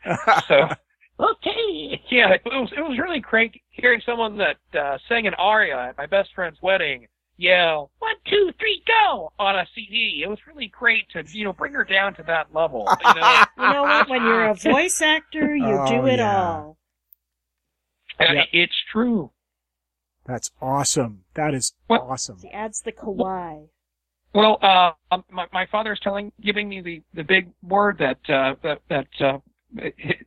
So, 0.48 0.68
okay. 1.20 2.02
Yeah, 2.10 2.30
it 2.34 2.42
was, 2.44 2.70
it 2.76 2.80
was 2.82 2.98
really 2.98 3.20
great 3.20 3.60
hearing 3.70 4.00
someone 4.04 4.36
that 4.38 4.56
uh, 4.78 4.98
sang 5.08 5.26
an 5.26 5.34
aria 5.34 5.76
at 5.88 5.96
my 5.98 6.06
best 6.06 6.30
friend's 6.34 6.60
wedding 6.62 7.06
yell, 7.36 7.90
one, 7.98 8.14
two, 8.30 8.50
three, 8.60 8.80
go, 8.86 9.32
on 9.40 9.56
a 9.56 9.66
CD. 9.74 10.22
It 10.24 10.28
was 10.28 10.38
really 10.46 10.68
great 10.68 11.08
to, 11.10 11.24
you 11.32 11.42
know, 11.44 11.52
bring 11.52 11.72
her 11.72 11.82
down 11.84 12.14
to 12.14 12.22
that 12.24 12.54
level. 12.54 12.86
You 13.04 13.14
know, 13.14 13.44
You 13.58 13.72
know 13.72 13.82
what? 13.84 14.08
When 14.08 14.22
you're 14.24 14.44
a 14.50 14.54
voice 14.54 15.02
actor, 15.02 15.56
you 15.56 15.78
Oh, 15.80 15.86
do 15.88 16.06
it 16.06 16.18
yeah. 16.20 16.38
all. 16.52 16.76
And 18.18 18.38
Yeah. 18.38 18.44
it's 18.52 18.76
true. 18.90 19.30
That's 20.24 20.50
awesome. 20.60 21.24
That 21.34 21.54
is 21.54 21.74
What- 21.86 22.00
awesome. 22.02 22.38
She 22.40 22.50
adds 22.50 22.80
the 22.80 22.92
kawaii. 22.92 23.68
Well, 24.34 24.58
uh, 24.62 24.92
um, 25.12 25.24
my, 25.30 25.66
father 25.66 25.92
is 25.92 26.00
telling, 26.00 26.32
giving 26.40 26.68
me 26.68 26.80
the, 26.80 27.02
the 27.12 27.22
big 27.22 27.52
word 27.62 27.98
that, 27.98 28.18
uh, 28.28 28.56
that, 28.62 28.80
that, 28.88 29.06
uh, 29.20 29.38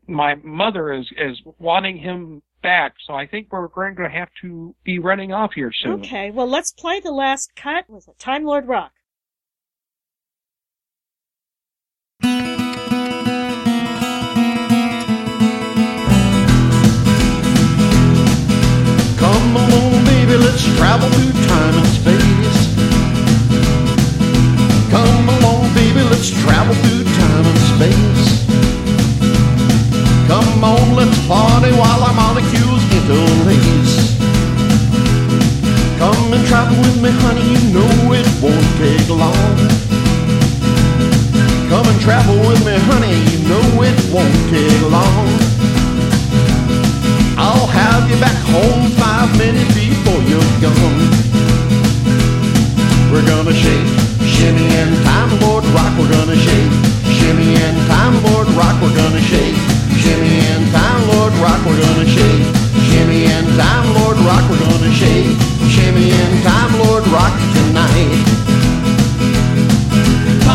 my 0.08 0.36
mother 0.36 0.94
is, 0.94 1.12
is 1.18 1.42
wanting 1.60 1.98
him 1.98 2.42
back. 2.62 2.94
So 3.06 3.14
I 3.16 3.28
think 3.28 3.48
we're 3.52 3.68
going 3.68 3.96
to 3.98 4.10
have 4.10 4.30
to 4.42 4.74
be 4.84 5.00
running 5.00 5.34
off 5.34 5.54
here 5.54 5.72
soon. 5.74 6.00
Okay, 6.00 6.32
well, 6.32 6.48
let's 6.48 6.72
play 6.72 7.00
the 7.00 7.12
last 7.12 7.56
cut. 7.56 7.90
Was 7.90 8.08
it 8.08 8.18
Time 8.18 8.46
Lord 8.46 8.68
Rock? 8.68 8.92
Let's 20.58 20.76
travel 20.80 21.08
through 21.10 21.32
time 21.46 21.76
and 21.76 21.88
space. 21.88 22.60
Come 24.90 25.30
along, 25.30 25.72
baby, 25.76 26.02
let's 26.10 26.32
travel 26.32 26.74
through 26.74 27.04
time 27.04 27.46
and 27.46 27.60
space. 27.74 28.28
Come 30.28 30.64
on, 30.64 30.96
let's 30.96 31.28
party 31.28 31.72
while 31.78 32.02
our 32.02 32.14
molecules 32.16 32.82
interlace. 32.98 34.18
Come 36.00 36.34
and 36.34 36.48
travel 36.48 36.78
with 36.78 37.04
me, 37.04 37.12
honey, 37.12 37.46
you 37.54 37.62
know 37.76 38.14
it 38.14 38.28
won't 38.42 38.70
take 38.82 39.10
long. 39.10 39.58
Come 41.70 41.86
and 41.86 42.02
travel 42.02 42.36
with 42.50 42.66
me, 42.66 42.74
honey, 42.90 43.14
you 43.30 43.48
know 43.48 43.84
it 43.84 43.98
won't 44.12 44.50
take 44.50 44.82
long. 44.90 45.47
Have 47.98 48.12
you 48.12 48.20
back 48.22 48.38
home 48.54 48.94
five 48.94 49.26
minutes 49.42 49.74
before 49.74 50.22
you're 50.30 50.54
gone. 50.62 51.02
We're 53.10 53.26
gonna 53.26 53.58
shake, 53.58 53.90
shimmy 54.22 54.70
and 54.78 54.94
time 55.02 55.34
Lord 55.42 55.66
rock. 55.74 55.98
We're 55.98 56.14
gonna 56.14 56.38
shake, 56.38 56.70
shimmy 57.18 57.58
and 57.58 57.78
time 57.90 58.22
Lord 58.22 58.50
rock. 58.54 58.78
We're 58.86 58.94
gonna 58.94 59.20
shake, 59.20 59.58
shimmy 59.98 60.46
and 60.46 60.70
time 60.70 61.10
Lord 61.10 61.34
rock. 61.42 61.58
We're 61.66 61.82
gonna 61.82 62.06
shake, 62.06 62.46
shimmy 62.86 63.26
and 63.34 63.48
time 63.58 63.90
Lord 63.98 64.18
rock. 64.30 64.46
We're 64.46 64.62
gonna 64.62 64.94
shake, 64.94 65.34
shimmy 65.66 66.14
and 66.14 66.44
time 66.46 66.78
Lord 66.78 67.02
rock 67.08 67.34
tonight. 67.58 68.67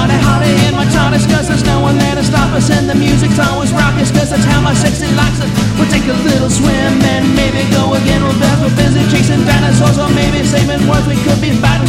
Party 0.03 0.19
hardy 0.19 0.51
in 0.67 0.75
my 0.75 0.83
TARDIS 0.91 1.31
cause 1.31 1.47
there's 1.47 1.63
no 1.63 1.79
one 1.79 1.95
there 1.95 2.17
to 2.19 2.25
stop 2.27 2.51
us 2.59 2.67
And 2.75 2.91
the 2.91 2.95
music's 2.99 3.39
always 3.39 3.71
raucous 3.71 4.11
cause 4.11 4.35
that's 4.35 4.43
how 4.43 4.59
my 4.59 4.75
sexy 4.75 5.07
likes 5.15 5.39
it. 5.39 5.47
We'll 5.79 5.87
take 5.95 6.03
a 6.11 6.19
little 6.27 6.51
swim 6.51 6.99
and 7.07 7.23
maybe 7.39 7.63
go 7.71 7.95
again. 7.95 8.19
We'll 8.19 8.35
bet 8.43 8.59
we're 8.59 8.75
busy 8.75 8.99
chasing 9.15 9.47
dinosaurs 9.47 10.03
or 10.03 10.11
maybe 10.11 10.43
saving 10.43 10.83
worlds 10.91 11.07
We 11.07 11.15
could 11.23 11.39
be 11.39 11.55
fighting, 11.55 11.82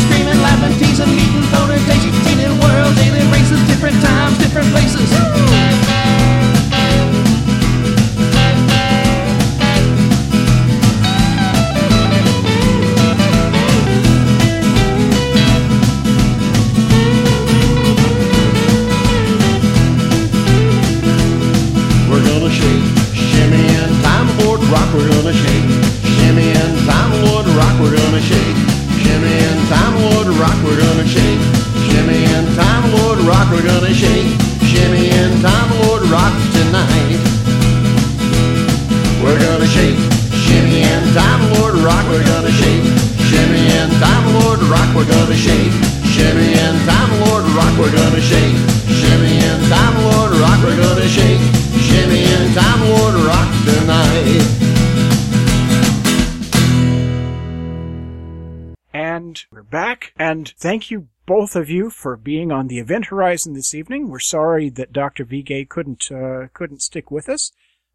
thank 60.63 60.89
you 60.89 61.09
both 61.25 61.57
of 61.57 61.69
you 61.69 61.89
for 61.89 62.15
being 62.15 62.49
on 62.51 62.67
the 62.67 62.79
Event 62.79 63.07
Horizon 63.07 63.53
this 63.53 63.75
evening. 63.75 64.07
We're 64.07 64.19
sorry 64.19 64.69
that 64.69 64.93
Dr. 64.93 65.25
Viguié 65.25 65.67
couldn't 65.67 66.09
uh, 66.09 66.47
couldn't 66.53 66.81
stick 66.81 67.11
with 67.11 67.27
us 67.27 67.51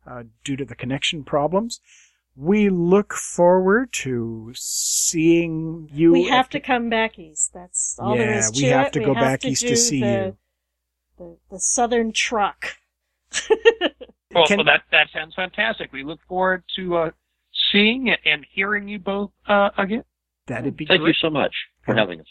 uh, 0.06 0.24
due 0.44 0.56
to 0.56 0.66
the 0.66 0.74
connection 0.74 1.24
problems. 1.24 1.80
We 2.36 2.68
look 2.68 3.14
forward 3.14 3.92
to 4.04 4.52
seeing 4.54 5.88
you. 5.92 6.12
we 6.12 6.28
have 6.28 6.46
at 6.46 6.50
to 6.52 6.60
come 6.60 6.88
back 6.90 7.18
east. 7.18 7.52
That's 7.54 7.96
all 7.98 8.16
there 8.16 8.30
Yeah, 8.30 8.38
is 8.38 8.52
we 8.52 8.60
to 8.60 8.68
have 8.68 8.86
it. 8.88 8.92
to 8.92 8.98
we 9.00 9.04
go 9.06 9.14
have 9.14 9.24
back 9.24 9.40
to 9.40 9.48
east 9.48 9.66
to 9.66 9.74
see 9.76 10.00
the, 10.00 10.06
you. 10.06 10.36
The, 11.18 11.36
the 11.50 11.60
southern 11.60 12.12
truck. 12.12 12.76
Well, 14.34 14.46
Can- 14.46 14.58
well, 14.58 14.66
that 14.66 14.82
that 14.92 15.06
sounds 15.10 15.34
fantastic. 15.34 15.90
We 15.90 16.04
look 16.04 16.20
forward 16.28 16.62
to 16.76 16.96
uh, 16.96 17.10
seeing 17.72 18.14
and 18.26 18.46
hearing 18.52 18.86
you 18.86 18.98
both 18.98 19.30
uh, 19.48 19.70
again. 19.78 20.04
That'd 20.46 20.76
be 20.76 20.84
Thank 20.84 21.00
you 21.00 21.14
so 21.14 21.30
much 21.30 21.54
for 21.86 21.94
having 21.94 22.20
us. 22.20 22.26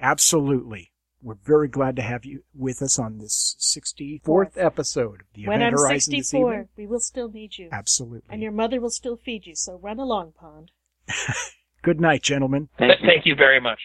Absolutely. 0.00 0.92
We're 1.20 1.34
very 1.44 1.66
glad 1.68 1.96
to 1.96 2.02
have 2.02 2.24
you 2.24 2.44
with 2.54 2.80
us 2.80 2.98
on 2.98 3.18
this 3.18 3.56
64th 3.58 4.52
episode 4.56 5.22
of 5.22 5.26
the 5.34 5.46
when 5.48 5.60
Event 5.60 5.74
I'm 5.74 5.80
Horizon 5.80 6.12
this 6.16 6.28
64, 6.30 6.52
evening. 6.52 6.68
we 6.76 6.86
will 6.86 7.00
still 7.00 7.28
need 7.28 7.58
you. 7.58 7.68
Absolutely. 7.72 8.28
And 8.30 8.40
your 8.40 8.52
mother 8.52 8.80
will 8.80 8.90
still 8.90 9.16
feed 9.16 9.44
you, 9.44 9.56
so 9.56 9.78
run 9.82 9.98
along, 9.98 10.34
Pond. 10.38 10.70
Good 11.82 12.00
night, 12.00 12.22
gentlemen. 12.22 12.68
Th- 12.78 12.98
Thank 13.04 13.26
you 13.26 13.34
very 13.34 13.60
much. 13.60 13.80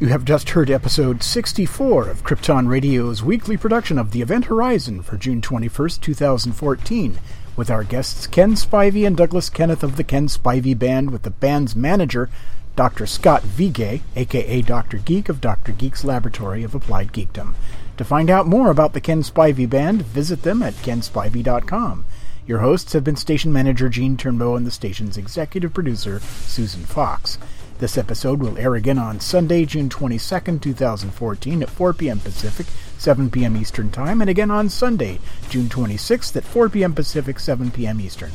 You 0.00 0.08
have 0.08 0.24
just 0.26 0.50
heard 0.50 0.70
episode 0.70 1.22
64 1.22 2.08
of 2.08 2.22
Krypton 2.22 2.68
Radio's 2.68 3.22
weekly 3.22 3.56
production 3.56 3.98
of 3.98 4.12
The 4.12 4.20
Event 4.22 4.44
Horizon 4.44 5.02
for 5.02 5.16
June 5.16 5.40
21st, 5.40 6.00
2014, 6.02 7.18
with 7.56 7.70
our 7.70 7.82
guests 7.84 8.26
Ken 8.26 8.52
Spivey 8.52 9.06
and 9.06 9.16
Douglas 9.16 9.48
Kenneth 9.50 9.82
of 9.82 9.96
the 9.96 10.04
Ken 10.04 10.28
Spivey 10.28 10.78
Band, 10.78 11.10
with 11.10 11.22
the 11.22 11.30
band's 11.30 11.74
manager, 11.74 12.30
Dr. 12.78 13.06
Scott 13.06 13.42
Viguié, 13.42 14.02
aka 14.14 14.62
Dr. 14.62 14.98
Geek 14.98 15.28
of 15.28 15.40
Dr. 15.40 15.72
Geek's 15.72 16.04
Laboratory 16.04 16.62
of 16.62 16.76
Applied 16.76 17.12
Geekdom. 17.12 17.56
To 17.96 18.04
find 18.04 18.30
out 18.30 18.46
more 18.46 18.70
about 18.70 18.92
the 18.92 19.00
Ken 19.00 19.24
Spivey 19.24 19.68
Band, 19.68 20.02
visit 20.02 20.42
them 20.42 20.62
at 20.62 20.74
kenspivey.com. 20.74 22.04
Your 22.46 22.60
hosts 22.60 22.92
have 22.92 23.02
been 23.02 23.16
station 23.16 23.52
manager 23.52 23.88
Gene 23.88 24.16
Turnbow 24.16 24.56
and 24.56 24.64
the 24.64 24.70
station's 24.70 25.16
executive 25.16 25.74
producer, 25.74 26.20
Susan 26.20 26.84
Fox. 26.84 27.36
This 27.80 27.98
episode 27.98 28.38
will 28.38 28.56
air 28.56 28.76
again 28.76 28.96
on 28.96 29.18
Sunday, 29.18 29.64
June 29.64 29.88
22nd, 29.88 30.62
2014 30.62 31.62
at 31.64 31.70
4 31.70 31.92
p.m. 31.94 32.20
Pacific, 32.20 32.68
7 32.96 33.28
p.m. 33.28 33.56
Eastern 33.56 33.90
Time, 33.90 34.20
and 34.20 34.30
again 34.30 34.52
on 34.52 34.68
Sunday, 34.68 35.18
June 35.50 35.68
26th 35.68 36.36
at 36.36 36.44
4 36.44 36.68
p.m. 36.68 36.94
Pacific, 36.94 37.40
7 37.40 37.72
p.m. 37.72 38.00
Eastern. 38.00 38.30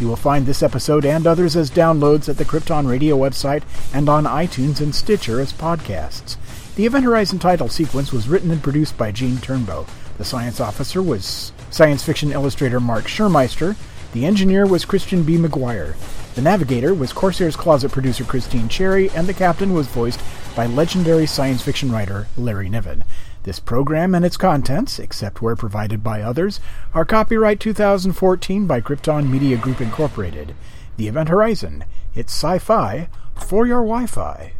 You 0.00 0.08
will 0.08 0.16
find 0.16 0.44
this 0.44 0.62
episode 0.62 1.04
and 1.04 1.26
others 1.26 1.54
as 1.54 1.70
downloads 1.70 2.28
at 2.28 2.36
the 2.36 2.44
Krypton 2.44 2.88
Radio 2.88 3.16
website 3.16 3.62
and 3.92 4.08
on 4.08 4.24
iTunes 4.24 4.80
and 4.80 4.94
Stitcher 4.94 5.40
as 5.40 5.52
podcasts. 5.52 6.36
The 6.74 6.86
Event 6.86 7.04
Horizon 7.04 7.38
title 7.38 7.68
sequence 7.68 8.12
was 8.12 8.28
written 8.28 8.50
and 8.50 8.62
produced 8.62 8.98
by 8.98 9.12
Gene 9.12 9.36
Turnbow. 9.36 9.86
The 10.18 10.24
science 10.24 10.60
officer 10.60 11.00
was 11.00 11.52
science 11.70 12.02
fiction 12.02 12.32
illustrator 12.32 12.80
Mark 12.80 13.04
Schirmeister. 13.04 13.76
The 14.12 14.26
engineer 14.26 14.66
was 14.66 14.84
Christian 14.84 15.22
B. 15.22 15.36
McGuire. 15.36 15.94
The 16.34 16.42
navigator 16.42 16.92
was 16.92 17.12
Corsair's 17.12 17.54
Closet 17.54 17.92
producer 17.92 18.24
Christine 18.24 18.68
Cherry, 18.68 19.08
and 19.10 19.28
the 19.28 19.34
captain 19.34 19.72
was 19.72 19.86
voiced 19.86 20.20
by 20.56 20.66
legendary 20.66 21.26
science 21.26 21.62
fiction 21.62 21.92
writer 21.92 22.26
Larry 22.36 22.68
Niven. 22.68 23.04
This 23.44 23.60
program 23.60 24.14
and 24.14 24.24
its 24.24 24.38
contents, 24.38 24.98
except 24.98 25.42
where 25.42 25.54
provided 25.54 26.02
by 26.02 26.22
others, 26.22 26.60
are 26.94 27.04
copyright 27.04 27.60
2014 27.60 28.66
by 28.66 28.80
Krypton 28.80 29.28
Media 29.28 29.58
Group 29.58 29.82
Incorporated. 29.82 30.54
The 30.96 31.08
Event 31.08 31.28
Horizon. 31.28 31.84
It's 32.14 32.32
sci-fi 32.32 33.08
for 33.34 33.66
your 33.66 33.82
Wi-Fi. 33.82 34.54